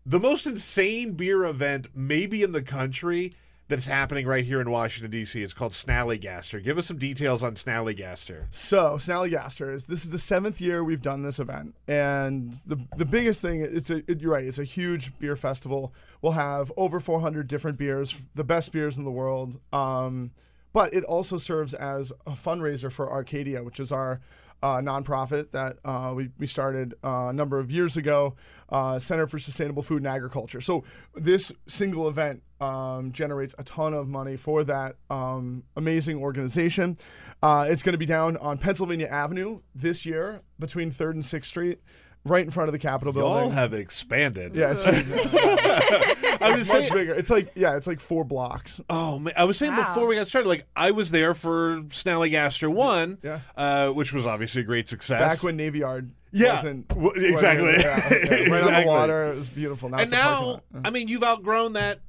the 0.05 0.19
most 0.19 0.45
insane 0.45 1.13
beer 1.13 1.45
event 1.45 1.87
maybe 1.93 2.41
in 2.43 2.51
the 2.51 2.61
country 2.61 3.33
that's 3.69 3.85
happening 3.85 4.25
right 4.25 4.43
here 4.43 4.59
in 4.59 4.69
Washington 4.69 5.11
D.C. 5.11 5.41
It's 5.41 5.53
called 5.53 5.71
Snallygaster. 5.71 6.61
Give 6.61 6.77
us 6.77 6.87
some 6.87 6.97
details 6.97 7.43
on 7.43 7.53
Snallygaster. 7.53 8.45
So 8.49 8.97
Snallygaster 8.97 9.73
is 9.73 9.85
this 9.85 10.03
is 10.03 10.09
the 10.09 10.19
seventh 10.19 10.59
year 10.59 10.83
we've 10.83 11.01
done 11.01 11.21
this 11.21 11.39
event, 11.39 11.75
and 11.87 12.59
the 12.65 12.79
the 12.97 13.05
biggest 13.05 13.41
thing 13.41 13.61
it's 13.61 13.89
a 13.89 13.97
it, 14.11 14.19
you're 14.19 14.33
right 14.33 14.43
it's 14.43 14.59
a 14.59 14.63
huge 14.63 15.17
beer 15.19 15.35
festival. 15.35 15.93
We'll 16.21 16.33
have 16.33 16.71
over 16.75 16.99
400 16.99 17.47
different 17.47 17.77
beers, 17.77 18.15
the 18.35 18.43
best 18.43 18.71
beers 18.71 18.97
in 18.97 19.05
the 19.05 19.11
world. 19.11 19.59
Um, 19.71 20.31
but 20.73 20.93
it 20.93 21.03
also 21.03 21.37
serves 21.37 21.73
as 21.73 22.11
a 22.27 22.31
fundraiser 22.31 22.91
for 22.91 23.11
Arcadia, 23.11 23.63
which 23.63 23.79
is 23.79 23.91
our 23.91 24.19
uh, 24.61 24.77
nonprofit 24.77 25.51
that 25.51 25.77
uh, 25.85 26.13
we, 26.15 26.29
we 26.37 26.45
started 26.45 26.93
uh, 27.03 27.27
a 27.29 27.33
number 27.33 27.59
of 27.59 27.71
years 27.71 27.97
ago, 27.97 28.35
uh, 28.69 28.99
Center 28.99 29.25
for 29.25 29.39
Sustainable 29.39 29.81
Food 29.81 29.99
and 30.03 30.07
Agriculture. 30.07 30.61
So 30.61 30.83
this 31.15 31.51
single 31.67 32.07
event 32.07 32.43
um, 32.61 33.11
generates 33.11 33.55
a 33.57 33.63
ton 33.63 33.93
of 33.93 34.07
money 34.07 34.35
for 34.37 34.63
that 34.65 34.95
um, 35.09 35.63
amazing 35.75 36.17
organization. 36.17 36.97
Uh, 37.41 37.65
it's 37.69 37.83
going 37.83 37.93
to 37.93 37.97
be 37.99 38.05
down 38.05 38.37
on 38.37 38.57
Pennsylvania 38.57 39.07
Avenue 39.07 39.61
this 39.73 40.05
year 40.05 40.41
between 40.59 40.91
3rd 40.91 41.11
and 41.11 41.23
6th 41.23 41.45
Street, 41.45 41.79
right 42.25 42.43
in 42.43 42.51
front 42.51 42.67
of 42.67 42.73
the 42.73 42.79
Capitol 42.79 43.13
Y'all 43.13 43.35
building. 43.35 43.51
have 43.51 43.73
expanded. 43.73 44.55
yeah, 44.55 44.71
it's, 44.71 44.83
it's 44.85 46.41
I 46.41 46.51
was 46.51 46.59
much 46.59 46.67
saying, 46.67 46.93
bigger. 46.93 47.13
It's 47.13 47.29
like 47.29 47.51
yeah, 47.55 47.75
it's 47.75 47.87
like 47.87 47.99
four 47.99 48.23
blocks. 48.23 48.79
Oh 48.89 49.19
man, 49.19 49.33
I 49.37 49.43
was 49.45 49.57
saying 49.57 49.75
Wow. 49.75 49.93
before 49.93 50.07
we 50.07 50.15
got 50.15 50.27
started, 50.27 50.47
like 50.49 50.65
I 50.75 50.91
was 50.91 51.11
there 51.11 51.33
for 51.33 51.81
Snallygaster 51.89 52.71
one, 52.71 53.17
Yeah. 53.23 53.39
uh, 53.57 53.89
which 53.89 54.13
was 54.13 54.25
obviously 54.25 54.61
a 54.61 54.65
great 54.65 54.87
success. 54.87 55.19
Back 55.21 55.43
when 55.43 55.55
Navy 55.57 55.79
Yard 55.79 56.11
Yeah, 56.31 56.55
wasn't 56.55 56.87
w- 56.89 57.11
exactly. 57.15 57.67
wasn't- 57.67 57.83
yeah, 57.83 58.09
yeah, 58.09 58.35
right 58.35 58.41
on 58.41 58.53
Exactly. 58.57 58.83
the 58.83 58.89
water. 58.89 59.25
It 59.31 59.37
was 59.37 59.49
beautiful. 59.49 59.89
Now 59.89 59.97
and 59.97 60.03
it's 60.03 60.13
a 60.13 60.15
parking 60.23 60.45
now, 60.45 60.51
lot. 60.51 60.63
I 60.85 60.89
mean, 60.91 61.07
you've 61.07 61.23
outgrown 61.23 61.73
that 61.73 61.99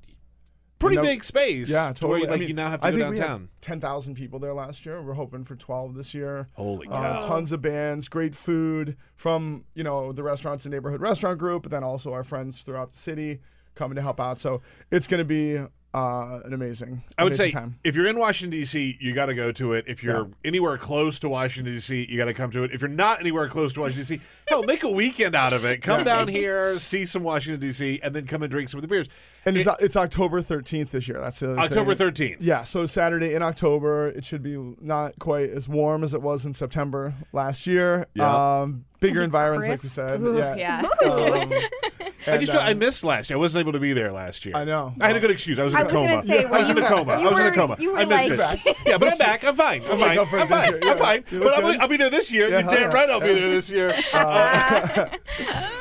pretty 0.81 0.97
big 1.01 1.23
space. 1.23 1.69
Yeah, 1.71 1.93
to 1.93 2.07
where, 2.09 2.19
totally. 2.19 2.21
like 2.23 2.31
I 2.31 2.41
mean, 2.41 2.49
you 2.49 2.55
now 2.55 2.71
have 2.71 2.81
to 2.81 2.89
I 2.89 2.91
go 2.91 2.97
think 2.99 3.11
we 3.11 3.19
had 3.19 3.27
downtown. 3.29 3.49
10,000 3.61 4.15
people 4.17 4.39
there 4.41 4.53
last 4.55 4.85
year. 4.85 5.01
We're 5.01 5.13
hoping 5.15 5.45
for 5.45 5.55
12 5.55 5.95
this 5.95 6.13
year. 6.15 6.49
Holy 6.55 6.89
Uh, 6.89 6.93
cow! 6.93 7.21
tons 7.21 7.53
of 7.53 7.63
bands, 7.63 8.09
great 8.09 8.35
food 8.35 8.97
from, 9.15 9.65
you 9.75 9.85
know, 9.85 10.13
the 10.13 10.23
restaurants 10.25 10.65
and 10.65 10.73
neighborhood 10.73 11.01
restaurant 11.01 11.39
group, 11.39 11.63
but 11.63 11.71
then 11.71 11.85
also 11.85 12.13
our 12.13 12.25
friends 12.25 12.59
throughout 12.61 12.91
the 12.91 12.99
city 12.99 13.41
coming 13.77 13.95
to 13.97 14.03
help 14.03 14.21
out. 14.21 14.41
So 14.41 14.61
it's 14.91 15.07
going 15.07 15.21
to 15.21 15.25
be 15.25 15.63
uh, 15.93 16.41
an 16.45 16.53
amazing, 16.53 17.03
I 17.19 17.25
would 17.25 17.33
amazing 17.33 17.47
say 17.47 17.51
time. 17.51 17.79
if 17.83 17.97
you're 17.97 18.07
in 18.07 18.19
Washington 18.19 18.59
D.C., 18.59 18.99
you 19.01 19.13
got 19.13 19.27
to 19.27 19.35
go 19.35 19.51
to 19.53 19.73
it. 19.73 19.85
If 19.89 20.03
you're 20.03 20.19
Yeah. 20.27 20.35
anywhere 20.45 20.79
close 20.79 21.19
to 21.21 21.29
Washington 21.29 21.73
D.C., 21.75 22.07
you 22.09 22.17
got 22.17 22.27
to 22.27 22.35
come 22.35 22.51
to 22.53 22.63
it. 22.65 22.71
If 22.73 22.81
you're 22.81 22.89
not 22.89 23.21
anywhere 23.21 23.49
close 23.49 23.73
to 23.73 23.81
Washington 23.81 24.05
D.C., 24.17 24.21
hell, 24.49 24.63
make 24.63 24.83
a 24.85 24.91
weekend 24.91 25.35
out 25.35 25.53
of 25.53 25.65
it. 25.65 25.83
Come 25.83 26.05
down 26.05 26.29
here, 26.29 26.79
see 26.79 27.05
some 27.07 27.23
Washington 27.25 27.61
D.C., 27.61 28.01
and 28.03 28.15
then 28.15 28.27
come 28.27 28.43
and 28.43 28.51
drink 28.51 28.69
some 28.69 28.79
of 28.79 28.83
the 28.83 28.89
beers. 28.89 29.09
And 29.45 29.57
it's, 29.57 29.69
it's 29.81 29.97
October 29.97 30.43
13th 30.43 30.91
this 30.91 31.09
year. 31.09 31.19
That's 31.19 31.41
the 31.41 31.57
October 31.57 31.95
thing. 31.95 32.13
13th. 32.13 32.37
Yeah, 32.41 32.63
so 32.63 32.87
Saturday 32.87 33.35
in 33.35 33.43
October. 33.43 34.09
It 34.09 34.25
should 34.25 34.43
be 34.43 34.57
not 34.81 35.19
quite 35.19 35.51
as 35.51 35.67
warm 35.69 36.05
as 36.05 36.15
it 36.15 36.23
was 36.23 36.47
in 36.47 36.55
September 36.55 37.15
last 37.33 37.67
year. 37.67 38.07
Yeah. 38.15 38.61
Um, 38.61 38.85
bigger 39.01 39.23
environs, 39.23 39.67
like 39.67 39.83
we 39.83 39.89
said. 39.89 40.21
Ooh, 40.21 40.37
yeah. 40.37 40.55
yeah. 40.55 41.11
Um, 41.11 41.51
I 42.35 42.39
just 42.39 42.53
and, 42.53 42.59
feel 42.61 42.69
I 42.69 42.73
um, 42.73 42.79
missed 42.79 43.05
last 43.05 43.31
year. 43.31 43.37
I 43.37 43.41
wasn't 43.41 43.61
able 43.61 43.73
to 43.73 43.81
be 43.81 43.93
there 43.93 44.13
last 44.13 44.45
year. 44.47 44.57
I 44.57 44.65
know. 44.65 44.95
I 45.01 45.09
had 45.09 45.17
a 45.17 45.21
good 45.21 45.31
excuse. 45.31 45.59
I 45.59 45.65
was 45.65 45.73
in 45.73 45.79
I 45.79 45.83
a 45.83 45.85
was 45.85 45.93
coma. 45.93 46.09
gonna 46.09 46.27
say, 46.27 46.45
I 46.45 46.59
was 46.59 46.69
in 46.71 46.79
a 46.79 46.81
well, 46.81 46.89
coma. 47.05 47.21
you 47.21 47.27
I 47.27 47.31
was 47.31 47.39
in 47.41 47.47
a 47.47 47.49
were- 47.49 47.55
coma. 47.55 47.77
you 47.79 47.93
were 47.93 47.99
I 47.99 48.05
missed 48.05 48.29
like- 48.31 48.67
it. 48.67 48.77
yeah, 48.87 48.99
but 48.99 49.13
I'm 49.13 49.19
back. 49.19 49.45
I'm 49.45 49.57
fine. 49.57 49.83
I'm 49.85 49.99
fine. 49.99 50.19
up 50.19 50.29
for 50.29 50.39
I'm 50.39 50.49
this 50.49 50.57
fine. 50.59 50.73
year. 50.73 50.91
I'm 50.91 50.99
fine. 50.99 51.25
You 51.31 51.39
But 51.39 51.45
look 51.47 51.55
I'll 51.55 51.61
be, 51.63 51.73
good. 51.73 51.81
I'll 51.81 51.89
be 51.89 51.97
there 51.97 52.11
this 52.11 52.33
year. 52.33 52.49
Yeah, 52.49 52.61
You're 52.61 52.63
hell 52.63 52.73
damn 52.73 52.91
yeah. 52.91 52.97
right. 52.97 53.11
I'll 53.11 53.21
be 53.21 53.35
there 53.35 53.49
this 53.49 53.71
year. 53.71 53.95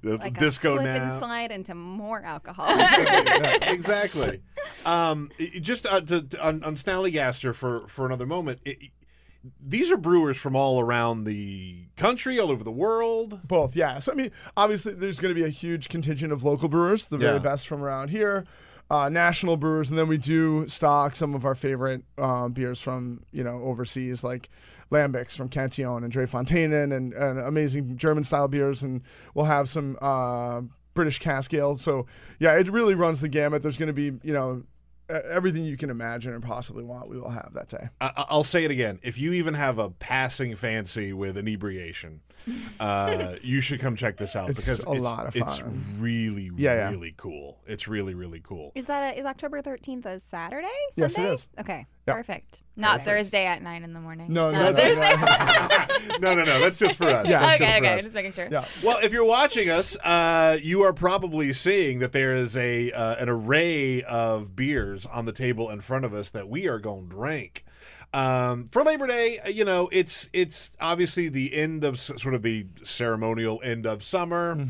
The 0.10 0.16
like 0.18 0.38
disco 0.38 0.74
a 0.74 0.76
slip 0.78 0.84
now. 0.84 1.02
and 1.04 1.12
slide 1.12 1.50
into 1.52 1.74
more 1.74 2.22
alcohol. 2.24 2.66
exactly. 3.62 4.40
Um, 4.84 5.30
it- 5.38 5.56
it 5.56 5.60
just 5.60 5.86
uh, 5.86 6.00
to, 6.00 6.22
to- 6.22 6.46
on, 6.46 6.62
on 6.64 6.74
Snallygaster 6.76 7.54
for 7.54 7.86
for 7.88 8.06
another 8.06 8.26
moment. 8.26 8.60
It, 8.64 8.78
these 9.60 9.90
are 9.90 9.96
brewers 9.96 10.36
from 10.36 10.54
all 10.54 10.80
around 10.80 11.24
the 11.24 11.86
country, 11.96 12.38
all 12.38 12.50
over 12.52 12.62
the 12.62 12.70
world. 12.72 13.40
Both, 13.46 13.74
yeah. 13.74 13.98
So 13.98 14.12
I 14.12 14.14
mean, 14.14 14.30
obviously, 14.56 14.94
there's 14.94 15.18
going 15.18 15.34
to 15.34 15.40
be 15.40 15.44
a 15.46 15.50
huge 15.50 15.88
contingent 15.88 16.32
of 16.32 16.44
local 16.44 16.68
brewers, 16.68 17.08
the 17.08 17.18
very 17.18 17.34
Yeah. 17.36 17.42
best 17.42 17.66
from 17.66 17.82
around 17.82 18.10
here, 18.10 18.44
uh, 18.92 19.08
national 19.08 19.56
brewers, 19.56 19.88
and 19.88 19.98
then 19.98 20.06
we 20.06 20.18
do 20.18 20.68
stock 20.68 21.16
some 21.16 21.34
of 21.34 21.46
our 21.46 21.54
favorite 21.54 22.04
um, 22.18 22.52
beers 22.52 22.78
from 22.78 23.24
you 23.32 23.42
know 23.42 23.62
overseas, 23.62 24.22
like 24.22 24.50
Lambics 24.90 25.32
from 25.32 25.48
Cantillon 25.48 26.04
and 26.04 26.12
Drie 26.12 26.26
Fonteinen, 26.26 26.94
and, 26.94 27.14
and 27.14 27.38
amazing 27.40 27.96
German 27.96 28.22
style 28.22 28.48
beers, 28.48 28.82
and 28.82 29.00
we'll 29.32 29.46
have 29.46 29.66
some 29.70 29.96
uh, 30.02 30.60
British 30.92 31.18
cask 31.20 31.54
ales. 31.54 31.80
So 31.80 32.04
yeah, 32.38 32.52
it 32.58 32.68
really 32.68 32.94
runs 32.94 33.22
the 33.22 33.30
gamut. 33.30 33.62
There's 33.62 33.78
going 33.78 33.86
to 33.86 33.94
be 33.94 34.12
you 34.22 34.34
know 34.34 34.62
everything 35.08 35.64
you 35.64 35.76
can 35.76 35.90
imagine 35.90 36.32
and 36.32 36.42
possibly 36.42 36.82
want. 36.84 37.08
We 37.08 37.18
will 37.18 37.30
have 37.30 37.50
that 37.54 37.68
day. 37.68 37.88
I, 38.00 38.06
I- 38.16 38.26
I'll 38.30 38.44
say 38.44 38.64
it 38.64 38.70
again. 38.70 38.98
If 39.02 39.18
you 39.18 39.32
even 39.32 39.54
have 39.54 39.78
a 39.78 39.90
passing 39.90 40.54
fancy 40.56 41.12
with 41.12 41.36
inebriation, 41.36 42.20
uh, 42.80 43.34
you 43.42 43.60
should 43.60 43.80
come 43.80 43.96
check 43.96 44.16
this 44.16 44.34
out 44.36 44.50
It's 44.50 44.60
because 44.60 44.84
a 44.84 44.92
it's, 44.92 45.00
lot 45.00 45.26
of 45.26 45.34
fun. 45.34 45.48
it's 45.48 45.62
really, 46.00 46.50
Yeah, 46.56 46.74
yeah. 46.74 46.90
really 46.90 47.14
cool. 47.16 47.58
It's 47.66 47.86
really, 47.88 48.14
really 48.14 48.40
cool. 48.40 48.72
is 48.74 48.86
that 48.86 49.14
a, 49.14 49.18
is 49.18 49.24
October 49.26 49.60
thirteenth 49.62 50.06
a 50.06 50.18
Saturday? 50.20 50.68
Yes, 50.96 51.18
it 51.18 51.24
is. 51.24 51.48
Okay, 51.58 51.86
Yeah. 52.06 52.14
perfect. 52.14 52.62
Not 52.74 53.04
Thursday 53.04 53.44
at 53.44 53.62
nine 53.62 53.84
in 53.84 53.92
the 53.92 54.00
morning. 54.00 54.32
No, 54.32 54.50
no, 54.50 54.70
no, 54.70 54.74
Thursday. 54.74 56.18
no, 56.20 56.34
no, 56.34 56.42
no. 56.42 56.60
That's 56.60 56.78
just 56.78 56.96
for 56.96 57.08
us. 57.08 57.28
Yeah, 57.28 57.54
okay, 57.54 57.58
just 57.58 57.76
okay, 57.78 57.94
us. 57.94 58.02
just 58.02 58.14
making 58.14 58.32
sure. 58.32 58.48
Yeah. 58.50 58.64
Well, 58.82 58.98
if 59.02 59.12
you're 59.12 59.24
watching 59.24 59.70
us, 59.70 59.96
uh, 59.98 60.58
you 60.60 60.82
are 60.82 60.92
probably 60.92 61.52
seeing 61.52 62.00
that 62.00 62.12
there 62.12 62.34
is 62.34 62.56
a 62.56 62.90
uh, 62.90 63.16
an 63.16 63.28
array 63.28 64.02
of 64.02 64.56
beers 64.56 65.06
on 65.06 65.26
the 65.26 65.32
table 65.32 65.70
in 65.70 65.80
front 65.80 66.04
of 66.04 66.12
us 66.12 66.30
that 66.30 66.48
we 66.48 66.66
are 66.66 66.78
going 66.78 67.08
to 67.08 67.14
drink. 67.14 67.64
Um, 68.14 68.68
for 68.70 68.82
Labor 68.82 69.06
Day, 69.06 69.38
uh, 69.38 69.48
you 69.48 69.64
know, 69.64 69.88
it's 69.92 70.28
it's 70.32 70.72
obviously 70.80 71.28
the 71.28 71.54
end 71.54 71.84
of 71.84 72.00
sort 72.00 72.34
of 72.34 72.42
the 72.42 72.66
ceremonial 72.82 73.60
end 73.62 73.86
of 73.86 74.02
summer. 74.02 74.66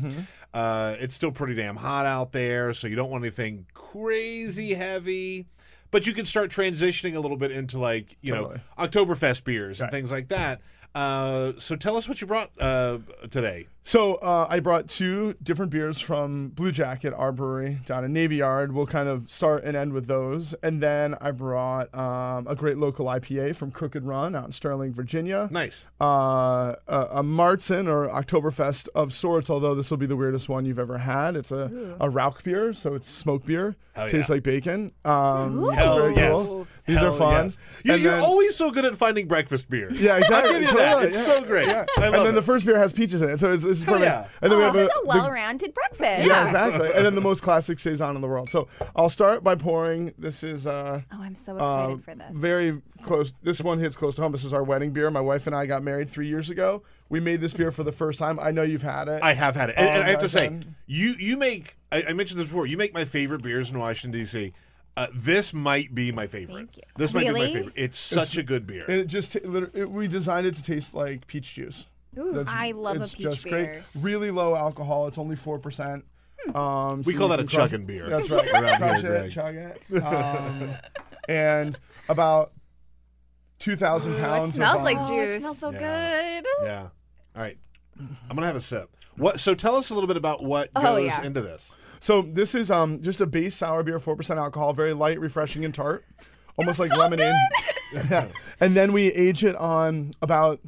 Uh, 0.53 0.95
it's 0.99 1.15
still 1.15 1.31
pretty 1.31 1.55
damn 1.55 1.77
hot 1.77 2.05
out 2.05 2.31
there, 2.31 2.73
so 2.73 2.85
you 2.85 2.95
don't 2.95 3.09
want 3.09 3.23
anything 3.23 3.65
crazy 3.73 4.75
heavy. 4.75 5.47
But 5.93 6.07
you 6.07 6.13
can 6.13 6.25
start 6.25 6.49
transitioning 6.49 7.15
a 7.15 7.19
little 7.19 7.37
bit 7.37 7.51
into 7.51 7.77
like 7.77 8.17
you 8.21 8.33
Totally. 8.33 8.55
know 8.55 8.85
Oktoberfest 8.87 9.43
beers 9.43 9.79
and 9.79 9.91
things 9.91 10.09
like 10.11 10.29
that. 10.29 10.59
Uh, 10.95 11.53
so 11.59 11.75
tell 11.75 11.95
us 11.97 12.07
what 12.07 12.19
you 12.19 12.25
brought 12.25 12.49
uh, 12.59 12.97
today. 13.29 13.67
So 13.85 14.15
uh, 14.15 14.47
I 14.49 14.61
brought 14.61 14.87
two 14.87 15.35
different 15.43 15.69
beers 15.69 15.99
from 15.99 16.51
Bluejacket, 16.55 17.13
our 17.19 17.33
brewery 17.33 17.79
down 17.85 18.05
in 18.05 18.13
Navy 18.13 18.37
Yard. 18.37 18.71
We'll 18.71 18.85
kind 18.87 19.09
of 19.09 19.29
start 19.29 19.65
and 19.65 19.75
end 19.75 19.91
with 19.91 20.07
those, 20.07 20.53
and 20.63 20.81
then 20.81 21.15
I 21.19 21.31
brought 21.31 21.93
um, 21.93 22.47
a 22.47 22.55
great 22.55 22.77
local 22.77 23.07
IPA 23.07 23.57
from 23.57 23.71
Crooked 23.71 24.05
Run 24.05 24.35
out 24.35 24.45
in 24.45 24.51
Sterling, 24.53 24.93
Virginia. 24.93 25.49
Nice. 25.51 25.85
Uh, 25.99 26.75
a, 26.87 26.99
a 27.11 27.23
Märzen 27.23 27.87
or 27.87 28.07
Oktoberfest 28.07 28.87
of 28.95 29.11
sorts, 29.13 29.49
although 29.49 29.75
this 29.75 29.91
will 29.91 29.97
be 29.97 30.05
the 30.05 30.15
weirdest 30.17 30.47
one 30.47 30.65
you've 30.65 30.79
ever 30.79 30.99
had. 30.99 31.35
It's 31.35 31.51
a, 31.51 31.97
a 31.99 32.09
Rauch 32.09 32.41
beer, 32.43 32.71
so 32.71 32.95
it's 32.95 33.09
smoke 33.09 33.45
beer. 33.45 33.75
Hell 33.95 34.09
Tastes 34.09 34.29
yeah. 34.29 34.35
like 34.35 34.43
bacon. 34.43 34.91
Um, 35.05 35.69
Hell 35.71 35.97
very 35.99 36.15
yes. 36.15 36.31
cool. 36.31 36.67
These 36.87 36.97
Hell 36.97 37.13
are 37.13 37.17
fun. 37.17 37.45
yes. 37.45 37.57
You, 37.83 37.93
you're 38.03 38.11
then- 38.13 38.23
always 38.23 38.55
so 38.55 38.71
good 38.71 38.85
at 38.85 38.95
finding 38.97 39.27
breakfast 39.27 39.69
beers. 39.69 39.99
Yeah, 39.99 40.17
exactly. 40.17 40.55
I'll 40.55 40.59
give 40.61 40.69
you 40.71 40.77
that. 40.77 40.99
yeah, 41.01 41.05
It's 41.07 41.15
yeah. 41.17 41.23
so 41.23 41.43
great. 41.43 41.67
Yeah. 41.67 41.85
I 41.99 42.05
and 42.07 42.15
then 42.15 42.27
it. 42.27 42.31
the 42.31 42.41
first 42.41 42.65
beer 42.65 42.79
has 42.79 42.91
peaches 42.91 43.21
in 43.21 43.29
it, 43.29 43.39
so 43.39 43.51
it's, 43.51 43.63
it's 43.81 43.89
Hell 43.89 43.99
perfect. 43.99 44.11
yeah. 44.11 44.27
And 44.41 44.51
then 44.51 44.57
we 44.59 44.63
Oh, 44.63 44.67
have 44.67 44.73
this 44.75 44.89
a, 44.89 44.91
is 44.91 45.01
a 45.03 45.07
well-rounded 45.07 45.73
breakfast. 45.73 46.25
yeah, 46.27 46.45
exactly. 46.45 46.91
And 46.93 47.05
then 47.05 47.15
the 47.15 47.21
most 47.21 47.41
classic 47.41 47.79
saison 47.79 48.15
in 48.15 48.21
the 48.21 48.27
world. 48.27 48.49
So 48.49 48.67
I'll 48.95 49.09
start 49.09 49.43
by 49.43 49.55
pouring. 49.55 50.13
This 50.17 50.43
is 50.43 50.65
uh, 50.67 51.01
Oh, 51.11 51.21
I'm 51.21 51.35
so 51.35 51.59
uh, 51.59 51.95
excited 51.95 52.03
for 52.03 52.15
this. 52.15 52.39
very 52.39 52.81
close. 53.01 53.33
This 53.43 53.59
one 53.61 53.79
hits 53.79 53.95
close 53.95 54.15
to 54.15 54.21
home. 54.21 54.31
This 54.31 54.43
is 54.45 54.53
our 54.53 54.63
wedding 54.63 54.91
beer. 54.91 55.09
My 55.11 55.21
wife 55.21 55.47
and 55.47 55.55
I 55.55 55.65
got 55.65 55.83
married 55.83 56.09
three 56.09 56.27
years 56.27 56.49
ago. 56.49 56.83
We 57.09 57.19
made 57.19 57.41
this 57.41 57.53
beer 57.53 57.71
for 57.71 57.83
the 57.83 57.91
first 57.91 58.17
time. 58.19 58.39
I 58.39 58.51
know 58.51 58.63
you've 58.63 58.81
had 58.81 59.07
it. 59.07 59.21
I 59.21 59.33
have 59.33 59.55
had 59.55 59.69
it, 59.69 59.75
and, 59.77 59.87
and 59.87 60.03
I 60.03 60.09
have 60.09 60.21
to 60.21 60.29
say, 60.29 60.47
then- 60.49 60.75
you 60.87 61.13
you 61.19 61.37
make. 61.37 61.77
I, 61.91 62.03
I 62.09 62.13
mentioned 62.13 62.39
this 62.39 62.47
before. 62.47 62.65
You 62.65 62.77
make 62.77 62.93
my 62.93 63.05
favorite 63.05 63.43
beers 63.43 63.69
in 63.69 63.77
Washington 63.77 64.19
D.C. 64.19 64.53
Uh, 64.95 65.07
this 65.13 65.53
might 65.53 65.93
be 65.95 66.11
my 66.11 66.27
favorite. 66.27 66.55
Thank 66.55 66.77
you. 66.77 66.83
This 66.97 67.13
might 67.13 67.21
be 67.21 67.25
my 67.27 67.33
Really? 67.39 67.53
favorite. 67.53 67.73
It's 67.75 67.97
such 67.99 68.37
a 68.37 68.43
good 68.43 68.67
beer. 68.67 68.85
And 68.87 68.99
it 68.99 69.07
just 69.07 69.33
ta- 69.33 69.39
it, 69.73 69.89
we 69.89 70.07
designed 70.07 70.45
it 70.47 70.53
to 70.55 70.63
taste 70.63 70.93
like 70.93 71.25
peach 71.27 71.53
juice. 71.55 71.87
Ooh, 72.17 72.31
That's- 72.33 72.47
I 72.55 72.71
love 72.71 72.97
a 72.97 73.01
it's 73.01 73.13
peach 73.15 73.23
just 73.23 73.43
beer. 73.43 73.81
great. 73.93 74.03
Really 74.03 74.31
low 74.31 74.55
alcohol. 74.55 75.07
It's 75.07 75.17
only 75.17 75.35
four 75.35 75.59
percent. 75.59 76.05
Um, 76.53 77.01
we 77.03 77.13
so 77.13 77.19
call 77.19 77.27
you 77.29 77.37
that 77.37 77.39
a 77.39 77.43
can 77.43 77.47
crush- 77.47 77.69
chugging 77.71 77.85
beer. 77.85 78.09
That's 78.09 78.29
right. 78.29 78.47
Around 78.53 78.77
Crush 78.77 79.01
here, 79.01 79.13
it, 79.13 79.19
Greg. 79.19 79.31
chug 79.31 79.55
it. 79.55 79.83
Um, 80.03 80.69
and 81.29 81.77
about 82.09 82.51
two 83.59 83.75
thousand 83.75 84.13
Ooh, 84.15 84.19
pounds. 84.19 84.49
it 84.49 84.55
smells 84.55 84.77
of, 84.79 84.83
like 84.83 84.97
um, 84.97 85.03
juice. 85.07 85.29
Oh, 85.29 85.33
it 85.35 85.39
smells 85.41 85.57
so 85.59 85.71
Yeah. 85.71 86.41
good. 86.41 86.45
Yeah. 86.63 86.89
All 87.35 87.41
right. 87.41 87.57
I'm 87.99 88.35
gonna 88.35 88.47
have 88.47 88.55
a 88.55 88.61
sip. 88.61 88.89
What? 89.17 89.39
So 89.39 89.53
tell 89.55 89.75
us 89.75 89.89
a 89.89 89.93
little 89.93 90.07
bit 90.07 90.17
about 90.17 90.43
what 90.43 90.69
Oh, 90.75 90.81
goes 90.81 91.05
yeah. 91.05 91.23
into 91.23 91.41
this. 91.41 91.69
So 91.99 92.21
this 92.23 92.53
is 92.55 92.69
um 92.71 93.01
just 93.01 93.21
a 93.21 93.25
base 93.25 93.55
sour 93.55 93.83
beer, 93.83 93.99
four 93.99 94.15
percent 94.15 94.39
alcohol, 94.39 94.73
very 94.73 94.93
light, 94.93 95.19
refreshing, 95.19 95.63
and 95.63 95.73
tart, 95.73 96.03
almost 96.57 96.77
like 96.79 96.89
so 96.89 96.97
lemonade. 96.97 97.33
yeah. 97.93 98.27
And 98.59 98.73
then 98.75 98.91
we 98.91 99.07
age 99.13 99.43
it 99.45 99.55
on 99.55 100.13
about 100.21 100.59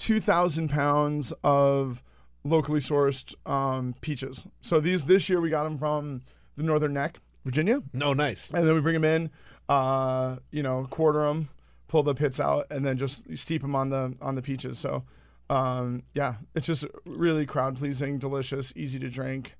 two 0.00 0.18
thousand 0.20 0.68
pounds 0.68 1.32
of 1.44 2.02
locally 2.42 2.80
sourced 2.80 3.34
um, 3.50 3.94
peaches. 4.00 4.46
So 4.60 4.80
these 4.80 5.06
this 5.06 5.28
year 5.28 5.40
we 5.40 5.50
got 5.50 5.64
them 5.64 5.76
from 5.78 6.22
the 6.56 6.62
Northern 6.62 6.92
Neck, 6.94 7.20
Virginia, 7.44 7.82
No, 7.92 8.12
nice. 8.14 8.50
and 8.52 8.66
then 8.66 8.74
we 8.74 8.80
bring 8.80 8.94
them 8.94 9.04
in, 9.04 9.30
uh, 9.68 10.36
you 10.50 10.62
know, 10.62 10.86
quarter 10.90 11.20
them, 11.20 11.48
pull 11.88 12.02
the 12.02 12.14
pits 12.14 12.40
out, 12.40 12.66
and 12.70 12.84
then 12.84 12.96
just 12.96 13.24
steep 13.36 13.62
them 13.62 13.74
on 13.76 13.90
the 13.90 14.16
on 14.20 14.34
the 14.34 14.42
peaches. 14.42 14.78
So. 14.78 15.04
Um, 15.48 16.04
yeah, 16.14 16.34
it's 16.54 16.68
just 16.68 16.84
really 17.04 17.44
crowd 17.44 17.76
pleasing, 17.76 18.20
delicious, 18.20 18.72
easy 18.76 19.00
to 19.00 19.10
drink. 19.10 19.56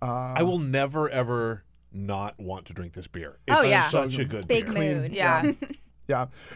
Uh, 0.00 0.34
I 0.36 0.44
will 0.44 0.60
never 0.60 1.10
ever 1.10 1.64
not 1.92 2.38
want 2.38 2.66
to 2.66 2.72
drink 2.72 2.92
this 2.92 3.08
beer. 3.08 3.40
It's 3.48 3.56
Oh, 3.58 3.62
yeah. 3.64 3.88
such 3.88 4.18
a 4.20 4.24
good 4.24 4.46
Big 4.46 4.72
beer. 4.72 5.00
mood. 5.00 5.12
Yeah. 5.12 5.42
Yeah, 5.42 5.52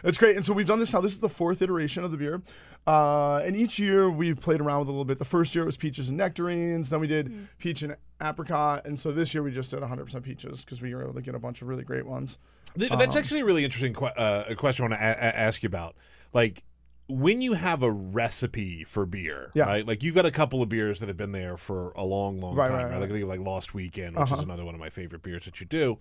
it's 0.03 0.17
great. 0.17 0.35
And 0.35 0.45
so 0.45 0.53
we've 0.53 0.67
done 0.67 0.79
this 0.79 0.93
now. 0.93 1.01
This 1.01 1.13
is 1.13 1.19
the 1.21 1.29
fourth 1.29 1.61
iteration 1.61 2.03
of 2.03 2.11
the 2.11 2.17
beer. 2.17 2.41
Uh, 2.85 3.37
and 3.39 3.55
each 3.55 3.79
year 3.79 4.09
we've 4.09 4.39
played 4.39 4.61
around 4.61 4.79
with 4.79 4.87
a 4.87 4.91
little 4.91 5.03
bit. 5.05 5.17
The 5.19 5.25
first 5.25 5.53
year 5.55 5.63
it 5.63 5.65
was 5.65 5.75
peaches 5.77 6.07
and 6.07 6.17
nectarines. 6.17 6.89
Then 6.89 6.99
we 7.01 7.07
did 7.07 7.27
Hmm. 7.27 7.43
peach 7.59 7.81
and 7.81 7.95
apricot. 8.21 8.85
And 8.85 8.97
so 8.99 9.11
this 9.11 9.33
year 9.33 9.43
we 9.43 9.51
just 9.51 9.71
did 9.71 9.81
100% 9.81 10.23
peaches 10.23 10.63
because 10.63 10.81
we 10.81 10.95
were 10.95 11.03
able 11.03 11.13
to 11.15 11.21
get 11.21 11.35
a 11.35 11.39
bunch 11.39 11.61
of 11.61 11.67
really 11.67 11.83
great 11.83 12.05
ones. 12.05 12.37
Th- 12.79 12.89
That's 12.91 13.15
Um, 13.15 13.19
actually 13.19 13.41
a 13.41 13.45
really 13.45 13.65
interesting 13.65 13.93
que- 13.93 14.07
uh, 14.07 14.45
a 14.47 14.55
question 14.55 14.83
I 14.85 14.87
want 14.89 14.99
to 15.01 15.05
a- 15.05 15.11
a- 15.29 15.37
ask 15.37 15.63
you 15.63 15.67
about. 15.67 15.95
Like, 16.33 16.63
when 17.09 17.41
you 17.41 17.53
have 17.53 17.83
a 17.83 17.91
recipe 17.91 18.83
for 18.83 19.05
beer, 19.05 19.51
Yeah. 19.53 19.63
right? 19.65 19.85
Like, 19.87 20.03
you've 20.03 20.15
got 20.15 20.25
a 20.25 20.31
couple 20.31 20.61
of 20.61 20.67
beers 20.69 20.99
that 20.99 21.07
have 21.07 21.15
been 21.17 21.31
there 21.31 21.55
for 21.57 21.91
a 21.95 22.03
long, 22.03 22.39
long 22.41 22.55
Right, 22.55 22.67
time, 22.67 22.75
right, 22.77 22.83
right? 22.83 22.91
right. 22.91 22.99
Like, 23.01 23.09
I 23.09 23.13
think 23.13 23.23
of, 23.23 23.29
like 23.29 23.39
Lost 23.39 23.73
Weekend, 23.73 24.15
which 24.17 24.25
is 24.27 24.31
Uh-huh. 24.33 24.41
another 24.43 24.65
one 24.65 24.73
of 24.75 24.79
my 24.81 24.89
favorite 24.89 25.23
beers 25.23 25.45
that 25.45 25.59
you 25.61 25.65
do. 25.65 25.99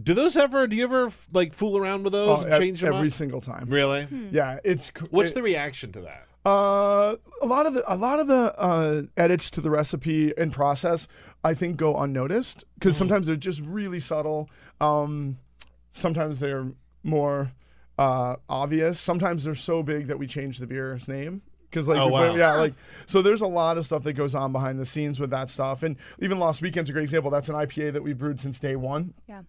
Do 0.00 0.14
those 0.14 0.36
ever? 0.36 0.66
Do 0.66 0.76
you 0.76 0.84
ever 0.84 1.10
like 1.32 1.52
fool 1.52 1.76
around 1.76 2.04
with 2.04 2.12
those 2.12 2.40
Oh, 2.40 2.42
and 2.44 2.52
ev- 2.54 2.60
change 2.60 2.80
them 2.80 2.94
every 2.94 3.08
up? 3.08 3.12
single 3.12 3.40
time. 3.40 3.66
Really? 3.68 4.06
Yeah, 4.30 4.58
it's 4.64 4.86
c- 4.86 5.06
What's 5.10 5.32
it- 5.32 5.34
the 5.34 5.42
reaction 5.42 5.92
to 5.92 6.00
that? 6.02 6.26
Uh, 6.44 7.16
a 7.40 7.46
lot 7.46 7.66
of 7.66 7.74
the 7.74 7.84
a 7.86 7.94
lot 7.96 8.18
of 8.18 8.26
the 8.26 8.52
uh, 8.58 9.02
edits 9.16 9.48
to 9.52 9.60
the 9.60 9.70
recipe 9.70 10.32
and 10.36 10.52
process, 10.52 11.06
I 11.44 11.54
think, 11.54 11.76
go 11.76 11.96
unnoticed 11.96 12.64
because 12.74 12.96
sometimes 12.96 13.26
they're 13.28 13.36
just 13.36 13.60
really 13.60 14.00
subtle. 14.00 14.50
Um, 14.80 15.38
sometimes 15.92 16.40
they're 16.40 16.72
more 17.04 17.52
uh, 17.98 18.36
obvious. 18.48 18.98
Sometimes 18.98 19.44
they're 19.44 19.54
so 19.54 19.82
big 19.84 20.08
that 20.08 20.18
we 20.18 20.26
change 20.26 20.58
the 20.58 20.66
beer's 20.66 21.06
name. 21.06 21.42
Because 21.70 21.86
like 21.88 21.98
Oh, 21.98 22.08
wow. 22.08 22.34
yeah 22.34 22.54
like 22.56 22.74
so 23.06 23.22
there's 23.22 23.40
a 23.40 23.46
lot 23.46 23.78
of 23.78 23.86
stuff 23.86 24.02
that 24.02 24.12
goes 24.14 24.34
on 24.34 24.52
behind 24.52 24.78
the 24.78 24.84
scenes 24.84 25.18
with 25.18 25.30
that 25.30 25.48
stuff 25.48 25.82
and 25.82 25.96
even 26.18 26.38
Lost 26.38 26.60
Weekend's 26.60 26.90
a 26.90 26.92
great 26.92 27.04
example 27.04 27.30
that's 27.30 27.48
an 27.48 27.54
IPA 27.54 27.94
that 27.94 28.02
we've 28.02 28.18
brewed 28.18 28.40
since 28.40 28.60
day 28.60 28.76
one 28.76 29.14
Yeah. 29.26 29.40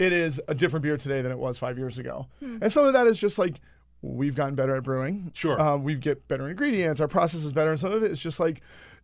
It 0.00 0.14
is 0.14 0.40
a 0.48 0.54
different 0.54 0.82
beer 0.82 0.96
today 0.96 1.20
than 1.20 1.30
it 1.30 1.38
was 1.38 1.58
five 1.58 1.76
years 1.76 1.98
ago. 1.98 2.26
And 2.40 2.72
some 2.72 2.86
of 2.86 2.94
that 2.94 3.06
is 3.06 3.20
just 3.20 3.38
like 3.38 3.60
we've 4.00 4.34
gotten 4.34 4.54
better 4.54 4.74
at 4.74 4.82
brewing. 4.82 5.30
Sure. 5.34 5.60
Uh, 5.60 5.76
we 5.76 5.94
get 5.94 6.26
better 6.26 6.48
ingredients. 6.48 7.02
Our 7.02 7.08
process 7.08 7.44
is 7.44 7.52
better. 7.52 7.70
And 7.70 7.78
some 7.78 7.92
of 7.92 8.02
it 8.02 8.10
is 8.10 8.18
just 8.18 8.40
like 8.40 8.62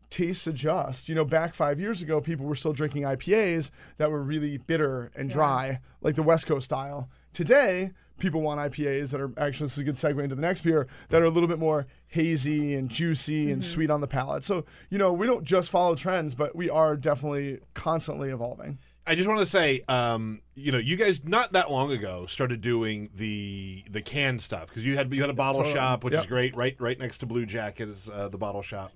tastes 0.08 0.46
adjust. 0.46 1.06
You 1.06 1.14
know, 1.14 1.26
back 1.26 1.52
five 1.52 1.78
years 1.78 2.00
ago, 2.00 2.22
people 2.22 2.46
were 2.46 2.56
still 2.56 2.72
drinking 2.72 3.02
IPAs 3.02 3.70
that 3.98 4.10
were 4.10 4.22
really 4.22 4.56
bitter 4.56 5.10
and 5.14 5.28
dry, 5.28 5.80
like 6.00 6.14
the 6.14 6.22
West 6.22 6.46
Coast 6.46 6.64
style. 6.64 7.10
Today, 7.34 7.90
people 8.18 8.40
want 8.40 8.58
IPAs 8.58 9.10
that 9.10 9.20
are 9.20 9.30
actually, 9.36 9.66
this 9.66 9.74
is 9.74 9.80
a 9.80 9.84
good 9.84 9.96
segue 9.96 10.24
into 10.24 10.34
the 10.34 10.40
next 10.40 10.62
beer, 10.62 10.86
that 11.10 11.20
are 11.20 11.26
a 11.26 11.30
little 11.30 11.48
bit 11.48 11.58
more 11.58 11.86
hazy 12.08 12.74
and 12.74 12.88
juicy 12.88 13.52
and 13.52 13.62
sweet 13.62 13.90
on 13.90 14.00
the 14.00 14.06
palate. 14.06 14.44
So, 14.44 14.64
you 14.88 14.96
know, 14.96 15.12
we 15.12 15.26
don't 15.26 15.44
just 15.44 15.68
follow 15.68 15.94
trends, 15.94 16.34
but 16.34 16.56
we 16.56 16.70
are 16.70 16.96
definitely 16.96 17.58
constantly 17.74 18.30
evolving. 18.30 18.78
I 19.06 19.14
just 19.14 19.28
want 19.28 19.40
to 19.40 19.46
say, 19.46 19.82
um, 19.88 20.40
you 20.54 20.72
know, 20.72 20.78
you 20.78 20.96
guys 20.96 21.22
not 21.24 21.52
that 21.52 21.70
long 21.70 21.92
ago 21.92 22.26
started 22.26 22.60
doing 22.60 23.10
the 23.14 23.84
the 23.90 24.02
can 24.02 24.38
stuff 24.38 24.68
because 24.68 24.84
you 24.84 24.96
had 24.96 25.12
you 25.14 25.20
had 25.20 25.30
a 25.30 25.34
bottle 25.34 25.62
Totally. 25.62 25.74
shop, 25.74 26.02
which 26.04 26.14
is 26.14 26.26
great. 26.26 26.56
Right, 26.56 26.74
right 26.80 26.98
next 26.98 27.18
to 27.18 27.26
Bluejacket 27.26 27.90
is 27.90 28.08
uh, 28.12 28.28
the 28.28 28.38
bottle 28.38 28.62
shop, 28.62 28.92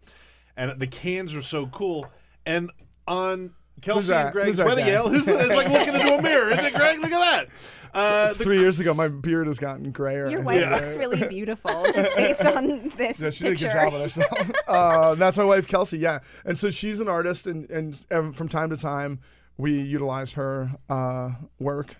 and 0.56 0.78
the 0.80 0.86
cans 0.86 1.34
are 1.34 1.42
so 1.42 1.66
cool. 1.68 2.06
And 2.46 2.70
on 3.06 3.52
Kelsey 3.82 4.12
and 4.12 4.32
Greg's 4.32 4.48
Who's 4.48 4.56
that 4.58 4.66
wedding 4.66 4.86
ale, 4.86 5.08
who's 5.08 5.28
it's 5.28 5.48
like 5.54 5.68
looking 5.68 5.94
into 6.00 6.14
a 6.14 6.22
mirror, 6.22 6.50
isn't 6.52 6.64
it, 6.64 6.74
Greg? 6.74 6.98
Look 7.00 7.12
at 7.12 7.20
that. 7.20 7.48
Uh, 7.92 8.26
It's 8.28 8.38
the- 8.38 8.44
three 8.44 8.60
years 8.60 8.78
ago, 8.78 8.94
my 8.94 9.08
beard 9.08 9.48
has 9.48 9.58
gotten 9.58 9.90
grayer. 9.90 10.30
Your 10.30 10.42
wife 10.42 10.60
Yeah. 10.60 10.76
looks 10.76 10.96
really 10.96 11.26
beautiful 11.28 11.72
just 11.92 12.14
based 12.14 12.46
on 12.46 12.88
this 12.96 13.18
Yeah, 13.18 13.30
she 13.30 13.42
did 13.42 13.52
a 13.54 13.56
good 13.56 13.72
job 13.72 13.92
with 13.92 14.02
herself. 14.02 14.50
uh, 14.68 15.16
that's 15.16 15.36
my 15.36 15.42
wife, 15.42 15.66
Kelsey. 15.66 15.98
Yeah, 15.98 16.20
and 16.44 16.56
so 16.56 16.70
she's 16.70 17.00
an 17.00 17.08
artist, 17.08 17.48
and 17.48 17.68
and 17.68 17.96
from 18.36 18.48
time 18.48 18.70
to 18.70 18.76
time 18.76 19.18
we 19.60 19.80
utilize 19.80 20.32
her 20.32 20.70
uh, 20.88 21.30
work 21.58 21.96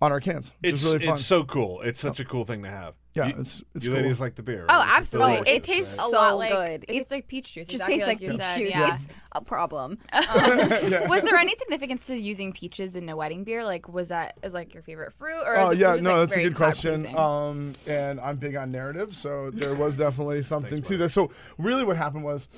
on 0.00 0.10
our 0.10 0.20
cans, 0.20 0.52
which 0.60 0.72
it's 0.72 0.82
is 0.84 0.92
really 0.94 1.04
fun. 1.06 1.14
it's 1.14 1.24
so 1.24 1.44
cool. 1.44 1.80
It's 1.82 2.00
such 2.00 2.18
a 2.18 2.24
cool 2.24 2.44
thing 2.44 2.62
to 2.64 2.68
have. 2.68 2.94
Yeah, 3.14 3.24
you, 3.26 3.30
it's- 3.32 3.62
it's 3.74 3.84
you 3.84 3.92
cool. 3.92 4.00
ladies 4.00 4.20
like 4.20 4.34
the 4.36 4.42
beer. 4.42 4.64
Oh, 4.68 4.74
right? 4.74 4.82
It's 4.84 4.90
absolutely. 4.98 5.34
delicious, 5.34 5.54
It 5.56 5.62
tastes 5.64 5.98
right? 5.98 6.04
a 6.04 6.08
a 6.08 6.18
lot 6.18 6.28
lot 6.30 6.38
like 6.38 6.50
good. 6.52 6.84
it 6.84 6.90
It 6.90 6.92
tastes 6.94 7.10
like 7.10 7.28
peach 7.28 7.52
juice. 7.52 7.66
just 7.68 7.74
exactly 7.88 7.96
tastes 7.98 8.08
like 8.08 8.20
you 8.22 8.30
peach 8.30 8.38
said. 8.40 8.58
juice. 8.58 8.70
Yeah. 8.74 8.94
It's 8.94 9.08
a 9.32 9.40
problem. 9.42 9.98
was 10.12 11.22
there 11.22 11.36
any 11.36 11.54
significance 11.56 12.06
to 12.06 12.16
using 12.16 12.52
peaches 12.52 12.96
in 12.96 13.08
a 13.10 13.14
wedding 13.16 13.44
beer? 13.44 13.64
Like, 13.64 13.86
was 13.88 14.08
that 14.08 14.38
is 14.42 14.54
like 14.54 14.72
your 14.74 14.82
favorite 14.82 15.12
fruit, 15.12 15.42
or 15.46 15.56
Oh 15.56 15.66
is 15.66 15.72
it 15.72 15.78
yeah, 15.78 15.92
just, 15.92 16.02
no, 16.02 16.10
like, 16.10 16.18
that's 16.20 16.32
a 16.32 16.34
very 16.36 16.48
good 16.48 16.56
question. 16.56 17.02
crowd-pleasing? 17.02 17.18
Um, 17.18 17.74
and 17.86 18.18
I'm 18.20 18.36
big 18.36 18.56
on 18.56 18.72
narrative, 18.72 19.14
so 19.14 19.50
there 19.50 19.74
was 19.74 19.96
definitely 19.96 20.42
something 20.42 20.80
to 20.82 20.96
this. 20.96 21.12
So 21.12 21.30
really, 21.58 21.84
what 21.84 21.96
happened 21.98 22.24
was 22.24 22.48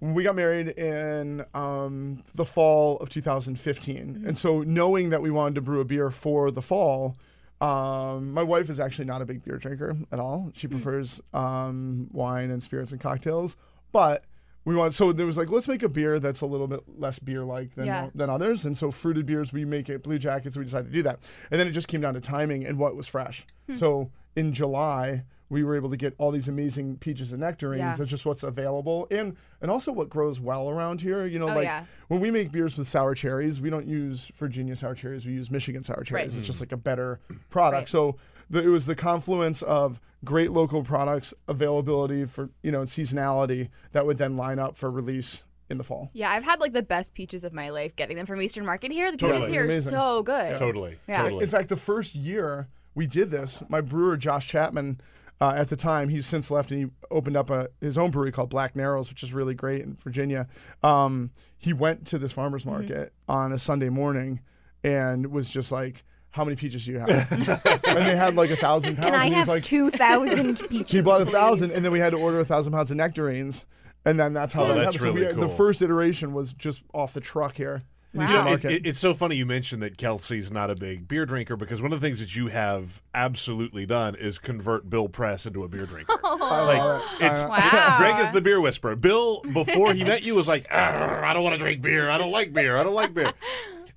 we 0.00 0.22
got 0.24 0.36
married 0.36 0.68
in 0.68 1.44
um, 1.54 2.22
the 2.34 2.44
fall 2.44 2.98
of 2.98 3.08
2015, 3.08 3.96
Mm-hmm. 3.96 4.28
and 4.28 4.36
so 4.38 4.62
knowing 4.62 5.10
that 5.10 5.22
we 5.22 5.30
wanted 5.30 5.54
to 5.56 5.60
brew 5.60 5.80
a 5.80 5.84
beer 5.84 6.10
for 6.10 6.50
the 6.50 6.62
fall. 6.62 7.16
Um, 7.58 8.32
my 8.32 8.42
wife 8.42 8.68
is 8.68 8.78
actually 8.78 9.06
not 9.06 9.22
a 9.22 9.24
big 9.24 9.42
beer 9.42 9.56
drinker 9.56 9.96
at 10.12 10.18
all. 10.18 10.52
She 10.54 10.66
prefers 10.68 11.22
um, 11.32 12.08
wine 12.12 12.50
and 12.50 12.62
spirits 12.62 12.92
and 12.92 13.00
cocktails, 13.00 13.56
but 13.92 14.24
we 14.66 14.76
want 14.76 14.92
so 14.92 15.10
there 15.10 15.24
was 15.24 15.38
like 15.38 15.48
let's 15.48 15.66
make 15.66 15.82
a 15.82 15.88
beer 15.88 16.20
that's 16.20 16.42
a 16.42 16.46
little 16.46 16.66
bit 16.66 16.80
less 16.98 17.18
beer 17.18 17.44
like 17.44 17.74
than 17.74 17.86
Yeah. 17.86 18.10
than 18.14 18.28
others, 18.28 18.66
and 18.66 18.76
so 18.76 18.90
fruited 18.90 19.24
beers 19.24 19.54
we 19.54 19.64
make 19.64 19.88
it 19.88 20.02
blue 20.02 20.18
jackets. 20.18 20.54
We 20.58 20.64
decided 20.64 20.88
to 20.88 20.92
do 20.92 21.02
that, 21.04 21.20
and 21.50 21.58
then 21.58 21.66
it 21.66 21.70
just 21.70 21.88
came 21.88 22.02
down 22.02 22.12
to 22.12 22.20
timing 22.20 22.66
and 22.66 22.76
what 22.78 22.94
was 22.94 23.06
fresh. 23.06 23.46
Hmm. 23.68 23.76
So 23.76 24.10
in 24.36 24.52
July 24.52 25.24
we 25.48 25.62
were 25.62 25.76
able 25.76 25.90
to 25.90 25.96
get 25.96 26.14
all 26.18 26.30
these 26.30 26.48
amazing 26.48 26.96
peaches 26.96 27.32
and 27.32 27.40
nectarines. 27.40 27.80
Yeah. 27.80 27.96
That's 27.96 28.10
just 28.10 28.26
what's 28.26 28.42
available, 28.42 29.06
and 29.10 29.36
and 29.60 29.70
also 29.70 29.92
what 29.92 30.08
grows 30.08 30.40
well 30.40 30.68
around 30.68 31.00
here. 31.00 31.26
You 31.26 31.38
know, 31.38 31.48
Oh, 31.48 31.54
like 31.54 31.64
yeah. 31.64 31.84
when 32.08 32.20
we 32.20 32.30
make 32.30 32.50
beers 32.50 32.76
with 32.76 32.88
sour 32.88 33.14
cherries, 33.14 33.60
we 33.60 33.70
don't 33.70 33.86
use 33.86 34.30
Virginia 34.34 34.74
sour 34.74 34.94
cherries. 34.94 35.24
We 35.24 35.32
use 35.32 35.50
Michigan 35.50 35.82
sour 35.82 36.02
cherries. 36.02 36.36
It's 36.36 36.44
mm. 36.44 36.46
just 36.46 36.60
like 36.60 36.72
a 36.72 36.76
better 36.76 37.20
product. 37.48 37.82
Right. 37.82 37.88
So 37.88 38.16
the, 38.50 38.62
it 38.62 38.68
was 38.68 38.86
the 38.86 38.96
confluence 38.96 39.62
of 39.62 40.00
great 40.24 40.50
local 40.50 40.82
products, 40.82 41.32
availability 41.46 42.24
for 42.24 42.50
you 42.62 42.72
know, 42.72 42.80
and 42.80 42.88
seasonality 42.88 43.68
that 43.92 44.04
would 44.06 44.18
then 44.18 44.36
line 44.36 44.58
up 44.58 44.76
for 44.76 44.90
release 44.90 45.44
in 45.68 45.78
the 45.78 45.84
fall. 45.84 46.10
yeah, 46.12 46.30
I've 46.30 46.44
had 46.44 46.60
like 46.60 46.72
the 46.72 46.82
best 46.82 47.12
peaches 47.14 47.42
of 47.42 47.52
my 47.52 47.70
life. 47.70 47.94
Getting 47.96 48.16
them 48.16 48.26
from 48.26 48.40
Eastern 48.40 48.64
Market 48.64 48.92
here, 48.92 49.10
the 49.10 49.16
Totally. 49.16 49.40
peaches 49.40 49.52
here 49.52 49.64
Amazing. 49.64 49.94
are 49.94 49.96
so 49.96 50.22
good. 50.22 50.58
Totally. 50.58 50.98
Yeah. 51.08 51.22
Totally. 51.22 51.44
In 51.44 51.50
fact, 51.50 51.68
the 51.68 51.76
first 51.76 52.14
year 52.14 52.68
we 52.96 53.06
did 53.06 53.30
this, 53.30 53.62
my 53.68 53.80
brewer 53.80 54.16
Josh 54.16 54.48
Chapman, 54.48 55.00
uh, 55.40 55.52
at 55.54 55.68
the 55.68 55.76
time, 55.76 56.08
he's 56.08 56.24
since 56.26 56.50
left 56.50 56.70
and 56.70 56.80
he 56.80 56.90
opened 57.10 57.36
up 57.36 57.50
a 57.50 57.68
his 57.80 57.98
own 57.98 58.10
brewery 58.10 58.32
called 58.32 58.48
Black 58.48 58.74
Narrows, 58.74 59.10
which 59.10 59.22
is 59.22 59.34
really 59.34 59.54
great 59.54 59.82
in 59.82 59.94
Virginia. 59.94 60.48
Um, 60.82 61.30
he 61.58 61.74
went 61.74 62.06
to 62.08 62.18
this 62.18 62.32
farmers 62.32 62.64
market 62.64 63.12
on 63.28 63.52
a 63.52 63.58
Sunday 63.58 63.90
morning 63.90 64.40
and 64.82 65.26
was 65.26 65.50
just 65.50 65.70
like, 65.70 66.04
how 66.30 66.42
many 66.44 66.56
peaches 66.56 66.86
do 66.86 66.92
you 66.92 66.98
have? 67.00 67.08
and 67.32 67.82
they 68.06 68.16
had 68.16 68.34
like 68.34 68.50
a 68.50 68.56
thousand 68.56 68.96
pounds. 68.96 69.06
Can 69.06 69.14
I 69.14 69.24
and 69.26 69.34
he's 69.34 69.38
have 69.40 69.48
like, 69.48 69.62
two 69.62 69.90
thousand 69.90 70.58
peaches? 70.70 70.92
he 70.92 71.02
bought 71.02 71.20
a 71.20 71.26
thousand, 71.26 71.72
and 71.72 71.84
then 71.84 71.92
we 71.92 71.98
had 71.98 72.10
to 72.10 72.18
order 72.18 72.40
a 72.40 72.44
thousand 72.44 72.72
pounds 72.72 72.90
of 72.90 72.96
nectarines, 72.96 73.66
and 74.06 74.18
then 74.18 74.32
that's 74.32 74.54
how 74.54 74.64
Oh, 74.64 74.68
that 74.68 74.74
that's 74.74 74.96
happened. 74.96 75.18
So 75.18 75.26
we 75.28 75.34
cool. 75.34 75.48
The 75.48 75.54
first 75.54 75.82
iteration 75.82 76.32
was 76.32 76.54
just 76.54 76.82
off 76.94 77.12
the 77.12 77.20
truck 77.20 77.58
here. 77.58 77.82
In 78.16 78.22
Wow. 78.22 78.24
East 78.24 78.34
You 78.34 78.42
know, 78.44 78.52
it, 78.52 78.64
it- 78.64 78.86
it's 78.86 78.98
so 78.98 79.14
funny 79.14 79.36
you 79.36 79.46
mentioned 79.46 79.82
that 79.82 79.96
Kelsey's 79.96 80.50
not 80.50 80.70
a 80.70 80.74
big 80.74 81.06
beer 81.08 81.24
drinker 81.26 81.56
because 81.56 81.80
one 81.80 81.92
of 81.92 82.00
the 82.00 82.06
things 82.06 82.18
that 82.20 82.34
you 82.34 82.48
have 82.48 83.02
absolutely 83.14 83.86
done 83.86 84.14
is 84.14 84.38
convert 84.38 84.88
Bill 84.90 85.08
Press 85.08 85.46
into 85.46 85.64
a 85.64 85.68
beer 85.68 85.86
drinker. 85.86 86.14
like 86.22 87.02
it's 87.20 87.44
Wow. 87.44 87.96
Greg 87.98 88.24
is 88.24 88.30
the 88.32 88.40
beer 88.40 88.60
whisperer. 88.60 88.96
Bill, 88.96 89.42
before 89.52 89.92
he 89.94 90.04
met 90.04 90.22
you, 90.22 90.34
was 90.34 90.48
like, 90.48 90.66
ah, 90.70 91.20
I 91.22 91.32
don't 91.34 91.42
want 91.44 91.54
to 91.54 91.58
drink 91.58 91.82
beer. 91.82 92.10
I 92.10 92.18
don't 92.18 92.30
like 92.32 92.52
beer. 92.52 92.76
I 92.76 92.82
don't 92.82 92.94
like 92.94 93.14
beer. 93.14 93.32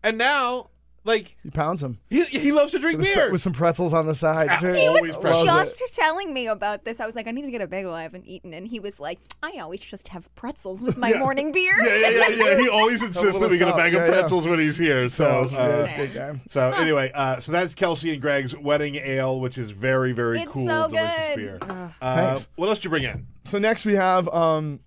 And 0.02 0.18
now, 0.18 0.68
like, 1.06 1.38
he 1.44 1.50
pounds 1.50 1.82
him. 1.82 1.98
he, 2.10 2.24
he 2.26 2.52
loves 2.52 2.72
to 2.72 2.80
drink 2.80 2.98
with, 3.00 3.08
beer. 3.08 3.24
some, 3.26 3.32
with 3.32 3.42
some 3.42 3.54
pretzels 3.54 3.94
on 3.94 4.06
the 4.06 4.14
side. 4.16 4.60
too. 4.60 4.74
He 4.74 4.90
was 4.90 5.12
pretzels. 5.18 5.78
just 5.80 5.96
telling 5.96 6.34
me 6.34 6.48
about 6.48 6.84
this. 6.86 7.00
I 7.00 7.06
was 7.06 7.16
like, 7.16 7.28
I 7.28 7.32
need 7.32 7.44
to 7.46 7.52
get 7.52 7.62
a 7.62 7.68
bagel. 7.68 7.94
I 7.94 8.04
haven't 8.04 8.26
eaten, 8.28 8.54
and 8.54 8.68
he 8.68 8.80
was 8.80 9.00
like, 9.00 9.20
I 9.42 9.58
always 9.60 9.80
just 9.80 10.10
have 10.10 10.34
pretzels 10.36 10.82
with 10.84 10.98
my 10.98 11.14
morning 11.14 11.52
beer. 11.52 11.76
yeah, 11.84 12.10
yeah, 12.10 12.28
yeah, 12.30 12.46
yeah. 12.50 12.58
He 12.58 12.70
always 12.70 13.02
insists 13.10 13.40
that 13.40 13.50
we 13.50 13.58
get 13.58 13.68
a 13.68 13.74
bag 13.74 13.94
of 13.96 14.02
Yeah, 14.02 14.08
yeah. 14.08 14.20
pretzels 14.20 14.48
when 14.48 14.60
he's 14.60 14.78
here. 14.78 15.08
So, 15.10 15.46
So, 15.48 15.58
uh, 15.58 15.68
yeah, 15.68 15.76
it's 15.84 15.92
a 15.94 15.96
good 15.98 16.14
guy. 16.14 16.42
So 16.50 16.72
anyway, 16.72 17.12
uh, 17.14 17.40
so 17.40 17.52
that's 17.52 17.74
Kelsey 17.74 18.12
and 18.14 18.22
Greg's 18.22 18.56
wedding 18.56 18.96
ale, 18.96 19.40
which 19.40 19.58
is 19.58 19.72
very, 19.72 20.12
very 20.12 20.42
It's 20.42 20.52
cool, 20.52 20.68
so 20.68 20.88
delicious 20.90 21.18
good. 21.28 21.36
beer. 21.38 21.60
Uh, 22.02 22.16
Thanks. 22.16 22.48
what 22.56 22.68
else 22.70 22.80
did 22.80 22.86
you 22.86 22.90
bring 22.92 23.04
in? 23.04 23.28
So 23.46 23.58
next 23.58 23.86
we 23.86 23.96
have 23.96 24.28
um, 24.30 24.80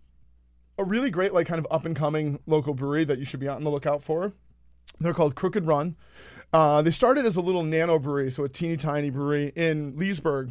a 0.78 0.84
really 0.84 1.10
great, 1.10 1.32
like, 1.34 1.46
kind 1.46 1.58
of 1.58 1.66
up 1.70 1.84
and 1.84 1.96
coming 1.96 2.38
local 2.46 2.74
brewery 2.74 3.04
that 3.04 3.18
you 3.18 3.24
should 3.24 3.40
be 3.40 3.48
on 3.48 3.64
the 3.64 3.70
lookout 3.70 4.02
for. 4.02 4.32
They're 5.00 5.14
called 5.14 5.34
Crooked 5.34 5.66
Run. 5.66 5.96
Uh, 6.52 6.82
they 6.82 6.90
started 6.90 7.24
as 7.24 7.36
a 7.36 7.40
little 7.40 7.62
nano 7.62 7.98
brewery, 7.98 8.30
so 8.30 8.44
a 8.44 8.48
teeny 8.48 8.76
tiny 8.76 9.10
brewery 9.10 9.52
in 9.56 9.96
Leesburg 9.96 10.50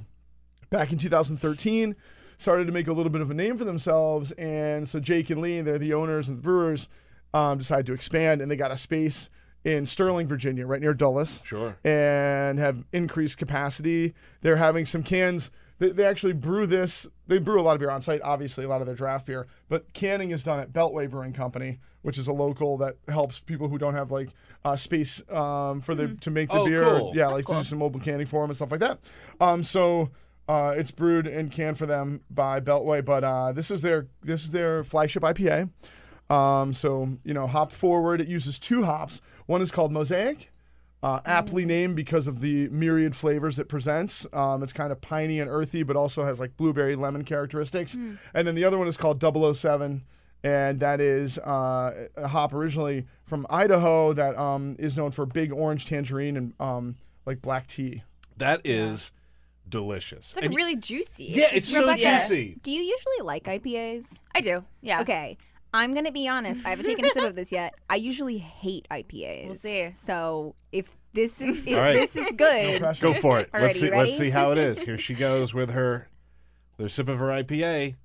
back 0.70 0.92
in 0.92 0.98
2013. 0.98 1.96
Started 2.38 2.66
to 2.66 2.72
make 2.74 2.88
a 2.88 2.94
little 2.94 3.12
bit 3.12 3.22
of 3.22 3.30
a 3.30 3.36
name 3.36 3.56
for 3.58 3.66
themselves, 3.66 4.32
and 4.32 4.88
so 4.88 5.00
Jake 5.00 5.30
and 5.30 5.42
Lee, 5.42 5.62
they're 5.62 5.78
the 5.78 5.94
owners 5.94 6.28
and 6.28 6.40
the 6.40 6.42
brewers, 6.42 6.90
um, 7.36 7.60
decided 7.60 7.86
to 7.86 7.94
expand, 7.94 8.42
and 8.42 8.50
they 8.50 8.56
got 8.56 8.72
a 8.72 8.78
space 8.78 9.30
in 9.64 9.86
Sterling, 9.86 10.26
Virginia, 10.28 10.66
right 10.66 10.82
near 10.82 10.96
Dulles 10.96 11.44
Sure. 11.46 11.78
and 11.84 12.58
have 12.58 12.84
increased 12.92 13.38
capacity. 13.38 14.16
They're 14.42 14.56
having 14.58 14.88
some 14.88 15.04
cans. 15.04 15.52
They, 15.82 15.90
they 15.90 16.06
actually 16.06 16.34
brew 16.34 16.68
this. 16.68 17.08
They 17.26 17.40
brew 17.40 17.60
a 17.60 17.64
lot 17.64 17.74
of 17.74 17.80
beer 17.80 17.90
on 17.90 18.04
site, 18.04 18.22
obviously, 18.22 18.64
a 18.66 18.70
lot 18.70 18.82
of 18.82 18.86
their 18.88 18.96
draft 18.96 19.26
beer. 19.26 19.48
But 19.68 19.92
canning 19.94 20.30
is 20.30 20.44
done 20.44 20.60
at 20.60 20.72
Beltway 20.72 21.10
Brewing 21.10 21.34
Company, 21.34 21.80
which 22.04 22.20
is 22.20 22.28
a 22.28 22.32
local 22.34 22.78
that 22.78 22.98
helps 23.08 23.40
people 23.40 23.68
who 23.68 23.80
don't 23.80 23.96
have 23.96 24.12
like 24.12 24.30
uh, 24.64 24.76
space 24.76 25.24
um, 25.32 25.82
for 25.82 25.96
the 25.96 26.10
to 26.22 26.30
make 26.30 26.50
the 26.50 26.60
Oh, 26.60 26.66
beer. 26.68 26.84
cool. 26.84 27.14
Yeah, 27.16 27.28
like 27.30 27.48
to 27.48 27.56
do 27.56 27.64
some 27.64 27.80
mobile 27.80 28.00
canning 28.00 28.28
for 28.28 28.42
them 28.44 28.52
and 28.52 28.56
stuff 28.56 28.70
like 28.72 28.80
that. 28.82 29.00
Um, 29.42 29.64
so. 29.64 30.12
Uh, 30.50 30.74
it's 30.76 30.92
brewed 30.92 31.28
and 31.28 31.50
canned 31.50 31.78
for 31.78 31.86
them 31.86 32.20
by 32.30 32.60
Beltway, 32.60 33.06
but 33.06 33.24
uh, 33.24 33.54
this 33.54 33.72
is 33.72 33.82
their 33.82 34.08
this 34.22 34.44
is 34.44 34.52
their 34.52 34.84
flagship 34.84 35.24
IPA. 35.24 35.70
Um, 36.30 36.74
so 36.74 37.18
you 37.24 37.34
know, 37.34 37.48
hop 37.48 37.72
forward. 37.72 38.20
It 38.20 38.28
uses 38.28 38.60
two 38.60 38.84
hops. 38.84 39.22
One 39.46 39.62
is 39.62 39.72
called 39.72 39.94
Mosaic, 39.94 40.52
uh, 41.04 41.20
aptly 41.26 41.66
named 41.66 41.96
because 41.96 42.28
of 42.28 42.42
the 42.42 42.68
myriad 42.70 43.16
flavors 43.16 43.58
it 43.60 43.68
presents. 43.68 44.28
Um, 44.34 44.62
it's 44.64 44.74
kind 44.74 44.92
of 44.92 45.02
piney 45.02 45.40
and 45.40 45.50
earthy, 45.50 45.84
but 45.84 45.96
also 45.96 46.24
has 46.26 46.40
like 46.40 46.56
blueberry 46.58 46.96
lemon 46.96 47.24
characteristics. 47.24 47.96
And 47.96 48.48
then 48.48 48.56
the 48.56 48.64
other 48.66 48.78
one 48.78 48.88
is 48.88 48.98
called 48.98 49.20
007, 49.22 50.04
and 50.44 50.80
that 50.80 51.00
is 51.02 51.38
uh, 51.40 52.08
a 52.16 52.28
hop 52.28 52.54
originally 52.54 53.06
from 53.26 53.48
Idaho 53.50 54.14
that 54.14 54.38
um, 54.38 54.76
is 54.80 54.96
known 54.96 55.12
for 55.12 55.26
big 55.26 55.52
orange 55.52 55.86
tangerine 55.86 56.38
and 56.38 56.54
um, 56.60 56.96
like 57.26 57.42
black 57.42 57.68
tea. 57.68 58.04
That 58.38 58.62
is 58.64 59.12
delicious. 59.68 60.28
It's 60.30 60.36
like 60.36 60.46
And- 60.46 60.56
really 60.56 60.76
juicy. 60.76 61.26
yeah, 61.26 61.48
it's 61.54 61.68
so 61.68 61.80
Rebecca- 61.80 62.02
Yeah. 62.02 62.20
juicy. 62.28 62.58
Do 62.62 62.72
you 62.72 62.82
usually 62.82 63.22
like 63.24 63.46
IPAs? 63.46 64.20
I 64.36 64.42
do. 64.42 64.64
Yeah. 64.82 65.02
Okay. 65.02 65.38
I'm 65.74 65.94
gonna 65.94 66.12
be 66.12 66.28
honest. 66.28 66.66
I 66.66 66.70
haven't 66.70 66.86
taken 66.86 67.06
a 67.06 67.10
sip 67.12 67.24
of 67.24 67.36
this 67.36 67.52
yet. 67.52 67.74
I 67.90 67.96
usually 67.96 68.38
hate 68.38 68.88
IPAs. 68.92 69.46
We'll 69.46 69.56
see. 69.56 69.92
So 69.96 70.56
if 70.72 70.90
this 71.14 71.42
is 71.42 71.66
if 71.66 71.76
All 71.76 71.82
right. 71.82 71.94
this 71.94 72.16
is 72.16 72.32
good, 72.36 72.82
Pressure. 72.82 73.02
Go 73.02 73.14
for 73.14 73.40
it. 73.40 73.52
Alrighty, 73.52 73.62
let's 73.62 73.80
see. 73.80 73.90
ready? 73.90 74.10
Let's 74.10 74.18
see 74.18 74.30
how 74.30 74.52
it 74.52 74.58
is. 74.58 74.82
Here 74.82 74.98
she 74.98 75.14
goes 75.14 75.54
with 75.54 75.72
her, 75.72 76.10
their 76.78 76.90
sip 76.90 77.08
of 77.08 77.20
her 77.20 77.28
IPA. 77.28 77.96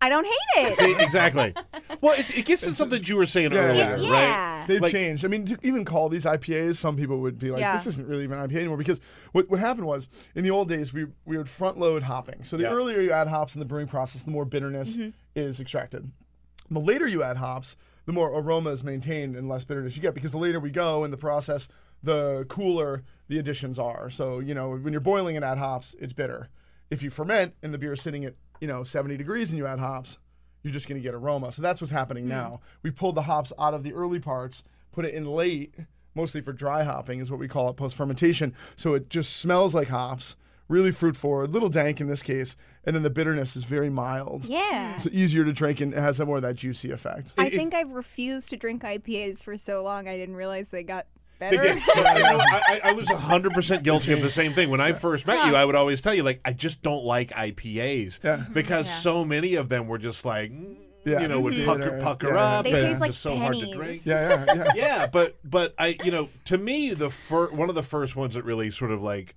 I 0.00 0.10
don't 0.10 0.26
hate 0.26 0.66
it. 0.70 0.76
See, 0.76 0.94
exactly. 1.02 1.54
Well, 2.02 2.12
it, 2.18 2.38
it 2.38 2.44
gets 2.44 2.60
to 2.62 2.74
something 2.74 3.02
you 3.04 3.16
were 3.16 3.24
saying 3.24 3.52
Yeah, 3.52 3.58
earlier, 3.58 3.84
yeah. 3.84 3.90
right? 3.92 4.02
yeah. 4.02 4.64
They've 4.66 4.80
Like- 4.82 4.92
changed. 4.92 5.24
I 5.24 5.28
mean, 5.28 5.46
to 5.46 5.58
even 5.62 5.86
call 5.86 6.10
these 6.10 6.26
IPAs, 6.26 6.76
some 6.76 6.96
people 6.96 7.20
would 7.20 7.38
be 7.38 7.50
like, 7.50 7.60
Yeah. 7.60 7.72
"This 7.74 7.86
isn't 7.86 8.06
really 8.06 8.24
even 8.24 8.38
an 8.38 8.46
IPA 8.50 8.56
anymore." 8.58 8.76
Because 8.76 9.00
what, 9.32 9.48
what 9.48 9.60
happened 9.60 9.86
was, 9.86 10.08
in 10.34 10.44
the 10.44 10.50
old 10.50 10.68
days, 10.68 10.92
we 10.92 11.06
we 11.24 11.38
would 11.38 11.48
front 11.48 11.78
load 11.78 12.02
hopping. 12.02 12.44
So 12.44 12.58
the 12.58 12.64
Yeah. 12.64 12.72
earlier 12.72 13.00
you 13.00 13.12
add 13.12 13.28
hops 13.28 13.54
in 13.54 13.60
the 13.60 13.64
brewing 13.64 13.86
process, 13.86 14.22
the 14.22 14.30
more 14.30 14.44
bitterness 14.44 14.94
mm-hmm. 14.94 15.10
is 15.34 15.58
extracted. 15.58 16.10
The 16.70 16.80
later 16.80 17.06
you 17.06 17.22
add 17.22 17.36
hops, 17.36 17.76
the 18.06 18.12
more 18.12 18.30
aroma 18.30 18.70
is 18.70 18.84
maintained 18.84 19.36
and 19.36 19.48
less 19.48 19.64
bitterness 19.64 19.96
you 19.96 20.02
get. 20.02 20.14
Because 20.14 20.32
the 20.32 20.38
later 20.38 20.60
we 20.60 20.70
go 20.70 21.04
in 21.04 21.10
the 21.10 21.16
process, 21.16 21.68
the 22.02 22.44
cooler 22.48 23.02
the 23.28 23.38
additions 23.38 23.78
are. 23.78 24.10
So 24.10 24.40
you 24.40 24.54
know, 24.54 24.76
when 24.76 24.92
you're 24.92 25.00
boiling 25.00 25.36
and 25.36 25.44
add 25.44 25.58
hops, 25.58 25.94
it's 25.98 26.12
bitter. 26.12 26.48
If 26.90 27.02
you 27.02 27.10
ferment 27.10 27.54
and 27.62 27.72
the 27.72 27.78
beer 27.78 27.94
is 27.94 28.02
sitting 28.02 28.24
at 28.24 28.34
you 28.60 28.68
know 28.68 28.84
70 28.84 29.16
degrees 29.16 29.50
and 29.50 29.58
you 29.58 29.66
add 29.66 29.78
hops, 29.78 30.18
you're 30.62 30.72
just 30.72 30.88
going 30.88 31.00
to 31.00 31.02
get 31.02 31.14
aroma. 31.14 31.52
So 31.52 31.62
that's 31.62 31.80
what's 31.80 31.92
happening 31.92 32.24
hmm. 32.24 32.30
now. 32.30 32.60
We 32.82 32.90
pulled 32.90 33.14
the 33.14 33.22
hops 33.22 33.52
out 33.58 33.74
of 33.74 33.82
the 33.82 33.92
early 33.92 34.18
parts, 34.18 34.62
put 34.92 35.04
it 35.04 35.14
in 35.14 35.26
late, 35.26 35.74
mostly 36.14 36.40
for 36.40 36.52
dry 36.52 36.84
hopping, 36.84 37.20
is 37.20 37.30
what 37.30 37.40
we 37.40 37.48
call 37.48 37.68
it 37.68 37.76
post 37.76 37.94
fermentation. 37.94 38.54
So 38.76 38.94
it 38.94 39.10
just 39.10 39.36
smells 39.36 39.74
like 39.74 39.88
hops, 39.88 40.36
really 40.68 40.90
fruit 40.90 41.16
forward, 41.16 41.52
little 41.52 41.68
dank 41.68 42.00
in 42.00 42.06
this 42.06 42.22
case, 42.22 42.56
and 42.84 42.94
then 42.96 43.02
the 43.02 43.10
bitterness 43.10 43.56
is 43.56 43.64
very 43.64 43.90
mild. 43.90 44.44
Yeah. 44.46 44.96
So 44.98 45.10
easier 45.12 45.44
to 45.44 45.52
drink 45.52 45.80
and 45.80 45.92
it 45.92 45.98
has 45.98 46.16
some 46.18 46.26
more 46.26 46.36
of 46.36 46.42
that 46.42 46.56
juicy 46.56 46.90
effect. 46.90 47.32
I 47.38 47.50
think 47.50 47.74
I've 47.74 47.92
refused 47.92 48.50
to 48.50 48.56
drink 48.56 48.82
IPAs 48.82 49.42
for 49.44 49.56
so 49.56 49.82
long. 49.82 50.08
I 50.08 50.16
didn't 50.16 50.36
realize 50.36 50.70
they 50.70 50.82
got 50.82 51.06
They 51.38 51.50
better. 51.56 51.74
did. 51.74 51.82
You 51.86 51.94
know, 52.22 52.38
I, 52.40 52.80
I 52.84 52.88
I 52.90 52.92
was 52.92 53.08
100% 53.08 53.82
guilty 53.82 54.12
of 54.12 54.22
the 54.22 54.30
same 54.30 54.54
thing. 54.54 54.70
When 54.70 54.80
I 54.80 54.92
first 54.92 55.26
met 55.26 55.46
you, 55.46 55.54
I 55.54 55.64
would 55.64 55.74
always 55.74 56.00
tell 56.00 56.14
you, 56.14 56.22
like, 56.22 56.40
I 56.44 56.52
just 56.52 56.82
don't 56.82 57.04
like 57.04 57.30
IPAs. 57.30 58.20
Yeah. 58.22 58.44
Because 58.52 58.88
so 58.88 59.24
many 59.24 59.54
of 59.56 59.68
them 59.68 59.86
were 59.88 59.98
just 59.98 60.24
like, 60.24 60.50
mm, 60.52 60.76
Yeah. 61.04 61.20
you 61.20 61.28
know, 61.28 61.40
would 61.40 61.52
Mhm. 61.54 61.66
pucker, 61.66 62.00
pucker 62.00 62.28
Yeah. 62.34 62.40
up. 62.42 62.64
They 62.64 62.72
and 62.72 62.80
taste 62.80 63.00
like 63.00 63.10
just 63.10 63.20
so 63.22 63.36
hard 63.36 63.56
to 63.58 63.70
drink. 63.74 64.06
Yeah, 64.06 64.44
yeah, 64.46 64.54
yeah. 64.54 64.64
yeah, 64.74 65.06
but 65.06 65.36
but 65.44 65.74
I 65.78 65.96
you 66.02 66.10
know 66.10 66.30
to 66.46 66.56
me 66.56 66.94
the 66.94 67.10
fir- 67.10 67.50
one 67.50 67.68
of 67.68 67.74
the 67.74 67.82
first 67.82 68.16
ones 68.16 68.34
that 68.36 68.44
really 68.44 68.70
sort 68.70 68.90
of 68.90 69.02
like 69.02 69.34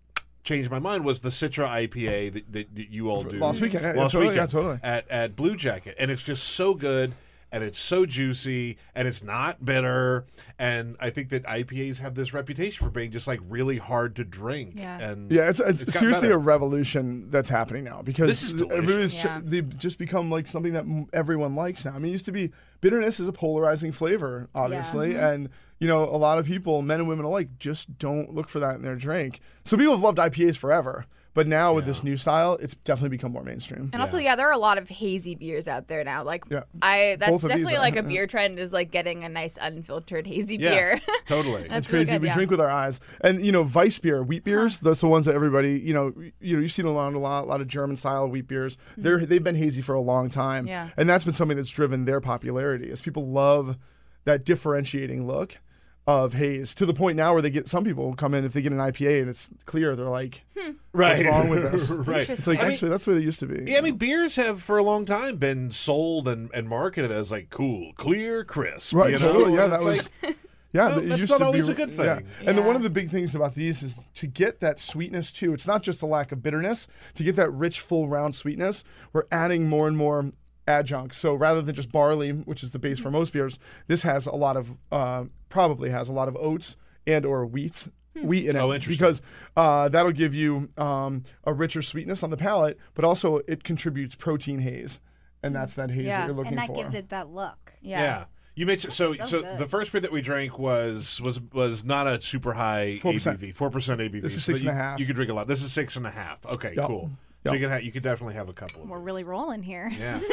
changed 0.47 0.71
my 0.71 0.79
mind 0.79 1.03
was 1.03 1.19
the 1.19 1.29
Citra 1.29 1.67
IPA 1.67 2.33
that, 2.33 2.53
that, 2.53 2.75
that 2.75 2.89
you 2.89 3.09
all 3.09 3.23
do 3.23 3.37
Last 3.37 3.61
weekend, 3.61 3.83
yeah, 3.83 3.91
last 3.91 4.13
totally, 4.13 4.29
weekend 4.29 4.53
yeah, 4.53 4.59
totally. 4.59 4.79
at 4.81 5.09
at 5.09 5.35
Bluejacket, 5.35 5.95
and 5.99 6.09
it's 6.09 6.23
just 6.23 6.43
so 6.43 6.73
good. 6.73 7.13
And 7.49 7.63
it's 7.63 7.79
so 7.79 8.05
juicy, 8.05 8.77
and 8.93 9.07
it's 9.07 9.23
not 9.23 9.63
bitter, 9.63 10.25
and 10.59 10.97
I 10.99 11.09
think 11.11 11.29
that 11.29 11.43
IPAs 11.43 11.99
have 11.99 12.13
this 12.13 12.33
reputation 12.33 12.85
for 12.85 12.91
being 12.91 13.09
just 13.09 13.25
like 13.25 13.39
really 13.47 13.77
hard 13.77 14.17
to 14.17 14.25
drink. 14.25 14.73
Yeah. 14.75 14.99
and 14.99 15.31
Yeah, 15.31 15.47
it's, 15.49 15.61
it's, 15.61 15.81
It's 15.83 15.93
seriously 15.97 16.27
better. 16.27 16.35
a 16.35 16.43
revolution 16.43 17.29
that's 17.31 17.47
happening 17.47 17.85
now 17.85 18.01
because 18.01 18.27
This 18.27 18.43
is 18.43 18.51
delicious. 18.53 18.77
everybody's 18.77 19.15
ch- 19.15 19.45
they've 19.49 19.77
just 19.77 19.97
become 19.97 20.29
like 20.29 20.49
something 20.49 20.73
that 20.73 20.81
m- 20.83 21.07
everyone 21.13 21.55
likes 21.55 21.85
now. 21.85 21.91
I 21.93 21.99
mean, 21.99 22.09
it 22.09 22.11
used 22.11 22.25
to 22.25 22.33
be 22.33 22.51
bitterness 22.81 23.17
is 23.17 23.29
a 23.29 23.33
polarizing 23.33 23.93
flavor, 23.93 24.49
obviously, 24.53 25.15
and 25.15 25.47
you 25.79 25.87
know 25.87 26.03
a 26.03 26.17
lot 26.17 26.39
of 26.39 26.45
people, 26.45 26.81
men 26.81 26.99
and 26.99 27.07
women 27.07 27.23
alike, 27.23 27.47
just 27.59 27.97
don't 27.97 28.33
look 28.35 28.49
for 28.49 28.59
that 28.59 28.75
in 28.75 28.81
their 28.81 28.97
drink. 28.97 29.39
So 29.63 29.77
people 29.77 29.93
have 29.93 30.01
loved 30.03 30.17
IPAs 30.17 30.57
forever, 30.57 31.05
but 31.37 31.47
now 31.47 31.71
with 31.71 31.85
this 31.85 32.03
new 32.03 32.17
style, 32.17 32.57
it's 32.59 32.73
definitely 32.83 33.15
become 33.15 33.31
more 33.31 33.43
mainstream. 33.43 33.91
And 33.93 34.01
also, 34.01 34.17
yeah, 34.17 34.35
there 34.35 34.47
are 34.49 34.53
a 34.53 34.57
lot 34.57 34.79
of 34.79 34.89
hazy 34.89 35.35
beers 35.35 35.67
out 35.67 35.87
there 35.87 36.03
now. 36.03 36.23
Like, 36.23 36.45
Yeah. 36.49 36.63
I 36.81 37.15
that's 37.19 37.29
Both 37.29 37.41
definitely 37.47 37.77
like 37.77 37.95
a 37.95 38.01
beer 38.01 38.25
trend 38.25 38.57
is 38.57 38.73
like 38.73 38.89
getting 38.89 39.23
a 39.23 39.29
nice 39.29 39.55
unfiltered 39.61 40.25
hazy 40.25 40.55
Yeah, 40.57 40.69
beer. 40.73 41.01
totally. 41.27 41.67
That's 41.67 41.85
it's 41.87 41.93
really 41.93 42.05
crazy. 42.05 42.11
good, 42.13 42.21
we 42.23 42.27
yeah. 42.29 42.33
drink 42.33 42.49
with 42.49 42.59
our 42.59 42.71
eyes, 42.71 42.99
and 43.21 43.45
you 43.45 43.51
know, 43.51 43.61
Weiss 43.61 43.99
beer, 43.99 44.23
wheat 44.23 44.43
beers. 44.43 44.79
That's 44.79 45.01
the 45.01 45.07
ones 45.07 45.27
that 45.27 45.35
everybody, 45.35 45.79
you 45.79 45.93
know, 45.93 46.11
you 46.41 46.55
know, 46.55 46.61
you've 46.63 46.71
seen 46.71 46.87
around 46.87 47.13
a 47.13 47.19
lot, 47.19 47.43
a 47.43 47.47
lot 47.47 47.61
of 47.61 47.67
German 47.67 47.97
style 47.97 48.27
wheat 48.27 48.47
beers. 48.47 48.75
They're 48.97 49.23
they've 49.23 49.43
been 49.43 49.55
hazy 49.55 49.83
for 49.83 49.93
a 49.93 50.01
long 50.01 50.31
time, 50.31 50.63
Mm-hmm. 50.63 50.69
Yeah. 50.69 50.89
and 50.97 51.07
that's 51.07 51.23
been 51.23 51.35
something 51.35 51.55
that's 51.57 51.69
driven 51.69 52.05
their 52.05 52.19
popularity. 52.19 52.89
Is 52.89 52.99
people 52.99 53.27
love 53.27 53.77
that 54.25 54.43
differentiating 54.43 55.27
look 55.27 55.59
of 56.07 56.33
haze 56.33 56.73
to 56.73 56.85
the 56.85 56.93
point 56.93 57.17
now 57.17 57.33
where 57.33 57.41
they 57.41 57.49
get 57.49 57.67
some 57.67 57.83
people 57.83 58.15
come 58.15 58.33
in 58.33 58.45
if 58.45 58.53
they 58.53 58.61
get 58.61 58.71
an 58.71 58.77
IPA 58.77 59.21
and 59.21 59.29
it's 59.29 59.49
clear, 59.65 59.93
they're 59.93 60.05
like, 60.05 60.41
hmm. 60.57 60.71
right. 60.93 61.17
what's 61.17 61.29
wrong 61.29 61.49
with 61.49 61.71
this? 61.71 61.91
right. 61.91 62.29
it's 62.29 62.47
like 62.47 62.59
I 62.59 62.63
mean, 62.63 62.71
actually 62.71 62.89
that's 62.89 63.03
the 63.03 63.11
way 63.11 63.17
they 63.17 63.23
used 63.23 63.41
to 63.41 63.45
be. 63.45 63.69
Yeah, 63.69 63.79
I 63.79 63.81
mean, 63.81 63.97
beers 63.97 64.37
have 64.37 64.63
for 64.63 64.77
a 64.77 64.83
long 64.83 65.05
time 65.05 65.35
been 65.35 65.69
sold 65.69 66.29
and, 66.29 66.49
and 66.53 66.69
marketed 66.69 67.11
as 67.11 67.29
like 67.29 67.49
cool, 67.49 67.91
clear, 67.93 68.45
crisp. 68.45 68.95
Right, 68.95 69.11
you 69.11 69.19
know? 69.19 69.33
totally. 69.33 69.55
Yeah, 69.55 69.67
that 69.67 69.81
was. 69.81 70.09
Yeah, 70.73 70.89
Well, 70.89 70.99
it 70.99 71.05
that's 71.07 71.19
used 71.19 71.31
not 71.31 71.37
to 71.37 71.45
always 71.45 71.67
be, 71.67 71.73
a 71.73 71.75
good 71.75 71.91
thing 71.91 72.05
yeah. 72.05 72.15
thing. 72.17 72.27
And 72.45 72.57
then 72.57 72.65
one 72.65 72.75
of 72.75 72.83
the 72.83 72.89
big 72.89 73.09
things 73.09 73.33
about 73.33 73.55
these 73.55 73.81
is 73.81 74.05
to 74.15 74.27
get 74.27 74.59
that 74.59 74.81
sweetness 74.81 75.31
too. 75.31 75.53
It's 75.53 75.65
not 75.65 75.81
just 75.81 76.01
the 76.01 76.05
lack 76.05 76.33
of 76.33 76.43
bitterness. 76.43 76.87
To 77.15 77.23
get 77.23 77.37
that 77.37 77.49
rich, 77.51 77.79
full, 77.79 78.09
round 78.09 78.35
sweetness, 78.35 78.83
we're 79.13 79.23
adding 79.31 79.69
more 79.69 79.87
and 79.87 79.95
more 79.95 80.33
adjuncts. 80.67 81.17
So 81.17 81.33
rather 81.33 81.61
than 81.61 81.73
just 81.75 81.91
barley, 81.91 82.31
which 82.31 82.63
is 82.63 82.71
the 82.71 82.79
base 82.79 82.99
for 82.99 83.09
most 83.11 83.33
beers, 83.33 83.57
this 83.87 84.03
has 84.03 84.25
a 84.27 84.35
lot 84.35 84.57
of, 84.57 84.75
uh, 84.91 85.25
probably 85.49 85.89
has 85.89 86.09
a 86.09 86.13
lot 86.13 86.27
of 86.27 86.35
oats 86.37 86.75
and 87.05 87.25
or 87.25 87.45
wheats 87.45 87.89
wheat 88.21 88.45
in 88.49 88.55
it 88.55 88.59
Oh, 88.59 88.73
interesting. 88.73 88.93
because 88.93 89.21
uh, 89.55 89.89
that'll 89.89 90.11
give 90.11 90.33
you 90.33 90.69
um, 90.77 91.23
a 91.43 91.53
richer 91.53 91.81
sweetness 91.81 92.23
on 92.23 92.31
the 92.31 92.37
palate, 92.37 92.77
but 92.95 93.05
also 93.05 93.41
it 93.47 93.63
contributes 93.63 94.15
protein 94.15 94.59
haze, 94.59 94.99
and 95.43 95.53
that's 95.55 95.75
that 95.75 95.91
haze 95.91 96.05
Yeah. 96.05 96.21
that 96.21 96.25
you're 96.27 96.35
looking 96.35 96.53
for. 96.57 96.59
and 96.61 96.69
that 96.69 96.75
for. 96.75 96.83
gives 96.83 96.95
it 96.95 97.09
that 97.09 97.29
look. 97.29 97.73
Yeah. 97.81 98.01
Yeah. 98.01 98.25
You 98.55 98.65
mentioned 98.65 98.93
so 98.93 99.13
so, 99.13 99.25
So 99.27 99.41
good. 99.41 99.59
the 99.59 99.67
first 99.67 99.91
beer 99.91 100.01
that 100.01 100.11
we 100.11 100.21
drank 100.21 100.57
was 100.57 101.21
was 101.21 101.39
was 101.53 101.83
not 101.83 102.07
a 102.07 102.19
super 102.19 102.53
high 102.53 102.97
4%. 103.03 103.37
ABV, 103.37 103.53
four 103.53 103.69
percent 103.69 104.01
ABV. 104.01 104.19
This 104.23 104.35
is 104.35 104.43
so 104.43 104.53
six 104.53 104.63
that 104.63 104.69
and 104.71 104.79
a 104.79 104.81
you, 104.81 104.83
half. 104.89 104.99
You 104.99 105.05
could 105.05 105.15
drink 105.15 105.29
a 105.29 105.35
lot. 105.35 105.47
This 105.47 105.61
is 105.61 105.71
six 105.71 105.95
and 105.95 106.07
a 106.07 106.09
half. 106.11 106.43
Okay, 106.43 106.73
Yep. 106.75 106.87
cool. 106.87 107.11
Yep. 107.43 107.51
So 107.51 107.53
you 107.53 107.59
can 107.61 107.69
ha- 107.69 107.77
you 107.85 107.91
could 107.91 108.03
definitely 108.03 108.33
have 108.35 108.49
a 108.49 108.53
couple 108.53 108.81
of. 108.83 108.89
We're 108.89 108.97
them. 108.97 109.05
really 109.05 109.23
rolling 109.23 109.63
here. 109.63 109.89
Yeah. 109.97 110.19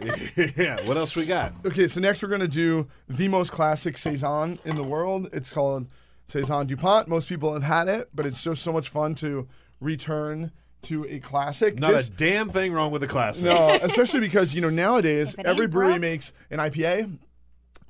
yeah. 0.56 0.86
What 0.86 0.96
else 0.96 1.16
we 1.16 1.26
got? 1.26 1.52
Okay, 1.64 1.88
so 1.88 2.00
next 2.00 2.22
we're 2.22 2.28
gonna 2.28 2.48
do 2.48 2.86
the 3.08 3.28
most 3.28 3.52
classic 3.52 3.98
saison 3.98 4.58
in 4.64 4.76
the 4.76 4.82
world. 4.82 5.28
It's 5.32 5.52
called 5.52 5.86
saison 6.28 6.66
Dupont. 6.66 7.08
Most 7.08 7.28
people 7.28 7.52
have 7.52 7.62
had 7.62 7.88
it, 7.88 8.08
but 8.14 8.26
it's 8.26 8.42
just 8.42 8.62
so 8.62 8.72
much 8.72 8.88
fun 8.88 9.14
to 9.16 9.48
return 9.80 10.52
to 10.82 11.04
a 11.08 11.18
classic. 11.18 11.78
Not 11.78 11.92
This- 11.92 12.08
a 12.08 12.10
damn 12.10 12.48
thing 12.50 12.72
wrong 12.72 12.90
with 12.90 13.00
the 13.02 13.08
classic. 13.08 13.44
No, 13.44 13.78
especially 13.82 14.20
because 14.20 14.54
you 14.54 14.60
know 14.60 14.70
nowadays 14.70 15.34
If 15.34 15.40
it 15.40 15.46
every 15.46 15.66
brewery 15.66 15.92
broke. 15.92 16.00
makes 16.00 16.32
an 16.50 16.58
IPA, 16.60 17.18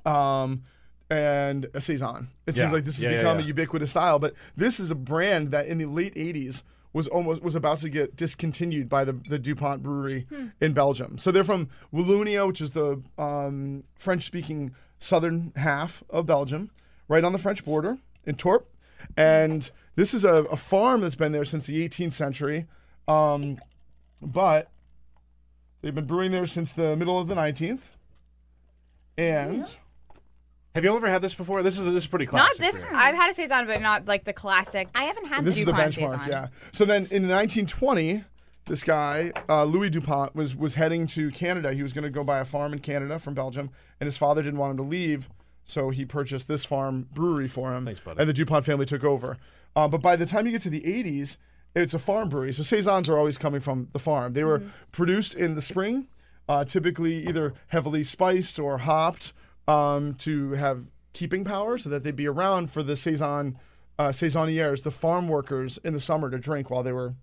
um, 0.05 0.63
and 1.09 1.67
a 1.73 1.79
saison. 1.81 2.29
It 2.45 2.55
seems 2.55 2.73
like 2.73 2.83
this 2.85 2.95
has 2.95 3.03
Yeah, 3.03 3.11
yeah, 3.11 3.17
become 3.19 3.39
yeah. 3.39 3.45
a 3.45 3.47
ubiquitous 3.47 3.91
style. 3.91 4.19
But 4.19 4.33
this 4.57 4.79
is 4.79 4.91
a 4.91 4.95
brand 4.95 5.51
that 5.51 5.67
in 5.67 5.77
the 5.77 5.85
late 5.85 6.13
'80s 6.15 6.63
was 6.97 7.07
almost 7.07 7.43
was 7.43 7.53
about 7.53 7.77
to 7.77 7.89
get 7.89 8.15
discontinued 8.15 8.89
by 8.89 9.05
the 9.05 9.13
the 9.13 9.37
Dupont 9.37 9.83
Brewery 9.83 10.25
in 10.59 10.73
Belgium. 10.73 11.19
So 11.19 11.31
they're 11.31 11.43
from 11.43 11.69
Wallonia, 11.93 12.47
which 12.47 12.59
is 12.59 12.71
the 12.73 13.01
um, 13.19 13.83
French-speaking 13.99 14.73
southern 14.97 15.53
half 15.55 16.03
of 16.09 16.25
Belgium, 16.25 16.71
right 17.07 17.23
on 17.23 17.33
the 17.33 17.37
French 17.37 17.63
border 17.63 17.99
in 18.25 18.35
Tourpes. 18.35 18.65
And 19.15 19.69
this 19.95 20.13
is 20.15 20.25
a, 20.25 20.45
a 20.45 20.57
farm 20.57 21.01
that's 21.01 21.15
been 21.15 21.31
there 21.31 21.45
since 21.45 21.67
the 21.67 21.87
18th 21.87 22.13
century. 22.13 22.65
Um, 23.07 23.59
but 24.19 24.71
they've 25.81 25.93
been 25.93 26.05
brewing 26.05 26.31
there 26.31 26.47
since 26.47 26.73
the 26.73 26.95
middle 26.95 27.19
of 27.19 27.27
the 27.27 27.35
19th. 27.35 27.89
And 29.19 29.77
Have 30.77 30.83
you 30.83 30.95
ever 30.95 31.09
had 31.09 31.23
this 31.23 31.33
before? 31.33 31.63
This 31.63 31.79
is 31.79 31.85
this 31.85 32.03
is 32.03 32.07
pretty 32.07 32.27
classic. 32.27 32.61
Not 32.61 32.71
this. 32.71 32.85
beer. 32.85 32.95
I've 32.95 33.15
had 33.15 33.31
a 33.31 33.33
saison, 33.33 33.65
but 33.65 33.81
not 33.81 34.07
like 34.07 34.25
the 34.25 34.31
classic. 34.31 34.87
I 34.93 35.05
haven't 35.05 35.25
had 35.25 35.43
this 35.43 35.55
this. 35.55 35.61
is 35.61 35.65
the 35.65 35.71
DuPont 35.71 35.95
benchmark, 35.95 36.25
Saison. 36.25 36.29
yeah. 36.29 36.47
So 36.71 36.85
then 36.85 36.97
in 37.09 37.27
1920, 37.27 38.23
this 38.65 38.83
guy, 38.83 39.31
uh, 39.49 39.63
Louis 39.63 39.89
DuPont, 39.89 40.35
was, 40.35 40.55
was 40.55 40.75
heading 40.75 41.07
to 41.07 41.31
Canada. 41.31 41.73
He 41.73 41.81
was 41.81 41.93
going 41.93 42.03
to 42.03 42.11
go 42.11 42.23
buy 42.23 42.41
a 42.41 42.45
farm 42.45 42.73
in 42.73 42.79
Canada 42.79 43.17
from 43.17 43.33
Belgium, 43.33 43.71
and 43.99 44.05
his 44.05 44.19
father 44.19 44.43
didn't 44.43 44.59
want 44.59 44.69
him 44.69 44.77
to 44.77 44.83
leave, 44.83 45.29
so 45.65 45.89
he 45.89 46.05
purchased 46.05 46.47
this 46.47 46.63
farm 46.63 47.07
brewery 47.11 47.47
for 47.47 47.73
him. 47.73 47.83
Thanks, 47.83 47.99
buddy. 47.99 48.19
And 48.19 48.29
the 48.29 48.33
DuPont 48.33 48.63
family 48.63 48.85
took 48.85 49.03
over. 49.03 49.37
Uh, 49.75 49.87
but 49.87 50.03
by 50.03 50.15
the 50.15 50.27
time 50.27 50.45
you 50.45 50.51
get 50.51 50.61
to 50.61 50.69
the 50.69 50.81
80s, 50.81 51.37
it's 51.75 51.95
a 51.95 51.99
farm 51.99 52.29
brewery. 52.29 52.53
So 52.53 52.61
Saisons 52.61 53.09
are 53.09 53.17
always 53.17 53.39
coming 53.39 53.61
from 53.61 53.87
the 53.93 53.99
farm. 53.99 54.33
They 54.33 54.43
were 54.43 54.61
produced 54.91 55.33
in 55.33 55.55
the 55.55 55.61
spring, 55.63 56.07
uh, 56.47 56.65
typically 56.65 57.27
either 57.27 57.55
heavily 57.69 58.03
spiced 58.03 58.59
or 58.59 58.77
hopped 58.77 59.33
um, 59.67 60.13
to 60.15 60.51
have 60.51 60.85
keeping 61.13 61.43
power 61.43 61.77
so 61.77 61.89
that 61.89 62.03
they'd 62.03 62.15
be 62.15 62.27
around 62.27 62.71
for 62.71 62.83
the 62.83 62.95
Saison 62.95 63.57
uh, 63.99 64.09
saisonnières, 64.09 64.83
the 64.83 64.91
farm 64.91 65.27
workers 65.27 65.79
in 65.83 65.93
the 65.93 65.99
summer 65.99 66.29
to 66.29 66.37
drink 66.37 66.69
while 66.69 66.83
they 66.83 66.91
were 66.93 67.15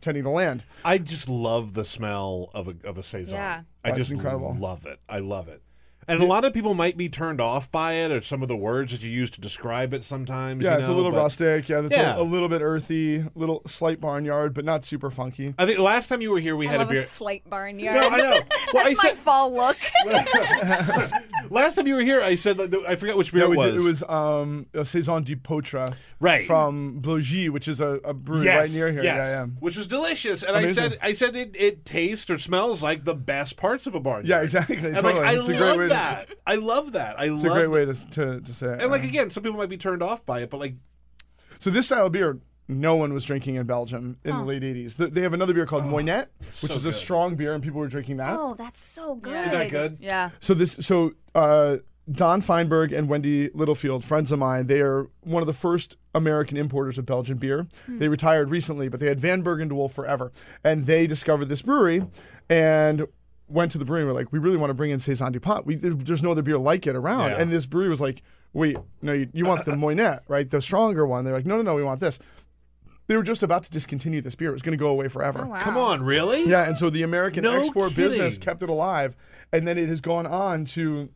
tending 0.00 0.22
the 0.24 0.30
land. 0.30 0.64
I 0.84 0.98
just 0.98 1.28
love 1.28 1.74
the 1.74 1.84
smell 1.84 2.50
of 2.54 2.68
a 2.68 2.74
of 2.84 2.98
a 2.98 3.02
saison. 3.02 3.34
Yeah. 3.34 3.62
I 3.84 3.88
That's 3.88 3.98
just 3.98 4.10
incredible. 4.12 4.54
love 4.58 4.86
it. 4.86 5.00
I 5.08 5.18
love 5.18 5.48
it. 5.48 5.62
And 6.08 6.20
a 6.20 6.26
lot 6.26 6.44
of 6.44 6.52
people 6.52 6.74
might 6.74 6.96
be 6.96 7.08
turned 7.08 7.40
off 7.40 7.70
by 7.70 7.92
it 7.92 8.10
or 8.10 8.20
some 8.22 8.42
of 8.42 8.48
the 8.48 8.56
words 8.56 8.90
that 8.90 9.02
you 9.02 9.10
use 9.10 9.30
to 9.30 9.40
describe 9.40 9.94
it 9.94 10.02
sometimes. 10.02 10.64
Yeah, 10.64 10.72
you 10.74 10.80
it's 10.80 10.88
a 10.88 10.92
little 10.92 11.12
but 11.12 11.18
rustic. 11.18 11.68
Yeah, 11.68 11.80
it's 11.80 11.92
Yeah. 11.92 12.16
A, 12.16 12.22
a 12.22 12.24
little 12.24 12.48
bit 12.48 12.60
earthy, 12.60 13.18
a 13.20 13.30
little 13.36 13.62
slight 13.66 14.00
barnyard, 14.00 14.52
but 14.52 14.64
not 14.64 14.84
super 14.84 15.10
funky. 15.12 15.54
I 15.58 15.64
think 15.64 15.76
the 15.76 15.84
last 15.84 16.08
time 16.08 16.20
you 16.20 16.32
were 16.32 16.40
here, 16.40 16.56
we 16.56 16.66
I 16.66 16.72
had 16.72 16.78
love 16.80 16.88
a 16.90 16.92
beer. 16.94 17.02
a 17.02 17.06
slight 17.06 17.48
barnyard. 17.48 17.94
no, 17.94 18.08
I 18.08 18.16
know. 18.16 18.40
Well, 18.74 18.86
I 18.86 18.90
my 18.90 18.94
said 18.94 19.16
fall 19.16 19.52
look. 19.54 19.76
last 21.52 21.76
time 21.76 21.86
you 21.86 21.94
were 21.94 22.00
here, 22.00 22.20
I 22.20 22.34
said 22.34 22.58
like, 22.58 22.74
I 22.88 22.96
forgot 22.96 23.16
which 23.16 23.32
beer 23.32 23.46
Yeah, 23.46 23.52
it 23.52 23.56
was. 23.56 23.72
did, 23.72 23.80
it 23.80 23.84
was 23.84 24.02
um, 24.04 24.66
a 24.74 24.84
Saison 24.84 25.22
d'Epeautre 25.22 25.86
Right. 26.18 26.46
from 26.46 27.00
Blaugies, 27.00 27.50
which 27.50 27.68
is 27.68 27.80
a, 27.80 28.00
a 28.04 28.12
brewery 28.14 28.46
yes, 28.46 28.66
right 28.68 28.74
near 28.74 28.90
here. 28.92 29.02
Yes, 29.04 29.26
Yeah, 29.26 29.30
yeah. 29.30 29.44
which 29.60 29.76
was 29.76 29.86
delicious. 29.86 30.42
And 30.42 30.56
Amazing. 30.56 30.84
I 30.84 30.88
said, 30.88 30.98
I 31.02 31.12
said 31.12 31.36
it, 31.36 31.56
it 31.56 31.84
tastes 31.84 32.28
or 32.30 32.38
smells 32.38 32.82
like 32.82 33.04
the 33.04 33.14
best 33.14 33.56
parts 33.56 33.86
of 33.86 33.94
a 33.94 34.00
barnyard. 34.00 34.26
Yeah, 34.26 34.40
exactly. 34.42 34.76
And 34.76 34.94
Totally. 34.96 35.14
like, 35.14 35.24
I 35.24 35.38
It's 35.38 35.48
a 35.48 35.52
great 35.52 35.60
love 35.60 35.76
way 35.78 35.84
to- 35.84 35.88
that. 35.90 36.28
I 36.46 36.54
love 36.56 36.92
that. 36.92 37.20
I 37.20 37.24
It's 37.26 37.44
love 37.44 37.56
a 37.56 37.60
great 37.60 37.70
way 37.70 37.84
to, 37.84 38.10
to, 38.10 38.40
to 38.40 38.54
say 38.54 38.66
it. 38.74 38.82
And 38.82 38.90
like 38.90 39.04
again, 39.04 39.30
some 39.30 39.42
people 39.42 39.58
might 39.58 39.68
be 39.68 39.76
turned 39.78 40.02
off 40.02 40.24
by 40.26 40.40
it, 40.40 40.50
but 40.50 40.58
like 40.58 40.74
So 41.58 41.70
this 41.70 41.86
style 41.86 42.06
of 42.06 42.12
beer, 42.12 42.38
no 42.80 42.96
one 42.96 43.12
was 43.12 43.24
drinking 43.24 43.56
in 43.56 43.66
Belgium 43.66 44.18
in 44.24 44.36
the 44.36 44.42
late 44.42 44.62
80s. 44.62 44.96
Th- 44.96 45.10
They 45.10 45.20
have 45.22 45.32
another 45.34 45.54
beer 45.54 45.66
called 45.66 45.84
Moinette, 45.84 46.30
which 46.60 46.72
so 46.72 46.74
is 46.76 46.82
good. 46.82 46.88
a 46.90 46.92
strong 46.92 47.34
beer, 47.36 47.52
and 47.54 47.62
people 47.62 47.80
were 47.80 47.88
drinking 47.88 48.16
that. 48.18 48.38
oh, 48.38 48.54
that's 48.54 48.80
so 48.80 49.14
good. 49.16 49.32
Yeah. 49.32 49.40
isn't 49.46 49.52
that 49.58 49.70
good? 49.70 49.98
Yeah. 50.00 50.30
So 50.40 50.54
this, 50.54 50.72
so 50.80 51.12
uh, 51.34 51.78
Don 52.10 52.40
Feinberg 52.40 52.92
and 52.92 53.08
Wendy 53.08 53.50
Littlefield, 53.54 54.04
friends 54.04 54.32
of 54.32 54.38
mine, 54.38 54.66
they 54.66 54.80
are 54.80 55.08
one 55.22 55.42
of 55.42 55.46
the 55.46 55.52
first 55.52 55.96
American 56.14 56.56
importers 56.56 56.98
of 56.98 57.06
Belgian 57.06 57.38
beer. 57.38 57.66
They 57.88 58.08
retired 58.08 58.50
recently, 58.50 58.88
but 58.88 59.00
they 59.00 59.06
had 59.06 59.20
Vanberg 59.20 59.66
& 59.68 59.70
DeWulf 59.70 59.92
forever, 59.92 60.32
and 60.64 60.86
they 60.86 61.06
discovered 61.06 61.46
this 61.46 61.62
brewery 61.62 62.04
and 62.50 63.06
went 63.48 63.70
to 63.72 63.78
the 63.78 63.84
brewery. 63.84 64.02
and 64.02 64.08
were 64.08 64.14
like, 64.18 64.32
we 64.32 64.38
really 64.38 64.56
want 64.56 64.70
to 64.70 64.74
bring 64.74 64.90
in 64.90 64.98
saison 64.98 65.30
Dupont. 65.32 65.66
We, 65.66 65.76
there- 65.76 65.94
there's 65.94 66.22
no 66.22 66.32
other 66.32 66.42
beer 66.42 66.58
like 66.58 66.86
it 66.86 66.96
around. 66.96 67.30
Yeah. 67.30 67.40
And 67.40 67.52
this 67.52 67.66
brewery 67.66 67.88
was 67.88 68.00
like, 68.00 68.22
wait, 68.54 68.76
no, 69.00 69.12
you, 69.12 69.28
you 69.32 69.44
want 69.46 69.64
the 69.64 69.76
Moinette, 69.76 70.24
right? 70.28 70.48
The 70.50 70.60
stronger 70.60 71.06
one. 71.06 71.24
They're 71.24 71.32
like, 71.34 71.46
no, 71.46 71.56
no, 71.56 71.62
no, 71.62 71.74
we 71.74 71.82
want 71.82 72.00
this. 72.00 72.18
They 73.12 73.16
were 73.18 73.22
just 73.22 73.42
about 73.42 73.62
to 73.64 73.70
discontinue 73.70 74.22
this 74.22 74.34
beer. 74.34 74.48
It 74.48 74.54
was 74.54 74.62
going 74.62 74.72
to 74.72 74.82
go 74.82 74.88
away 74.88 75.08
forever. 75.08 75.42
Oh, 75.44 75.48
wow. 75.48 75.58
Come 75.58 75.76
on, 75.76 76.02
really? 76.02 76.48
Yeah, 76.48 76.66
and 76.66 76.78
so 76.78 76.88
the 76.88 77.02
American 77.02 77.42
No 77.42 77.60
export 77.60 77.94
business 77.94 78.38
kept 78.38 78.62
it 78.62 78.70
alive, 78.70 79.14
and 79.52 79.68
then 79.68 79.76
it 79.76 79.90
has 79.90 80.00
gone 80.00 80.26
on 80.26 80.64
to 80.64 81.10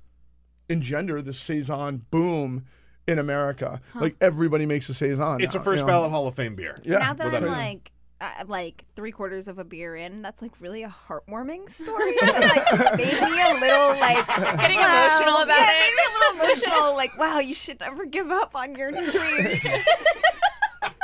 engender 0.68 1.22
the 1.22 1.32
saison 1.32 2.05
boom 2.11 2.66
in 3.09 3.18
America. 3.18 3.80
Like 3.94 4.14
everybody 4.20 4.66
makes 4.66 4.90
a 4.90 4.94
saison. 4.94 5.40
It's 5.40 5.55
now, 5.55 5.62
a 5.62 5.64
first 5.64 5.80
you 5.80 5.86
know? 5.86 5.92
ballot 5.92 6.11
Hall 6.11 6.28
of 6.28 6.34
Fame 6.34 6.55
beer. 6.55 6.78
Yeah, 6.84 6.99
now 6.99 7.14
that 7.14 7.24
without 7.24 7.44
I'm 7.44 7.49
a- 7.49 7.53
like 7.53 7.92
uh, 8.20 8.44
like 8.47 8.84
three 8.94 9.11
quarters 9.11 9.49
of 9.49 9.59
a 9.59 9.64
beer 9.64 9.97
in, 9.97 10.20
that's 10.20 10.42
like 10.42 10.53
really 10.61 10.82
a 10.82 10.94
heartwarming 11.09 11.70
story. 11.70 12.14
like 12.22 12.99
made 12.99 13.22
me 13.22 13.40
a 13.40 13.55
little 13.55 13.88
like 13.99 14.26
Getting 14.59 14.80
wow. 14.80 15.07
emotional 15.07 15.38
about 15.38 15.57
yeah, 15.57 15.70
it. 15.70 15.94
Maybe 15.97 16.03
a 16.03 16.12
little 16.12 16.44
emotional. 16.44 16.97
Like 16.97 17.18
wow, 17.18 17.38
you 17.38 17.55
should 17.55 17.80
never 17.80 18.05
give 18.05 18.30
up 18.30 18.55
on 18.55 18.74
your 18.74 18.90
dreams. 18.90 19.64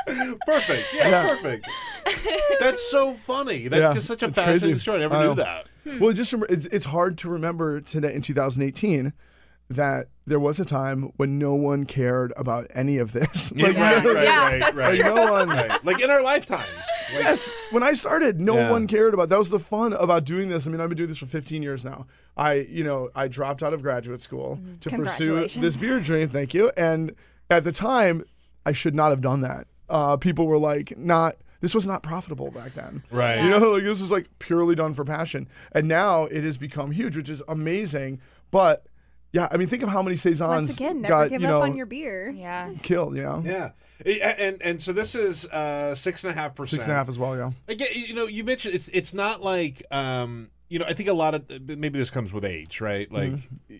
Perfect. 0.46 0.86
Yeah, 0.94 1.28
perfect. 1.28 1.66
That's 2.60 2.82
so 2.90 3.14
funny. 3.14 3.68
That's 3.68 3.80
Yeah, 3.80 3.92
just 3.92 4.06
such 4.06 4.22
a 4.22 4.28
fascinating 4.32 4.60
crazy. 4.70 4.78
story. 4.78 4.98
I 4.98 5.00
never 5.00 5.14
I 5.16 5.20
knew 5.22 5.28
know. 5.28 5.34
that. 5.34 5.66
Hmm. 5.84 5.98
Well, 5.98 6.10
it 6.10 6.14
just 6.14 6.32
remember, 6.32 6.52
it's 6.52 6.66
it's 6.66 6.86
hard 6.86 7.18
to 7.18 7.28
remember 7.28 7.80
today 7.80 8.14
in 8.14 8.22
2018 8.22 9.12
that 9.70 10.08
there 10.26 10.38
was 10.38 10.60
a 10.60 10.64
time 10.66 11.12
when 11.16 11.38
no 11.38 11.54
one 11.54 11.86
cared 11.86 12.32
about 12.36 12.66
any 12.74 12.98
of 12.98 13.12
this. 13.12 13.52
Yeah, 13.56 13.68
Like, 13.68 13.76
right, 13.78 14.04
no- 14.04 14.14
right, 14.14 14.24
Yeah, 14.24 14.38
right, 14.50 14.60
that's 14.60 14.76
right. 14.76 14.98
like, 15.00 15.14
no 15.14 15.32
one. 15.32 15.48
Right. 15.48 15.84
Like 15.84 16.00
in 16.00 16.10
our 16.10 16.22
lifetimes. 16.22 16.68
Like, 17.14 17.24
Yes, 17.24 17.50
when 17.70 17.82
I 17.82 17.94
started, 17.94 18.38
no 18.40 18.54
Yeah. 18.56 18.70
one 18.70 18.86
cared 18.86 19.14
about. 19.14 19.30
That 19.30 19.38
was 19.38 19.50
the 19.50 19.58
fun 19.58 19.92
about 19.94 20.24
doing 20.24 20.48
this. 20.48 20.66
I 20.66 20.70
mean, 20.70 20.80
I've 20.80 20.88
been 20.90 20.98
doing 20.98 21.08
this 21.08 21.18
for 21.18 21.26
15 21.26 21.62
years 21.62 21.84
now. 21.84 22.06
I, 22.36 22.54
you 22.54 22.84
know, 22.84 23.08
I 23.14 23.28
dropped 23.28 23.62
out 23.62 23.72
of 23.74 23.82
graduate 23.82 24.20
school 24.20 24.58
mm. 24.62 24.78
to 24.80 24.90
pursue 24.90 25.36
this 25.36 25.52
Congratulations. 25.54 25.76
beer 25.76 26.00
dream. 26.00 26.28
Thank 26.28 26.54
you. 26.54 26.70
And 26.76 27.14
at 27.50 27.64
the 27.64 27.72
time, 27.72 28.24
I 28.66 28.72
should 28.72 28.94
not 28.94 29.10
have 29.10 29.20
done 29.22 29.40
that. 29.40 29.66
Uh, 29.92 30.16
people 30.16 30.46
were 30.46 30.58
like, 30.58 30.98
not. 30.98 31.36
This 31.60 31.76
was 31.76 31.86
not 31.86 32.02
profitable 32.02 32.50
back 32.50 32.74
then. 32.74 33.04
Right. 33.12 33.40
You 33.40 33.48
know, 33.50 33.72
like 33.74 33.84
this 33.84 34.00
was 34.00 34.10
like 34.10 34.26
purely 34.40 34.74
done 34.74 34.94
for 34.94 35.04
passion. 35.04 35.46
And 35.70 35.86
now 35.86 36.24
it 36.24 36.42
has 36.42 36.56
become 36.58 36.90
huge, 36.90 37.16
which 37.16 37.28
is 37.28 37.40
amazing. 37.46 38.20
But 38.50 38.84
yeah, 39.32 39.46
I 39.52 39.56
mean, 39.58 39.68
think 39.68 39.84
of 39.84 39.88
how 39.88 40.02
many 40.02 40.16
saisons 40.16 40.48
Once 40.48 40.74
again, 40.74 41.02
never 41.02 41.14
got 41.14 41.30
give 41.30 41.40
you 41.42 41.46
up 41.46 41.52
know 41.52 41.60
on 41.62 41.76
your 41.76 41.86
beer. 41.86 42.30
Yeah. 42.30 42.72
killed. 42.82 43.14
You 43.16 43.22
know, 43.22 43.42
Yeah. 43.44 43.70
And 44.04 44.60
and 44.60 44.82
so 44.82 44.92
this 44.92 45.14
is 45.14 45.46
uh, 45.46 45.94
six 45.94 46.24
and 46.24 46.32
a 46.32 46.34
half 46.34 46.56
percent. 46.56 46.70
six 46.80 46.84
and 46.84 46.92
a 46.94 46.96
half 46.96 47.08
as 47.08 47.16
well. 47.16 47.36
Yeah. 47.36 47.52
Again, 47.68 47.88
you 47.94 48.14
know, 48.14 48.26
you 48.26 48.42
mentioned 48.42 48.74
it's 48.74 48.88
it's 48.88 49.14
not 49.14 49.40
like 49.40 49.84
um, 49.92 50.48
you 50.68 50.80
know, 50.80 50.86
I 50.88 50.94
think 50.94 51.08
a 51.08 51.12
lot 51.12 51.36
of 51.36 51.48
maybe 51.48 51.96
this 52.00 52.10
comes 52.10 52.32
with 52.32 52.44
age, 52.44 52.80
right? 52.80 53.10
Like 53.12 53.30
Mm-hmm. 53.30 53.76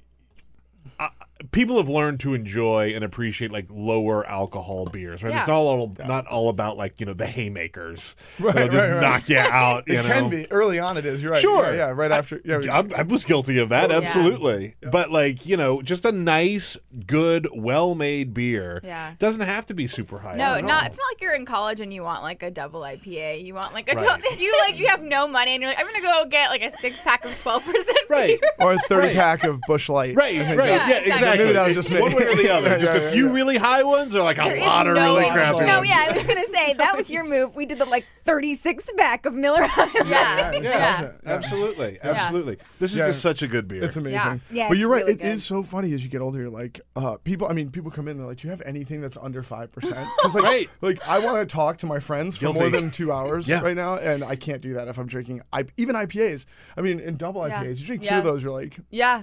uh, 1.00 1.08
people 1.51 1.76
have 1.78 1.88
learned 1.88 2.20
to 2.20 2.34
enjoy 2.34 2.93
and 2.95 3.03
appreciate 3.05 3.51
like 3.51 3.66
lower 3.70 4.26
alcohol 4.26 4.86
beers, 4.86 5.22
right? 5.22 5.32
Yeah. 5.32 5.40
It's 5.40 5.49
not 5.49 5.57
all 5.57 5.97
not 6.07 6.26
all 6.26 6.49
about 6.49 6.76
like 6.76 7.01
you 7.01 7.07
know 7.07 7.12
the 7.14 7.26
haymakers, 7.26 8.14
Right, 8.38 8.55
They'll 8.55 8.66
just 8.68 8.76
right, 8.76 8.93
right. 8.95 9.01
knock 9.01 9.28
you 9.28 9.38
out. 9.38 9.84
It 9.88 9.95
know? 9.97 10.03
can 10.05 10.28
be 10.30 10.51
early 10.53 10.78
on. 10.78 10.97
It 10.97 11.05
is. 11.05 11.22
You're 11.22 11.32
right. 11.32 11.40
Sure. 11.43 11.66
Yeah. 11.72 11.86
yeah, 11.88 11.90
right 11.90 12.12
after. 12.12 12.40
Yeah. 12.45 12.61
I, 12.72 13.01
I 13.01 13.03
was 13.03 13.24
guilty 13.24 13.59
of 13.59 13.70
that, 13.70 13.90
Yeah. 13.90 13.97
absolutely. 13.97 14.76
But 14.90 15.11
like 15.11 15.45
you 15.47 15.57
know, 15.57 15.82
just 15.82 16.05
a 16.05 16.12
nice, 16.12 16.76
good, 17.07 17.49
well-made 17.55 18.34
beer. 18.34 18.80
Yeah. 18.84 19.14
doesn't 19.18 19.40
have 19.43 19.66
to 19.66 19.74
be 19.74 19.86
super 19.86 20.18
high. 20.18 20.36
No, 20.36 20.45
alcohol. 20.45 20.68
not. 20.68 20.86
It's 20.86 20.99
not 20.99 21.05
like 21.11 21.20
you're 21.20 21.34
in 21.34 21.45
college 21.47 21.80
and 21.80 21.93
you 21.93 22.03
want 22.03 22.22
like 22.22 22.43
a 22.43 22.51
double 22.51 22.80
IPA. 22.82 23.45
You 23.45 23.55
want 23.55 23.72
like 23.74 23.90
a 23.93 23.97
Right. 23.97 24.22
you 24.40 24.55
like 24.66 24.78
you 24.78 24.86
have 24.88 25.03
no 25.03 25.26
money 25.28 25.53
and 25.53 25.62
you're 25.62 25.70
like 25.70 25.78
I'm 25.80 25.86
gonna 25.86 26.01
go 26.01 26.26
get 26.28 26.51
like 26.51 26.62
a 26.62 26.70
six 26.72 27.01
pack 27.01 27.24
of 27.24 27.36
twelve 27.40 27.64
percent. 27.64 27.99
Right. 28.09 28.38
or 28.59 28.74
a 28.74 28.78
30 28.88 29.07
Right. 29.09 29.16
pack 29.16 29.45
of 29.45 29.61
Busch 29.66 29.88
Light. 29.88 30.14
Right, 30.14 30.38
right, 30.38 30.57
that- 30.57 30.66
yeah, 30.68 30.97
exactly. 30.99 31.12
exactly. 31.12 31.31
Maybe 31.38 31.52
that 31.52 31.66
was 31.66 31.74
just 31.74 31.90
me. 31.90 32.00
One 32.00 32.14
way 32.14 32.24
or 32.26 32.34
the 32.36 32.50
other. 32.50 32.68
Yeah, 32.72 32.78
just 32.78 32.92
yeah, 32.94 33.00
a 33.08 33.12
few 33.12 33.26
yeah. 33.28 33.32
really 33.32 33.56
high 33.58 33.82
ones, 33.82 34.14
or 34.14 34.22
like 34.22 34.38
a 34.38 34.42
There 34.44 34.56
is 34.56 34.64
lot 34.66 34.86
of 34.86 34.94
no 34.94 35.14
really 35.14 35.26
in 35.26 35.32
crappy 35.32 35.52
between. 35.58 35.68
No, 35.68 35.82
yeah, 35.82 36.06
I 36.08 36.12
was 36.16 36.26
gonna 36.26 36.40
say 36.52 36.74
that 36.74 36.96
was 36.96 37.10
your 37.10 37.28
move. 37.28 37.54
We 37.54 37.66
did 37.66 37.78
the 37.78 37.84
like 37.84 38.06
36 38.24 38.84
pack 38.96 39.26
of 39.26 39.34
Miller 39.34 39.62
High 39.64 39.90
Yeah. 40.08 40.52
Yeah, 40.52 40.60
Yeah. 40.62 41.10
absolutely, 41.26 41.98
absolutely. 42.02 42.58
This 42.78 42.92
is 42.92 42.98
Yeah. 42.98 43.06
just 43.06 43.20
such 43.20 43.42
a 43.42 43.48
good 43.48 43.68
beer. 43.68 43.82
It's 43.84 43.96
amazing. 43.96 44.14
Yeah. 44.16 44.38
Yeah, 44.50 44.68
but 44.68 44.78
you're 44.78 44.88
right. 44.88 45.04
really 45.04 45.14
It 45.14 45.20
is 45.22 45.40
good. 45.40 45.46
so 45.46 45.62
funny 45.62 45.92
as 45.92 46.02
you 46.04 46.08
get 46.10 46.20
older. 46.20 46.40
You're 46.40 46.50
like, 46.50 46.80
uh, 46.96 47.16
people. 47.24 47.48
I 47.48 47.52
mean, 47.52 47.70
people 47.70 47.90
come 47.90 48.06
in. 48.08 48.12
And 48.12 48.20
they're 48.20 48.26
like, 48.28 48.38
"Do 48.38 48.46
you 48.46 48.50
have 48.50 48.62
anything 48.62 49.00
that's 49.00 49.16
under 49.16 49.42
five 49.42 49.72
percent?" 49.72 50.06
Because 50.18 50.34
like, 50.34 50.44
Right. 50.44 50.68
like 50.80 51.08
I 51.08 51.18
want 51.18 51.38
to 51.38 51.46
talk 51.46 51.78
to 51.78 51.86
my 51.86 51.98
friends 51.98 52.36
for 52.36 52.42
Guilty. 52.46 52.60
more 52.60 52.70
than 52.70 52.90
two 52.90 53.10
hours 53.12 53.48
Yeah. 53.48 53.60
right 53.62 53.76
now, 53.76 53.96
and 53.96 54.22
I 54.22 54.36
can't 54.36 54.60
do 54.62 54.74
that 54.74 54.86
if 54.88 54.98
I'm 54.98 55.06
drinking. 55.06 55.42
I, 55.52 55.64
even 55.76 55.96
IPAs. 55.96 56.46
I 56.76 56.80
mean, 56.82 57.00
in 57.00 57.16
double 57.16 57.40
IPAs, 57.42 57.78
you 57.80 57.86
drink 57.86 58.02
two 58.02 58.14
of 58.14 58.24
those, 58.24 58.42
you're 58.42 58.52
like, 58.52 58.78
Yeah. 58.90 59.22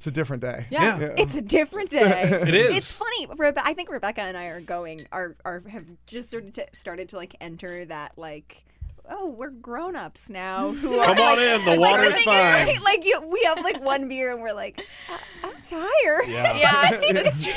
It's 0.00 0.06
a 0.06 0.10
different 0.10 0.40
day. 0.40 0.64
Yeah. 0.70 0.98
Yeah. 0.98 1.14
It's 1.18 1.34
a 1.34 1.42
different 1.42 1.90
day. 1.90 2.40
It 2.48 2.54
is. 2.54 2.74
It's 2.74 2.90
funny. 2.90 3.26
Rebe- 3.26 3.60
I 3.62 3.74
think 3.74 3.90
Rebecca 3.90 4.22
and 4.22 4.34
I 4.34 4.46
are 4.46 4.62
going 4.62 5.00
are 5.12 5.36
are 5.44 5.62
have 5.68 5.84
just 6.06 6.30
started 6.30 6.54
to 6.54 6.66
started 6.72 7.10
to 7.10 7.16
like 7.16 7.36
enter 7.38 7.84
that 7.84 8.16
like. 8.16 8.64
Oh, 9.12 9.26
we're 9.26 9.50
grown 9.50 9.96
ups 9.96 10.30
now. 10.30 10.70
Who 10.72 10.98
are, 10.98 11.04
Come 11.06 11.18
on 11.18 11.36
like- 11.36 11.38
in, 11.40 11.64
the 11.64 11.70
like, 11.76 11.80
water's 11.80 12.08
thing 12.08 12.18
is, 12.18 12.24
fine. 12.24 12.36
right, 12.36 12.82
like 12.84 13.04
you, 13.04 13.20
we 13.26 13.42
have 13.44 13.58
like 13.62 13.82
one 13.82 14.08
beer 14.08 14.32
and 14.32 14.40
we're 14.40 14.52
like, 14.52 14.80
"I- 15.08 15.18
I'm 15.48 15.54
tired. 15.62 16.28
Yeah. 16.28 16.56
Yeah, 16.60 16.72
I 16.74 16.96
think 16.96 17.16
it's 17.16 17.42
true. 17.42 17.52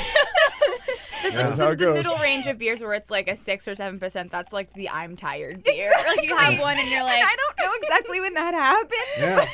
That's 1.32 1.56
how 1.58 1.70
it 1.70 1.78
the 1.78 1.84
goes. 1.86 1.94
middle 1.96 2.16
range 2.18 2.46
of 2.46 2.58
beers 2.58 2.80
where 2.82 2.92
it's 2.94 3.10
like 3.10 3.28
a 3.28 3.36
six 3.36 3.66
or 3.66 3.74
seven 3.74 3.98
percent. 3.98 4.30
That's 4.30 4.52
like 4.52 4.72
the 4.74 4.90
I'm 4.90 5.16
tired 5.16 5.62
beer. 5.62 5.90
Like 6.06 6.22
you 6.22 6.36
have 6.36 6.58
one 6.58 6.78
and 6.78 6.88
you're 6.88 7.02
like, 7.02 7.16
and 7.18 7.26
I 7.26 7.34
don't 7.36 7.66
know 7.66 7.72
exactly 7.82 8.20
when 8.20 8.34
that 8.34 8.52
happened. 8.54 8.90
Yeah. 9.18 9.46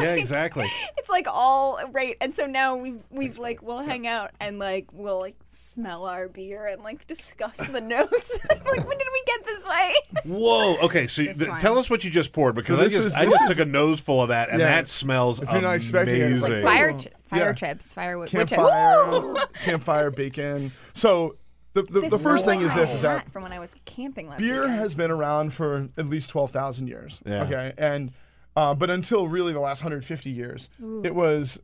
yeah, 0.00 0.14
exactly. 0.14 0.66
It's 0.98 1.08
like 1.08 1.26
all 1.28 1.78
right, 1.92 2.16
and 2.20 2.34
so 2.34 2.46
now 2.46 2.76
we've 2.76 3.00
we've 3.10 3.38
like 3.38 3.62
we'll 3.62 3.78
hang 3.82 4.06
out 4.06 4.30
and 4.40 4.58
like 4.58 4.86
we'll 4.92 5.20
like 5.20 5.36
smell 5.52 6.06
our 6.06 6.28
beer 6.28 6.66
and 6.66 6.82
like 6.82 7.06
discuss 7.06 7.56
the 7.58 7.80
notes. 7.80 8.38
like 8.50 8.66
when 8.88 8.98
did 8.98 9.06
we 9.12 9.22
get 9.26 9.46
this 9.46 9.66
way? 9.66 9.94
Whoa. 10.24 10.76
Okay, 10.82 11.06
so 11.06 11.22
This 11.22 11.38
th- 11.38 11.50
one. 11.50 11.60
tell 11.60 11.78
us 11.78 11.88
what 11.90 12.04
you 12.04 12.10
just 12.10 12.32
poured 12.32 12.54
because 12.54 12.76
So 12.76 12.80
I 12.80 12.84
this 12.84 12.92
just 12.94 13.06
is- 13.08 13.14
I 13.14 13.24
this 13.24 13.34
just 13.34 13.46
took 13.46 13.58
a 13.58 13.64
nose 13.64 14.00
full 14.00 14.22
of 14.22 14.28
that 14.28 14.50
and 14.50 14.58
Yeah. 14.60 14.66
that 14.66 14.88
smells 14.88 15.40
If 15.40 15.50
you're 15.50 15.60
not 15.62 15.76
expecting 15.76 16.16
it, 16.20 16.32
it's 16.32 16.42
like 16.42 16.50
amazing. 16.52 16.66
fire, 16.66 16.90
Ooh. 16.90 16.98
ch- 16.98 17.08
fire 17.24 17.40
Yeah. 17.46 17.52
chips, 17.52 17.94
firewood, 17.94 18.32
wood 18.32 18.48
chips. 18.48 18.52
Campfire, 18.52 19.34
campfire 19.64 20.10
bacon. 20.10 20.70
So 20.94 21.36
the 21.74 21.82
the, 21.84 22.00
the 22.08 22.18
first 22.18 22.44
thing 22.44 22.60
is 22.60 22.74
this: 22.74 22.92
is 22.94 23.00
that 23.02 23.30
from 23.32 23.42
when 23.44 23.52
I 23.52 23.58
was 23.58 23.74
camping 23.86 24.28
last 24.28 24.40
beer 24.40 24.60
weekend. 24.62 24.78
has 24.78 24.94
been 24.94 25.10
around 25.10 25.54
for 25.54 25.88
at 25.96 26.06
least 26.06 26.28
12,000 26.30 26.86
years. 26.86 27.18
Yeah. 27.24 27.44
Okay. 27.44 27.72
And, 27.78 28.12
uh, 28.54 28.74
but 28.74 28.90
until 28.90 29.26
really 29.26 29.54
the 29.54 29.60
last 29.60 29.80
150 29.82 30.28
years, 30.28 30.68
it 31.02 31.14
was 31.14 31.58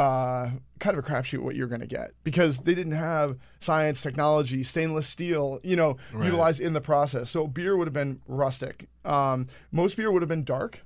uh, 0.00 0.50
kind 0.78 0.96
of 0.96 1.04
a 1.04 1.06
crapshoot 1.06 1.40
what 1.40 1.54
you're 1.54 1.66
going 1.66 1.82
to 1.82 1.86
get 1.86 2.12
because 2.24 2.60
they 2.60 2.74
didn't 2.74 2.94
have 2.94 3.36
science, 3.58 4.00
technology, 4.00 4.62
stainless 4.62 5.06
steel, 5.06 5.60
you 5.62 5.76
know, 5.76 5.98
utilized 6.24 6.58
in 6.58 6.72
the 6.72 6.80
process. 6.80 7.28
So 7.28 7.46
beer 7.46 7.76
would 7.76 7.86
have 7.86 7.92
been 7.92 8.22
rustic. 8.26 8.88
Um, 9.04 9.46
most 9.70 9.98
beer 9.98 10.10
would 10.10 10.22
have 10.22 10.28
been 10.28 10.42
dark. 10.42 10.80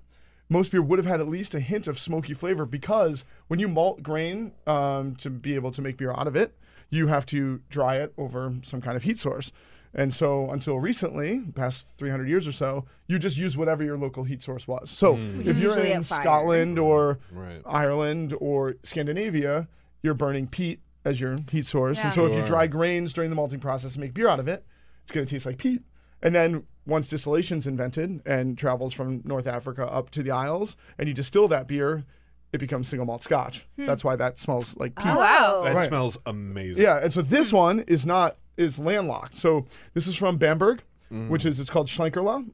Most 0.48 0.72
beer 0.72 0.82
would 0.82 0.98
have 0.98 1.06
had 1.06 1.20
at 1.20 1.28
least 1.28 1.54
a 1.54 1.60
hint 1.60 1.86
of 1.86 1.96
smoky 1.96 2.34
flavor 2.34 2.66
because 2.66 3.24
when 3.46 3.60
you 3.60 3.68
malt 3.68 4.02
grain 4.02 4.50
um, 4.66 5.14
to 5.16 5.30
be 5.30 5.54
able 5.54 5.70
to 5.70 5.80
make 5.80 5.96
beer 5.96 6.10
out 6.10 6.26
of 6.26 6.34
it, 6.34 6.58
you 6.90 7.06
have 7.06 7.24
to 7.26 7.60
dry 7.70 7.98
it 7.98 8.12
over 8.18 8.52
some 8.64 8.80
kind 8.80 8.96
of 8.96 9.04
heat 9.04 9.20
source. 9.20 9.52
And 9.94 10.12
so 10.12 10.50
until 10.50 10.80
recently, 10.80 11.40
past 11.54 11.86
300 11.98 12.28
years 12.28 12.48
or 12.48 12.52
so, 12.52 12.84
you 13.06 13.18
just 13.18 13.36
use 13.36 13.56
whatever 13.56 13.84
your 13.84 13.96
local 13.96 14.24
heat 14.24 14.42
source 14.42 14.66
was. 14.66 14.90
So 14.90 15.14
hmm. 15.14 15.48
if 15.48 15.58
you're 15.58 15.78
in. 15.78 16.02
Scotland 16.02 16.78
or 16.78 17.20
Right. 17.30 17.62
Ireland 17.64 18.34
or 18.40 18.74
Scandinavia, 18.82 19.68
you're 20.02 20.14
burning 20.14 20.48
peat 20.48 20.80
as 21.04 21.20
your 21.20 21.36
heat 21.50 21.66
source. 21.66 21.98
And 21.98 22.06
Yeah. 22.06 22.10
so 22.10 22.26
if 22.26 22.34
you 22.34 22.44
dry 22.44 22.66
grains 22.66 23.12
during 23.12 23.30
the 23.30 23.36
malting 23.36 23.60
process 23.60 23.94
and 23.94 24.02
make 24.02 24.14
beer 24.14 24.26
out 24.28 24.40
of 24.40 24.48
it, 24.48 24.64
it's 25.02 25.12
going 25.12 25.24
to 25.26 25.30
taste 25.32 25.46
like 25.46 25.58
peat. 25.58 25.82
And 26.22 26.34
then 26.34 26.64
once 26.86 27.08
distillation's 27.08 27.66
invented 27.66 28.20
and 28.26 28.58
travels 28.58 28.92
from 28.92 29.22
North 29.24 29.46
Africa 29.46 29.86
up 29.86 30.10
to 30.10 30.22
the 30.22 30.30
Isles, 30.30 30.76
and 30.98 31.06
you 31.08 31.14
distill 31.14 31.46
that 31.48 31.68
beer, 31.68 32.04
it 32.52 32.58
becomes 32.58 32.88
single 32.88 33.06
malt 33.06 33.22
Scotch. 33.22 33.66
That's 33.76 34.02
why 34.04 34.16
that 34.16 34.38
smells 34.38 34.76
like 34.76 34.94
peat. 34.96 35.06
Oh 35.06 35.18
wow. 35.18 35.62
That 35.64 35.74
Right. 35.74 35.88
smells 35.88 36.18
amazing. 36.26 36.82
Yeah, 36.82 36.98
and 36.98 37.12
so 37.12 37.20
this 37.22 37.52
one 37.52 37.80
is 37.80 38.06
not 38.06 38.36
is 38.56 38.78
landlocked. 38.78 39.36
So 39.36 39.66
this 39.94 40.06
is 40.06 40.14
from 40.16 40.36
Bamberg, 40.36 40.82
which 41.28 41.44
is 41.46 41.60
it's 41.60 41.70
called 41.70 41.86
Schlenkerla, 41.88 42.48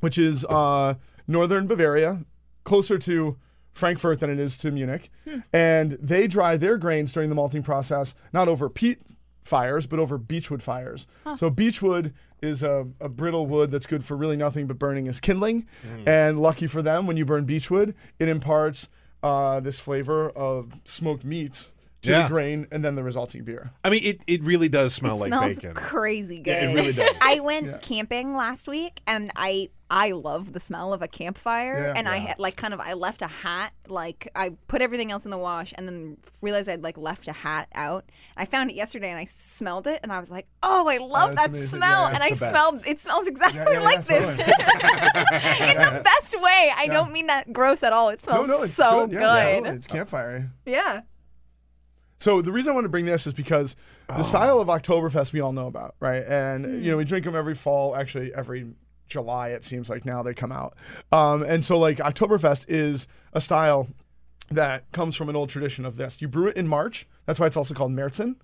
which 0.00 0.18
is 0.18 0.44
uh, 0.46 0.94
northern 1.26 1.66
Bavaria, 1.66 2.24
closer 2.64 2.98
to 2.98 3.36
Frankfurt 3.72 4.20
than 4.20 4.30
it 4.30 4.38
is 4.38 4.56
to 4.58 4.70
Munich, 4.70 5.10
and 5.52 5.92
they 5.92 6.26
dry 6.26 6.56
their 6.56 6.76
grains 6.76 7.12
during 7.12 7.28
the 7.28 7.34
malting 7.34 7.62
process 7.62 8.14
not 8.32 8.46
over 8.48 8.68
peat 8.68 9.00
fires 9.42 9.86
but 9.86 9.98
over 9.98 10.16
beechwood 10.16 10.62
fires. 10.62 11.06
So 11.36 11.50
beechwood 11.50 12.14
is 12.40 12.62
a, 12.62 12.86
a 13.00 13.08
brittle 13.08 13.46
wood 13.46 13.70
that's 13.70 13.86
good 13.86 14.04
for 14.04 14.16
really 14.16 14.36
nothing 14.36 14.66
but 14.66 14.78
burning 14.78 15.08
as 15.08 15.18
kindling, 15.20 15.66
and 16.06 16.40
lucky 16.40 16.66
for 16.66 16.82
them, 16.82 17.06
when 17.06 17.16
you 17.16 17.24
burn 17.24 17.44
beechwood, 17.46 17.94
it 18.18 18.28
imparts 18.28 18.88
uh, 19.22 19.60
this 19.60 19.80
flavor 19.80 20.30
of 20.30 20.72
smoked 20.84 21.24
meats 21.24 21.70
to 22.04 22.10
Yeah. 22.10 22.22
the 22.22 22.28
grain 22.28 22.66
and 22.70 22.84
then 22.84 22.94
the 22.94 23.02
resulting 23.02 23.44
beer. 23.44 23.70
I 23.84 23.90
mean, 23.90 24.02
it, 24.04 24.20
it 24.26 24.42
really 24.42 24.68
does 24.68 24.94
smell 24.94 25.16
It 25.16 25.20
like 25.20 25.28
smells 25.28 25.54
bacon. 25.56 25.74
crazy 25.74 26.40
good. 26.40 26.50
Yeah, 26.50 26.70
it 26.70 26.74
really 26.74 26.92
does. 26.92 27.14
I 27.20 27.40
went 27.40 27.82
camping 27.82 28.34
last 28.36 28.66
week, 28.68 29.00
and 29.06 29.30
I 29.36 29.68
I 29.90 30.12
love 30.12 30.52
the 30.54 30.60
smell 30.60 30.92
of 30.94 31.02
a 31.02 31.08
campfire. 31.08 31.88
Yeah. 31.88 31.92
and 31.98 32.08
I 32.08 32.16
had 32.16 32.38
like 32.38 32.56
kind 32.56 32.72
of 32.74 32.80
I 32.80 32.94
left 32.94 33.20
a 33.22 33.26
hat, 33.26 33.72
like 33.86 34.28
I 34.34 34.50
put 34.66 34.80
everything 34.82 35.12
else 35.12 35.24
in 35.24 35.30
the 35.30 35.38
wash, 35.38 35.72
and 35.76 35.86
then 35.86 36.16
realized 36.42 36.68
I'd 36.68 36.82
like 36.82 36.96
left 36.98 37.28
a 37.28 37.32
hat 37.32 37.68
out. 37.74 38.04
I 38.36 38.46
found 38.46 38.70
it 38.70 38.74
yesterday, 38.76 39.10
and 39.10 39.18
I 39.18 39.26
smelled 39.26 39.86
it, 39.86 40.00
and 40.02 40.10
I 40.12 40.18
was 40.20 40.30
like, 40.30 40.46
oh, 40.62 40.88
I 40.88 40.96
love 40.96 41.36
that's 41.36 41.42
that 41.42 41.50
amazing. 41.50 41.68
smell, 41.78 42.08
Yeah, 42.08 42.14
and 42.14 42.22
I 42.24 42.28
best. 42.30 42.38
smelled 42.40 42.86
it 42.86 42.98
smells 43.00 43.26
exactly 43.26 43.60
yeah, 43.60 43.72
yeah, 43.72 43.80
like 43.80 44.04
this 44.06 44.40
in 44.40 44.46
the 45.78 46.00
best 46.04 46.40
way. 46.40 46.72
I 46.76 46.88
don't 46.90 47.12
mean 47.12 47.26
that 47.28 47.52
gross 47.52 47.82
at 47.82 47.92
all. 47.92 48.08
It 48.08 48.22
smells 48.22 48.48
no, 48.48 48.56
no, 48.58 48.62
it's 48.64 48.74
so 48.74 49.06
good. 49.06 49.10
good. 49.18 49.20
Yeah, 49.20 49.52
totally. 49.54 49.76
It's 49.76 49.86
campfire. 49.86 50.50
yeah. 50.66 51.02
So 52.24 52.40
the 52.40 52.52
reason 52.52 52.70
I 52.70 52.74
want 52.74 52.86
to 52.86 52.88
bring 52.88 53.04
this 53.04 53.26
is 53.26 53.34
because 53.34 53.76
the 54.06 54.14
ah. 54.14 54.22
style 54.22 54.58
of 54.58 54.68
Oktoberfest 54.68 55.34
we 55.34 55.40
all 55.40 55.52
know 55.52 55.66
about, 55.66 55.94
right? 56.00 56.24
And 56.24 56.82
you 56.82 56.90
know 56.90 56.94
hmm. 56.96 57.00
we 57.00 57.04
drink 57.04 57.26
them 57.26 57.36
every 57.36 57.54
fall, 57.54 57.94
actually 57.94 58.32
every 58.34 58.72
July 59.08 59.50
it 59.50 59.62
seems 59.62 59.90
like 59.90 60.06
now 60.06 60.22
they 60.22 60.32
come 60.32 60.50
out. 60.50 60.74
Um, 61.12 61.42
and 61.42 61.62
so 61.62 61.78
like 61.78 61.98
Oktoberfest 61.98 62.64
is 62.66 63.06
a 63.34 63.42
style 63.42 63.88
that 64.50 64.90
comes 64.90 65.16
from 65.16 65.28
an 65.28 65.36
old 65.36 65.50
tradition 65.50 65.84
of 65.84 65.98
this. 65.98 66.22
You 66.22 66.28
brew 66.28 66.48
it 66.48 66.56
in 66.56 66.66
March. 66.66 67.06
That's 67.26 67.38
why 67.38 67.44
it's 67.44 67.58
also 67.58 67.74
called 67.74 67.92
Märzen. 67.92 68.36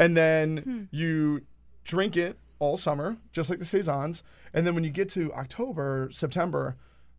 And 0.00 0.16
then 0.16 0.56
hmm. 0.56 0.82
you 0.90 1.42
drink 1.84 2.16
it 2.16 2.36
all 2.58 2.76
summer, 2.76 3.18
just 3.30 3.50
like 3.50 3.60
the 3.60 3.64
saisons. 3.64 4.24
And 4.52 4.66
then 4.66 4.74
when 4.74 4.82
you 4.82 4.90
get 4.90 5.08
to 5.10 5.32
October, 5.34 6.08
September, 6.10 6.74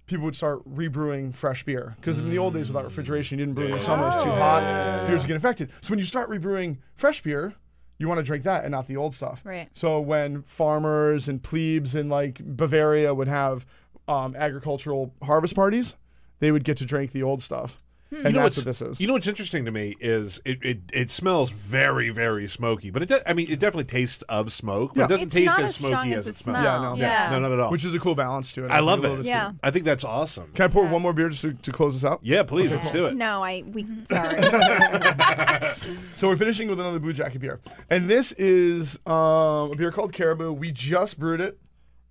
people 0.09 0.25
would 0.25 0.35
start 0.35 0.67
rebrewing 0.69 1.33
fresh 1.33 1.63
beer 1.63 1.95
because 1.97 2.19
in 2.19 2.29
the 2.29 2.37
old 2.37 2.53
days 2.53 2.67
without 2.67 2.83
refrigeration, 2.83 3.39
you 3.39 3.45
didn't 3.45 3.55
brew 3.55 3.65
in 3.65 3.71
the 3.71 3.79
summer; 3.79 4.07
it's 4.07 4.23
too 4.23 4.29
hot. 4.29 5.07
Beers 5.07 5.21
would 5.21 5.27
get 5.27 5.35
infected. 5.35 5.69
So 5.81 5.91
when 5.91 5.99
you 5.99 6.05
start 6.05 6.29
rebrewing 6.29 6.77
fresh 6.95 7.21
beer, 7.21 7.53
you 7.97 8.07
want 8.07 8.17
to 8.17 8.23
drink 8.23 8.43
that 8.43 8.63
and 8.63 8.71
not 8.71 8.87
the 8.87 8.97
old 8.97 9.13
stuff. 9.13 9.41
Right. 9.45 9.69
So 9.73 9.99
when 9.99 10.43
farmers 10.43 11.29
and 11.29 11.41
plebes 11.41 11.95
in 11.95 12.09
like 12.09 12.39
Bavaria 12.43 13.13
would 13.13 13.27
have 13.27 13.65
um, 14.07 14.35
agricultural 14.35 15.13
harvest 15.23 15.55
parties, 15.55 15.95
they 16.39 16.51
would 16.51 16.63
get 16.63 16.77
to 16.77 16.85
drink 16.85 17.11
the 17.11 17.23
old 17.23 17.41
stuff, 17.41 17.83
and 18.11 18.17
You 18.25 18.31
know 18.31 18.41
that's 18.43 18.57
what's- 18.57 18.57
what 18.57 18.65
this 18.65 18.81
is. 18.81 18.99
You 18.99 19.07
know 19.07 19.13
what's 19.13 19.27
interesting 19.27 19.65
to 19.65 19.71
me 19.71 19.95
is 19.99 20.41
it, 20.45 20.57
it, 20.63 20.79
it 20.91 21.11
smells 21.11 21.51
very 21.51 22.09
very 22.09 22.47
smoky, 22.47 22.89
but 22.89 23.03
it 23.03 23.09
de- 23.09 23.29
I 23.29 23.33
mean 23.33 23.47
it 23.51 23.59
definitely 23.59 23.83
tastes 23.83 24.23
of 24.23 24.51
smoke, 24.51 24.93
but 24.95 25.01
Yeah. 25.01 25.05
it 25.05 25.09
doesn't 25.09 25.27
It's 25.27 25.35
taste 25.35 25.45
not 25.47 25.59
as 25.59 25.65
as 25.69 25.75
smoky 25.75 26.13
as, 26.13 26.19
as 26.19 26.23
the 26.25 26.29
it 26.29 26.35
smells. 26.35 26.57
smell. 26.63 26.63
Yeah, 26.63 26.81
no. 26.81 26.95
Yeah. 26.95 27.29
No, 27.31 27.39
not 27.39 27.51
at 27.51 27.59
all. 27.59 27.71
which 27.71 27.85
is 27.85 27.93
a 27.93 27.99
cool 27.99 28.15
balance 28.15 28.51
to 28.53 28.65
it. 28.65 28.71
I 28.71 28.79
love 28.79 29.01
think 29.01 29.05
it. 29.05 29.17
little 29.17 29.25
Yeah. 29.25 29.51
I 29.63 29.71
think 29.71 29.85
that's 29.85 30.03
awesome. 30.03 30.51
Can 30.55 30.65
I 30.65 30.67
pour 30.69 30.85
one 30.85 31.01
more 31.01 31.13
beer 31.13 31.29
just 31.29 31.43
to, 31.43 31.53
to 31.53 31.71
close 31.71 31.93
this 31.93 32.03
out? 32.09 32.19
Yeah, 32.23 32.43
please 32.43 32.71
let's 32.71 32.91
do 32.91 33.05
it. 33.05 33.15
No, 33.15 33.43
I 33.43 33.63
we 33.67 33.85
sorry. 34.09 34.37
So 36.15 36.27
we're 36.27 36.35
finishing 36.35 36.69
with 36.69 36.79
another 36.79 36.99
Bluejacket 36.99 37.39
beer, 37.39 37.59
and 37.89 38.09
this 38.09 38.31
is 38.33 38.99
um, 39.05 39.71
a 39.71 39.75
beer 39.77 39.91
called 39.91 40.11
Caribou. 40.13 40.51
We 40.51 40.71
just 40.71 41.17
brewed 41.19 41.39
it 41.41 41.57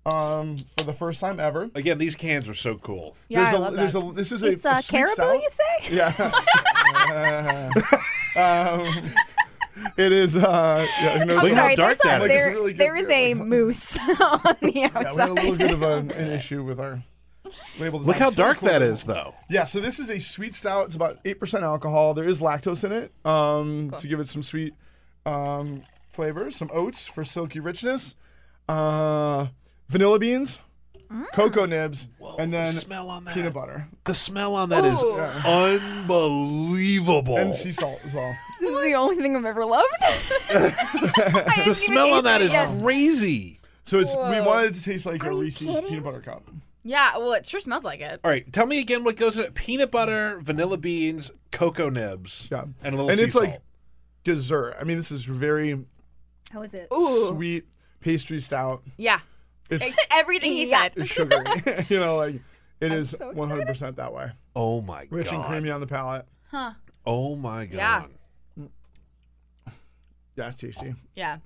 um, 0.05 0.57
for 0.77 0.83
the 0.85 0.93
first 0.93 1.19
time 1.19 1.39
ever. 1.39 1.69
Again, 1.75 1.97
these 1.97 2.15
cans 2.15 2.47
are 2.49 2.53
so 2.53 2.75
cool. 2.75 3.15
Yeah, 3.27 3.43
there's 3.43 3.53
I 3.53 3.57
a, 3.57 3.59
love 3.59 3.73
there's 3.75 3.93
that. 3.93 4.05
a 4.05 4.13
this 4.13 4.31
is 4.31 4.43
a, 4.43 4.47
it's 4.47 4.65
a 4.65 4.71
uh, 4.71 4.75
sweet 4.81 4.97
caribou, 4.97 5.13
stout. 5.13 5.41
you 5.41 5.49
say? 5.49 5.95
Yeah. 5.95 7.71
um, 8.35 9.11
it 9.97 10.11
is. 10.11 10.35
Uh, 10.35 10.85
yeah, 11.01 11.23
no, 11.23 11.37
I'm 11.37 11.43
Look 11.43 11.53
how 11.53 11.61
sorry. 11.63 11.75
dark 11.75 11.97
there's 11.97 11.99
a, 11.99 12.07
that 12.07 12.21
is. 12.21 12.21
Like, 12.21 12.31
it's 12.31 12.43
there, 12.43 12.49
really 12.51 12.73
good 12.73 12.79
there 12.79 12.95
is 12.95 13.07
beer. 13.07 13.31
a 13.31 13.33
moose 13.35 13.97
on 13.97 14.55
the 14.61 14.71
yeah, 14.75 14.89
we 14.99 15.05
outside. 15.05 15.19
had 15.19 15.29
a 15.29 15.33
little 15.33 15.55
bit 15.55 15.71
of 15.71 15.81
an, 15.81 16.11
an 16.11 16.31
issue 16.31 16.63
with 16.63 16.79
our 16.79 17.03
label. 17.79 17.99
Look 17.99 18.15
design. 18.15 18.21
how 18.21 18.29
So 18.29 18.35
dark 18.43 18.57
cool. 18.59 18.69
that 18.69 18.81
is, 18.81 19.03
though. 19.05 19.33
Yeah, 19.49 19.63
so 19.63 19.79
this 19.79 19.99
is 19.99 20.09
a 20.09 20.19
sweet 20.19 20.53
stout. 20.55 20.87
It's 20.87 20.95
about 20.95 21.19
eight 21.25 21.39
percent 21.39 21.63
alcohol. 21.63 22.13
There 22.13 22.27
is 22.27 22.39
lactose 22.41 22.83
in 22.83 22.91
it 22.91 23.11
um, 23.25 23.91
to 23.97 24.07
give 24.07 24.19
it 24.19 24.27
some 24.27 24.43
sweet 24.43 24.73
um, 25.25 25.83
flavors. 26.11 26.55
Some 26.55 26.69
oats 26.73 27.07
for 27.07 27.23
silky 27.23 27.59
richness, 27.59 28.15
uh, 28.67 29.47
vanilla 29.89 30.19
beans, 30.19 30.59
cocoa 31.33 31.65
nibs, 31.65 32.07
and 32.39 32.53
then 32.53 32.71
smell 32.73 33.09
on 33.09 33.23
that. 33.25 33.33
peanut 33.33 33.53
butter 33.53 33.87
The 34.05 34.15
smell 34.15 34.55
on 34.55 34.69
that 34.69 34.85
is 34.85 35.01
Ooh. 35.03 35.19
unbelievable. 35.19 37.37
and 37.37 37.53
sea 37.53 37.71
salt 37.71 37.99
as 38.05 38.13
well. 38.13 38.35
This 38.61 38.69
is 38.71 38.81
the 38.91 38.95
only 38.95 39.15
thing 39.15 39.35
I've 39.37 39.45
ever 39.45 39.63
loved. 39.65 39.87
the 40.49 41.73
smell 41.73 42.13
on 42.13 42.25
that 42.25 42.41
is 42.41 42.51
crazy. 42.81 43.59
So 43.85 43.99
it's 43.99 44.13
we 44.13 44.19
Whoa. 44.21 44.43
wanted 44.45 44.71
it 44.71 44.73
to 44.75 44.83
taste 44.83 45.05
like 45.05 45.23
Are 45.25 45.31
a 45.31 45.35
Reese's 45.35 45.65
kidding? 45.67 45.89
peanut 45.89 46.03
butter 46.03 46.19
cup. 46.21 46.43
Yeah, 46.83 47.17
well, 47.17 47.31
it 47.33 47.45
sure 47.45 47.59
smells 47.61 47.83
like 47.85 48.01
it. 48.01 48.19
All 48.23 48.29
right, 48.29 48.51
tell 48.53 48.65
me 48.65 48.79
again 48.79 49.03
what 49.05 49.15
goes 49.15 49.37
in 49.37 49.45
it: 49.45 49.53
peanut 49.53 49.91
butter, 49.91 50.39
vanilla 50.41 50.77
beans, 50.77 51.31
cocoa 51.51 51.89
nibs, 51.89 52.47
Yeah. 52.51 52.65
and 52.83 52.93
a 52.93 52.97
little. 52.97 53.09
And 53.09 53.17
sea 53.17 53.23
it's 53.25 53.35
like 53.35 53.61
dessert. 54.25 54.75
I 54.79 54.83
mean, 54.83 54.97
this 54.97 55.11
is 55.11 55.23
very 55.23 55.79
How 56.51 56.61
is 56.61 56.73
it? 56.73 56.89
sweet 57.29 57.65
pastry 58.01 58.41
stout. 58.41 58.83
Yeah. 58.97 59.19
It's, 59.69 59.95
Everything 60.11 60.53
he 60.53 60.69
said. 60.69 60.93
it's 60.95 61.09
sugary. 61.09 61.45
you 61.89 61.99
know, 61.99 62.17
like 62.17 62.41
it 62.79 62.91
is 62.91 63.11
so 63.11 63.31
100% 63.33 63.95
that 63.95 64.13
way. 64.13 64.31
oh 64.55 64.81
my 64.81 65.01
Rich 65.01 65.09
god, 65.09 65.15
Rich 65.17 65.31
and 65.33 65.43
creamy 65.45 65.69
on 65.69 65.81
the 65.81 65.87
palate. 65.87 66.25
Huh. 66.49 66.73
oh 67.05 67.35
my 67.35 67.65
god, 67.65 67.77
Yeah. 67.77 68.03
That's 70.35 70.55
tasty. 70.55 70.95
Yeah. 71.15 71.39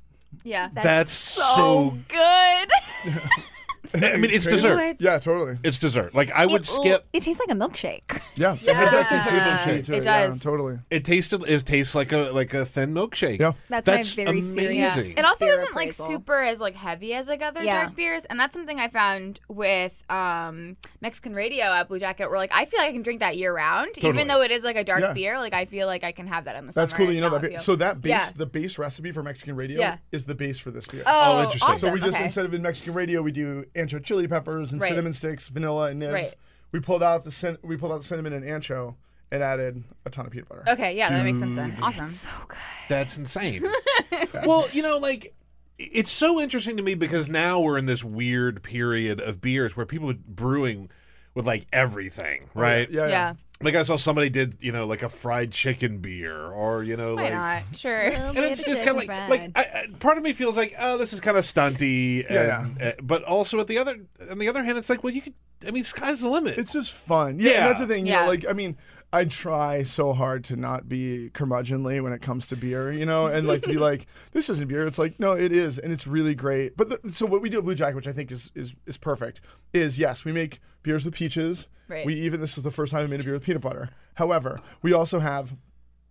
Yeah. 0.43 0.69
that's, 0.73 1.11
so 1.11 1.41
so. 1.55 1.97
good. 2.07 3.13
I 3.93 4.17
mean, 4.17 4.31
it's 4.31 4.45
crazy. 4.45 4.61
dessert. 4.67 4.95
Yeah, 4.99 5.19
totally. 5.19 5.57
It's 5.63 5.77
dessert. 5.77 6.15
Like 6.15 6.31
I 6.31 6.45
would 6.45 6.61
It- 6.61 6.65
skip. 6.67 7.05
It 7.13 7.21
tastes 7.23 7.41
like 7.45 7.55
a 7.55 7.59
milkshake. 7.59 8.21
Yeah, 8.35 8.57
Yeah. 8.61 8.81
it 8.87 8.91
does 8.91 9.07
taste 9.07 9.27
consistency 9.27 9.81
to 9.83 9.93
It 9.93 9.97
it. 9.99 10.05
Yeah, 10.05 10.27
does. 10.27 10.39
totally. 10.39 10.79
It 10.89 11.03
tasted. 11.05 11.43
It 11.47 11.65
tastes 11.65 11.93
like 11.93 12.11
a 12.11 12.31
like 12.31 12.53
a 12.53 12.65
thin 12.65 12.93
milkshake. 12.93 13.39
Yeah. 13.39 13.53
That's, 13.69 13.85
That's 13.85 14.17
my 14.17 14.23
very 14.25 14.41
serious. 14.41 15.13
It 15.15 15.25
also 15.25 15.45
beer 15.45 15.55
isn't 15.55 15.75
like 15.75 15.89
appraisal. 15.89 16.07
super 16.07 16.39
as 16.41 16.59
like 16.59 16.75
heavy 16.75 17.13
as 17.13 17.27
like 17.27 17.43
other 17.43 17.61
Yeah. 17.61 17.83
dark 17.83 17.95
beers, 17.95 18.25
and 18.25 18.39
that's 18.39 18.53
something 18.53 18.79
I 18.79 18.87
found 18.87 19.39
with 19.49 19.93
um, 20.09 20.77
Mexican 21.01 21.33
Radio 21.33 21.65
at 21.65 21.89
Bluejacket. 21.89 22.29
Where 22.29 22.37
like 22.39 22.51
I 22.53 22.65
feel 22.65 22.79
like 22.79 22.89
I 22.89 22.93
can 22.93 23.01
drink 23.03 23.19
that 23.19 23.37
year 23.37 23.53
round, 23.53 23.93
Totally. 23.95 24.13
even 24.13 24.27
though 24.27 24.41
it 24.41 24.51
is 24.51 24.63
like 24.63 24.77
a 24.77 24.83
dark 24.83 25.01
Yeah. 25.01 25.13
beer. 25.13 25.37
Like 25.39 25.53
I 25.53 25.65
feel 25.65 25.87
like 25.87 26.03
I 26.03 26.13
can 26.13 26.27
have 26.27 26.45
that 26.45 26.55
in 26.55 26.67
the 26.67 26.73
That's 26.73 26.91
summer. 26.91 26.97
cool 26.97 27.05
that 27.07 27.09
and 27.11 27.15
you 27.15 27.21
know 27.21 27.29
not 27.29 27.41
that. 27.41 27.51
Be- 27.51 27.57
so 27.57 27.75
that 27.75 28.01
base, 28.01 28.09
Yeah. 28.11 28.29
the 28.35 28.45
base 28.45 28.77
recipe 28.77 29.11
for 29.11 29.21
Mexican 29.23 29.55
Radio 29.55 29.79
Yeah. 29.79 29.97
is 30.11 30.25
the 30.25 30.35
base 30.35 30.57
for 30.57 30.71
this 30.71 30.87
beer. 30.87 31.03
Oh, 31.05 31.23
Oh, 31.39 31.43
interesting. 31.43 31.69
Awesome. 31.71 31.89
So 31.89 31.93
we 31.93 31.99
just 31.99 32.15
okay. 32.15 32.25
instead 32.25 32.45
of 32.45 32.53
in 32.53 32.61
Mexican 32.61 32.93
radio, 32.93 33.21
we 33.21 33.31
do 33.31 33.65
ancho 33.75 34.03
chili 34.03 34.27
peppers 34.27 34.71
and 34.71 34.81
Right. 34.81 34.89
cinnamon 34.89 35.13
sticks, 35.13 35.47
vanilla 35.47 35.87
and 35.87 35.99
nibs. 35.99 36.13
Right. 36.13 36.35
We 36.71 36.79
pulled 36.79 37.03
out 37.03 37.23
the 37.23 37.31
cin- 37.31 37.57
we 37.61 37.77
pulled 37.77 37.91
out 37.91 38.01
the 38.01 38.07
cinnamon 38.07 38.33
and 38.33 38.43
ancho 38.43 38.95
and 39.31 39.41
added 39.43 39.83
a 40.05 40.09
ton 40.09 40.25
of 40.25 40.31
peanut 40.31 40.49
butter. 40.49 40.63
Okay, 40.67 40.95
yeah, 40.95 41.09
that 41.09 41.23
makes 41.23 41.39
sense 41.39 41.55
then. 41.55 41.75
Awesome. 41.81 41.99
That's 42.05 42.15
so 42.15 42.29
good. 42.47 42.57
That's 42.89 43.17
insane. 43.17 43.63
well, 44.45 44.67
you 44.71 44.81
know, 44.81 44.97
like 44.97 45.33
it's 45.79 46.11
so 46.11 46.39
interesting 46.39 46.77
to 46.77 46.83
me 46.83 46.93
because 46.95 47.27
now 47.29 47.59
we're 47.59 47.77
in 47.77 47.85
this 47.87 48.03
weird 48.03 48.61
period 48.63 49.19
of 49.21 49.41
beers 49.41 49.75
where 49.75 49.85
people 49.85 50.09
are 50.11 50.15
brewing 50.27 50.89
with 51.35 51.45
like 51.47 51.65
everything, 51.73 52.49
right? 52.53 52.89
Yeah, 52.89 53.01
yeah. 53.03 53.07
Yeah. 53.09 53.33
Like 53.61 53.75
I 53.75 53.83
saw 53.83 53.95
somebody 53.95 54.29
did, 54.29 54.57
you 54.59 54.73
know, 54.73 54.85
like 54.87 55.03
a 55.03 55.09
fried 55.09 55.51
chicken 55.51 55.99
beer, 55.99 56.47
or 56.47 56.83
you 56.83 56.97
know, 56.97 57.15
Why 57.15 57.23
like. 57.29 57.31
not? 57.33 57.63
Sure. 57.77 57.97
And 57.97 58.37
it's 58.37 58.63
just 58.63 58.83
kind 58.83 58.97
of 59.01 59.07
like, 59.07 59.29
like 59.29 59.51
I, 59.55 59.61
I, 59.61 59.87
part 59.99 60.17
of 60.17 60.23
me 60.23 60.33
feels 60.33 60.57
like, 60.57 60.75
oh, 60.79 60.97
this 60.97 61.13
is 61.13 61.21
kind 61.21 61.37
of 61.37 61.45
stunty, 61.45 62.29
Yeah, 62.29 62.61
and, 62.65 62.81
uh, 62.81 62.91
but 63.01 63.23
also 63.23 63.59
at 63.59 63.67
the 63.67 63.77
other, 63.77 63.99
on 64.29 64.37
the 64.37 64.49
other 64.49 64.63
hand, 64.63 64.77
it's 64.77 64.89
like, 64.89 65.01
well, 65.03 65.13
you 65.13 65.21
could, 65.21 65.33
I 65.65 65.71
mean, 65.71 65.85
sky's 65.85 66.19
the 66.19 66.27
limit. 66.29 66.57
It's 66.57 66.73
just 66.73 66.91
fun. 66.91 67.39
Yeah, 67.39 67.51
Yeah. 67.51 67.57
and 67.59 67.65
that's 67.67 67.79
the 67.79 67.87
thing. 67.87 68.05
You 68.05 68.11
Yeah. 68.13 68.21
know, 68.23 68.27
like 68.27 68.45
I 68.49 68.53
mean, 68.53 68.75
I 69.13 69.25
try 69.25 69.83
so 69.83 70.11
hard 70.11 70.43
to 70.45 70.55
not 70.55 70.89
be 70.89 71.29
curmudgeonly 71.35 72.01
when 72.01 72.13
it 72.13 72.23
comes 72.23 72.47
to 72.47 72.55
beer, 72.55 72.91
you 72.91 73.05
know, 73.05 73.27
and 73.27 73.47
like 73.47 73.61
to 73.61 73.69
be 73.69 73.77
like, 73.77 74.07
this 74.31 74.49
isn't 74.49 74.67
beer. 74.67 74.87
It's 74.87 74.97
like, 74.97 75.19
no, 75.19 75.33
it 75.33 75.51
is, 75.51 75.77
and 75.77 75.93
it's 75.93 76.07
really 76.07 76.33
great. 76.33 76.75
But 76.75 76.89
the, 76.89 77.09
so 77.13 77.27
what 77.27 77.39
we 77.39 77.49
do 77.51 77.59
at 77.59 77.63
Bluejacket, 77.63 77.93
which 77.93 78.07
I 78.07 78.11
think 78.11 78.31
is 78.31 78.49
is 78.55 78.73
is 78.87 78.97
perfect, 78.97 79.39
is 79.71 79.99
yes, 79.99 80.25
we 80.25 80.31
make 80.31 80.59
beers 80.81 81.05
with 81.05 81.13
peaches. 81.13 81.67
Right. 81.87 82.07
We 82.07 82.15
even 82.15 82.41
this 82.41 82.57
is 82.57 82.63
the 82.63 82.71
first 82.71 82.91
time 82.91 83.03
we 83.03 83.11
made 83.11 83.19
a 83.19 83.23
beer 83.23 83.33
with 83.33 83.43
peanut 83.43 83.61
butter. 83.61 83.89
However, 84.15 84.59
we 84.81 84.93
also 84.93 85.19
have 85.19 85.55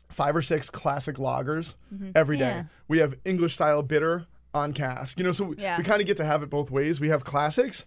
five 0.09 0.37
or 0.37 0.43
six 0.43 0.71
classic 0.71 1.17
lagers 1.17 1.75
mm-hmm. 1.93 2.11
every 2.15 2.37
day. 2.37 2.45
Yeah. 2.45 2.65
We 2.87 2.99
have 2.99 3.17
English 3.25 3.55
style 3.55 3.83
bitter 3.83 4.27
on 4.55 4.73
cask. 4.73 5.19
You 5.19 5.25
know, 5.25 5.33
so 5.33 5.45
we, 5.45 5.57
Yeah. 5.57 5.77
we 5.77 5.83
kind 5.83 6.01
of 6.01 6.07
get 6.07 6.19
to 6.19 6.25
have 6.25 6.45
it 6.45 6.51
both 6.51 6.71
ways. 6.71 7.01
We 7.01 7.09
have 7.09 7.25
classics 7.25 7.85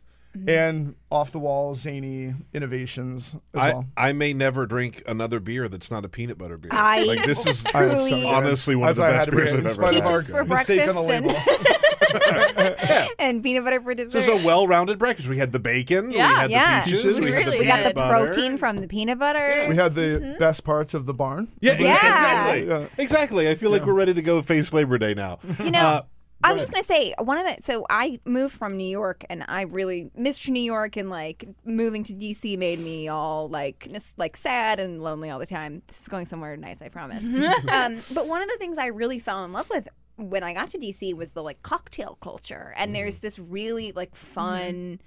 and 0.47 0.95
off 1.11 1.31
the 1.31 1.39
wall 1.39 1.73
zany 1.75 2.33
innovations 2.53 3.35
as 3.53 3.61
I, 3.61 3.67
well. 3.73 3.85
I 3.95 4.13
may 4.13 4.33
never 4.33 4.65
drink 4.65 5.01
another 5.07 5.39
beer 5.39 5.67
that's 5.67 5.89
not 5.89 6.03
a 6.05 6.09
peanut 6.09 6.37
butter 6.37 6.57
beer. 6.57 6.69
I 6.73 7.03
like 7.03 7.25
this 7.25 7.45
is 7.45 7.65
I 7.73 7.85
truly- 7.85 8.23
honestly 8.25 8.75
one 8.75 8.89
of 8.89 8.95
the 8.97 9.03
I 9.03 9.09
best 9.11 9.19
had 9.19 9.25
to 9.25 9.31
bring 9.31 9.45
beers 9.61 9.77
I've 9.77 9.83
ever 9.83 9.93
had. 9.93 10.03
Peaches 10.03 10.29
for 10.29 10.45
mistake 10.45 10.81
on 10.81 10.87
the 10.87 10.93
breakfast 10.93 11.09
and- 11.09 11.25
label. 12.15 13.07
and 13.19 13.43
peanut 13.43 13.63
butter 13.63 13.81
for 13.81 13.95
This 13.95 14.09
dessert. 14.09 14.33
is 14.35 14.41
a 14.41 14.45
well-rounded 14.45 14.97
breakfast. 14.97 15.27
We 15.27 15.37
had 15.37 15.51
the 15.51 15.59
bacon. 15.59 16.09
we 16.09 16.15
Yeah. 16.15 16.41
had 16.41 16.49
Yeah. 16.49 16.83
the 16.83 16.91
peaches. 16.91 17.03
Peaches. 17.15 17.19
We, 17.19 17.31
had 17.31 17.45
the 17.53 17.57
we 17.59 17.65
got 17.65 17.83
the 17.83 17.93
butter. 17.93 18.25
protein 18.25 18.57
from 18.57 18.81
the 18.81 18.87
peanut 18.87 19.19
butter. 19.19 19.65
we 19.69 19.75
had 19.75 19.95
the 19.95 20.35
best 20.39 20.63
parts 20.63 20.93
of 20.93 21.05
the 21.05 21.13
barn. 21.13 21.49
Yeah, 21.59 21.73
Yeah. 21.79 21.95
exactly. 21.95 22.67
Yeah. 22.67 22.85
Exactly. 22.97 23.49
I 23.49 23.55
feel 23.55 23.71
like 23.71 23.85
we're 23.85 23.93
ready 23.93 24.13
to 24.13 24.21
go 24.21 24.41
face 24.41 24.71
Labor 24.73 24.97
Day 24.97 25.13
now. 25.13 25.39
You 25.59 25.71
know, 25.71 25.79
Uh, 25.79 26.01
I 26.45 26.53
was 26.53 26.61
just 26.61 26.71
gonna 26.71 26.83
say 26.83 27.13
one 27.19 27.37
of 27.37 27.45
the. 27.45 27.61
So 27.61 27.85
I 27.89 28.19
moved 28.25 28.55
from 28.55 28.77
New 28.77 28.87
York, 28.87 29.25
and 29.29 29.43
I 29.47 29.61
really 29.61 30.11
missed 30.15 30.47
New 30.49 30.61
York, 30.61 30.95
and 30.95 31.09
like 31.09 31.47
moving 31.65 32.03
to 32.05 32.13
DC 32.13 32.57
made 32.57 32.79
me 32.79 33.07
all 33.07 33.49
like 33.49 33.87
just 33.91 34.17
like 34.17 34.37
sad 34.37 34.79
and 34.79 35.01
lonely 35.01 35.29
all 35.29 35.39
the 35.39 35.45
time. 35.45 35.81
This 35.87 36.01
is 36.01 36.07
going 36.07 36.25
somewhere 36.25 36.55
nice, 36.57 36.81
I 36.81 36.89
promise. 36.89 37.23
um, 37.71 37.99
but 38.13 38.27
one 38.27 38.41
of 38.41 38.49
the 38.49 38.57
things 38.57 38.77
I 38.77 38.87
really 38.87 39.19
fell 39.19 39.43
in 39.45 39.53
love 39.53 39.69
with 39.69 39.87
when 40.17 40.43
I 40.43 40.53
got 40.53 40.69
to 40.69 40.77
DC 40.77 41.13
was 41.13 41.31
the 41.31 41.43
like 41.43 41.61
cocktail 41.61 42.17
culture, 42.21 42.73
and 42.77 42.95
there's 42.95 43.19
this 43.19 43.39
really 43.39 43.91
like 43.91 44.15
fun. 44.15 44.99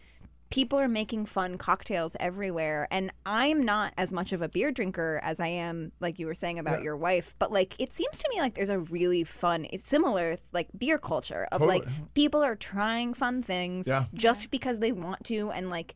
People 0.50 0.78
are 0.80 0.88
making 0.88 1.26
fun 1.26 1.58
cocktails 1.58 2.16
everywhere, 2.18 2.88
and 2.90 3.12
I'm 3.26 3.64
not 3.64 3.92
as 3.98 4.12
much 4.12 4.32
of 4.32 4.40
a 4.40 4.48
beer 4.48 4.72
drinker 4.72 5.20
as 5.22 5.40
I 5.40 5.48
am, 5.48 5.92
like 6.00 6.18
you 6.18 6.26
were 6.26 6.32
saying 6.34 6.58
about 6.58 6.82
your 6.82 6.96
wife. 6.96 7.34
But 7.38 7.52
like, 7.52 7.74
it 7.78 7.92
seems 7.92 8.18
to 8.18 8.28
me 8.32 8.40
like 8.40 8.54
there's 8.54 8.70
a 8.70 8.78
really 8.78 9.24
fun, 9.24 9.66
it's 9.70 9.88
similar 9.88 10.38
like 10.52 10.68
beer 10.76 10.96
culture 10.98 11.46
of 11.52 11.60
like 11.60 11.84
people 12.14 12.42
are 12.42 12.56
trying 12.56 13.12
fun 13.12 13.42
things 13.42 13.86
Yeah. 13.86 14.06
just 14.14 14.50
because 14.50 14.78
they 14.80 14.90
want 14.92 15.24
to, 15.24 15.50
and 15.50 15.68
like 15.68 15.94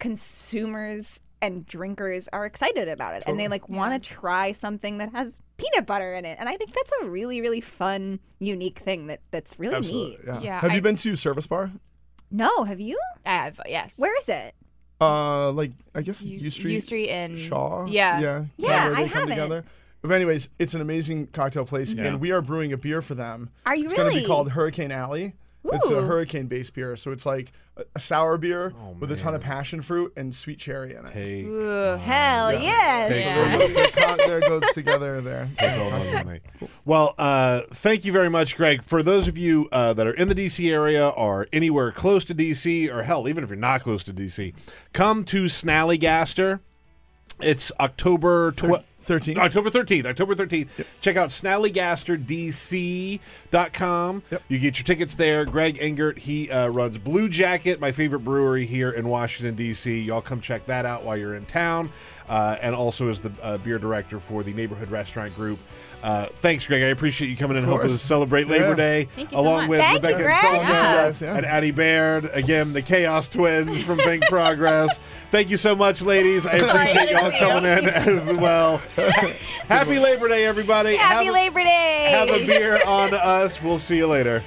consumers 0.00 1.20
and 1.40 1.66
drinkers 1.66 2.28
are 2.32 2.46
excited 2.46 2.88
about 2.88 3.14
it, 3.14 3.22
and 3.26 3.38
they 3.38 3.48
like 3.48 3.68
want 3.68 4.02
to 4.02 4.08
try 4.08 4.52
something 4.52 4.98
that 4.98 5.12
has 5.12 5.36
peanut 5.56 5.86
butter 5.86 6.14
in 6.14 6.24
it. 6.24 6.36
And 6.40 6.48
I 6.48 6.56
think 6.56 6.72
that's 6.72 6.90
a 7.02 7.06
really, 7.08 7.40
really 7.40 7.60
fun, 7.60 8.18
unique 8.40 8.80
thing 8.80 9.06
that 9.06 9.20
that's 9.30 9.58
really 9.58 9.76
Absolutely. 9.76 10.16
neat. 10.16 10.20
Yeah. 10.26 10.40
Yeah, 10.40 10.60
Have 10.60 10.72
I- 10.72 10.74
you 10.74 10.80
been 10.82 10.96
to 10.96 11.14
Service 11.16 11.46
Bar? 11.46 11.70
No, 12.34 12.64
have 12.64 12.80
you? 12.80 12.98
I 13.24 13.30
have, 13.44 13.60
yes. 13.66 13.94
Where 13.96 14.16
is 14.18 14.28
it? 14.28 14.54
Uh, 15.00 15.52
like 15.52 15.70
I 15.94 16.02
guess 16.02 16.22
U- 16.22 16.38
U 16.38 16.50
Street. 16.50 16.72
U 16.74 16.80
Street 16.80 17.08
and 17.10 17.38
Shaw. 17.38 17.86
Yeah. 17.86 18.18
Yeah. 18.20 18.44
Yeah, 18.56 18.88
where 18.88 18.92
I 18.94 18.94
come 19.00 19.08
haven't. 19.08 19.28
together. 19.30 19.64
But 20.02 20.10
anyways, 20.12 20.48
it's 20.58 20.74
an 20.74 20.80
amazing 20.80 21.28
cocktail 21.28 21.64
place, 21.64 21.94
and 21.94 22.20
we 22.20 22.30
are 22.30 22.42
brewing 22.42 22.72
a 22.72 22.76
beer 22.76 23.00
for 23.02 23.14
them. 23.14 23.50
Are 23.64 23.74
you 23.76 23.84
It's 23.84 23.92
going 23.94 24.12
to 24.12 24.20
be 24.20 24.26
called 24.26 24.50
Hurricane 24.50 24.90
Alley. 24.92 25.32
It's 25.72 25.90
a 25.90 26.02
hurricane-based 26.02 26.74
beer, 26.74 26.94
so 26.96 27.10
it's 27.10 27.24
like 27.24 27.50
a, 27.76 27.84
a 27.94 27.98
sour 27.98 28.36
beer 28.36 28.72
Oh, 28.78 28.96
with 29.00 29.10
a 29.10 29.16
ton 29.16 29.34
of 29.34 29.40
passion 29.40 29.80
fruit 29.82 30.12
and 30.16 30.34
sweet 30.34 30.58
cherry 30.58 30.94
in 30.94 31.04
it. 31.06 31.10
Hey, 31.12 31.42
Ooh. 31.44 31.96
Hell 31.96 32.52
yes. 32.52 33.08
Take 33.10 33.74
Yeah. 33.74 33.84
So 33.94 34.06
con- 34.06 34.18
there 34.18 34.40
goes 34.40 34.62
together 34.74 35.20
there. 35.22 35.48
Take 35.58 35.78
all 35.80 35.90
my 35.90 36.22
money. 36.22 36.40
Well, 36.84 37.14
uh, 37.18 37.62
thank 37.72 38.04
you 38.04 38.12
very 38.12 38.28
much, 38.28 38.56
Greg. 38.56 38.82
For 38.82 39.02
those 39.02 39.26
of 39.26 39.38
you 39.38 39.68
uh, 39.72 39.94
that 39.94 40.06
are 40.06 40.12
in 40.14 40.28
the 40.28 40.34
DC 40.34 40.70
area 40.70 41.08
or 41.08 41.48
anywhere 41.52 41.90
close 41.92 42.24
to 42.26 42.34
DC, 42.34 42.92
or 42.92 43.02
hell, 43.02 43.26
even 43.28 43.42
if 43.42 43.50
you're 43.50 43.56
not 43.58 43.80
close 43.82 44.02
to 44.04 44.12
DC, 44.12 44.54
come 44.92 45.24
to 45.24 45.44
Snallygaster. 45.44 46.60
It's 47.40 47.72
October 47.80 48.52
12th. 48.52 48.84
13. 49.04 49.38
October 49.38 49.70
13th. 49.70 50.06
October 50.06 50.34
13th. 50.34 50.86
Check 51.00 51.16
out 51.16 51.30
snallygasterdc.com. 51.30 54.22
Yep. 54.30 54.42
You 54.48 54.58
get 54.58 54.78
your 54.78 54.84
tickets 54.84 55.14
there. 55.14 55.44
Greg 55.44 55.78
Engert, 55.78 56.18
he 56.18 56.50
uh, 56.50 56.68
runs 56.68 56.98
Bluejacket, 56.98 57.78
my 57.80 57.92
favorite 57.92 58.20
brewery 58.20 58.66
here 58.66 58.90
in 58.90 59.08
Washington, 59.08 59.54
D.C. 59.54 60.00
Y'all 60.00 60.20
come 60.20 60.40
check 60.40 60.66
that 60.66 60.84
out 60.84 61.04
while 61.04 61.16
you're 61.16 61.36
in 61.36 61.46
town. 61.46 61.90
Uh, 62.28 62.56
and 62.60 62.74
also 62.74 63.08
is 63.08 63.20
the 63.20 63.30
uh, 63.42 63.58
beer 63.58 63.78
director 63.78 64.18
for 64.18 64.42
the 64.42 64.52
Neighborhood 64.52 64.90
Restaurant 64.90 65.32
Group. 65.34 65.58
Uh, 66.04 66.26
thanks, 66.42 66.66
Greg. 66.66 66.82
I 66.82 66.88
appreciate 66.88 67.28
you 67.30 67.36
coming 67.36 67.56
in 67.56 67.62
and 67.64 67.72
helping 67.72 67.90
us 67.90 68.02
celebrate 68.02 68.46
Labor 68.46 68.68
Yeah. 68.70 68.74
Day. 68.74 69.08
Thank 69.16 69.30
you 69.32 69.38
so 69.38 69.42
along 69.42 69.60
much. 69.62 69.68
with 69.70 69.80
Thank 69.80 70.02
you, 70.02 70.08
Rebecca 70.08 70.22
Greg. 70.22 70.36
Cronjo 70.44 70.68
Yeah. 70.68 71.04
Yes, 71.06 71.20
yeah. 71.22 71.34
and 71.36 71.46
Addy 71.46 71.70
Baird. 71.70 72.30
Again, 72.34 72.74
the 72.74 72.82
Chaos 72.82 73.26
Twins 73.26 73.82
from 73.84 73.96
Think 73.96 74.24
Progress. 74.28 75.00
Thank 75.30 75.48
you 75.48 75.56
so 75.56 75.74
much, 75.74 76.02
ladies. 76.02 76.46
I 76.46 76.56
appreciate 76.56 77.10
y'all 77.10 77.30
coming 77.32 77.64
in 77.64 77.86
as 77.88 78.30
well. 78.34 78.82
Happy 79.68 79.98
Labor 79.98 80.28
Day, 80.28 80.44
everybody. 80.44 80.94
Happy 80.96 81.24
have, 81.24 81.32
Labor 81.34 81.60
Day. 81.60 82.08
Have 82.10 82.28
a 82.28 82.46
beer 82.46 82.84
on 82.84 83.14
us. 83.14 83.62
We'll 83.62 83.78
see 83.78 83.96
you 83.96 84.06
later. 84.06 84.44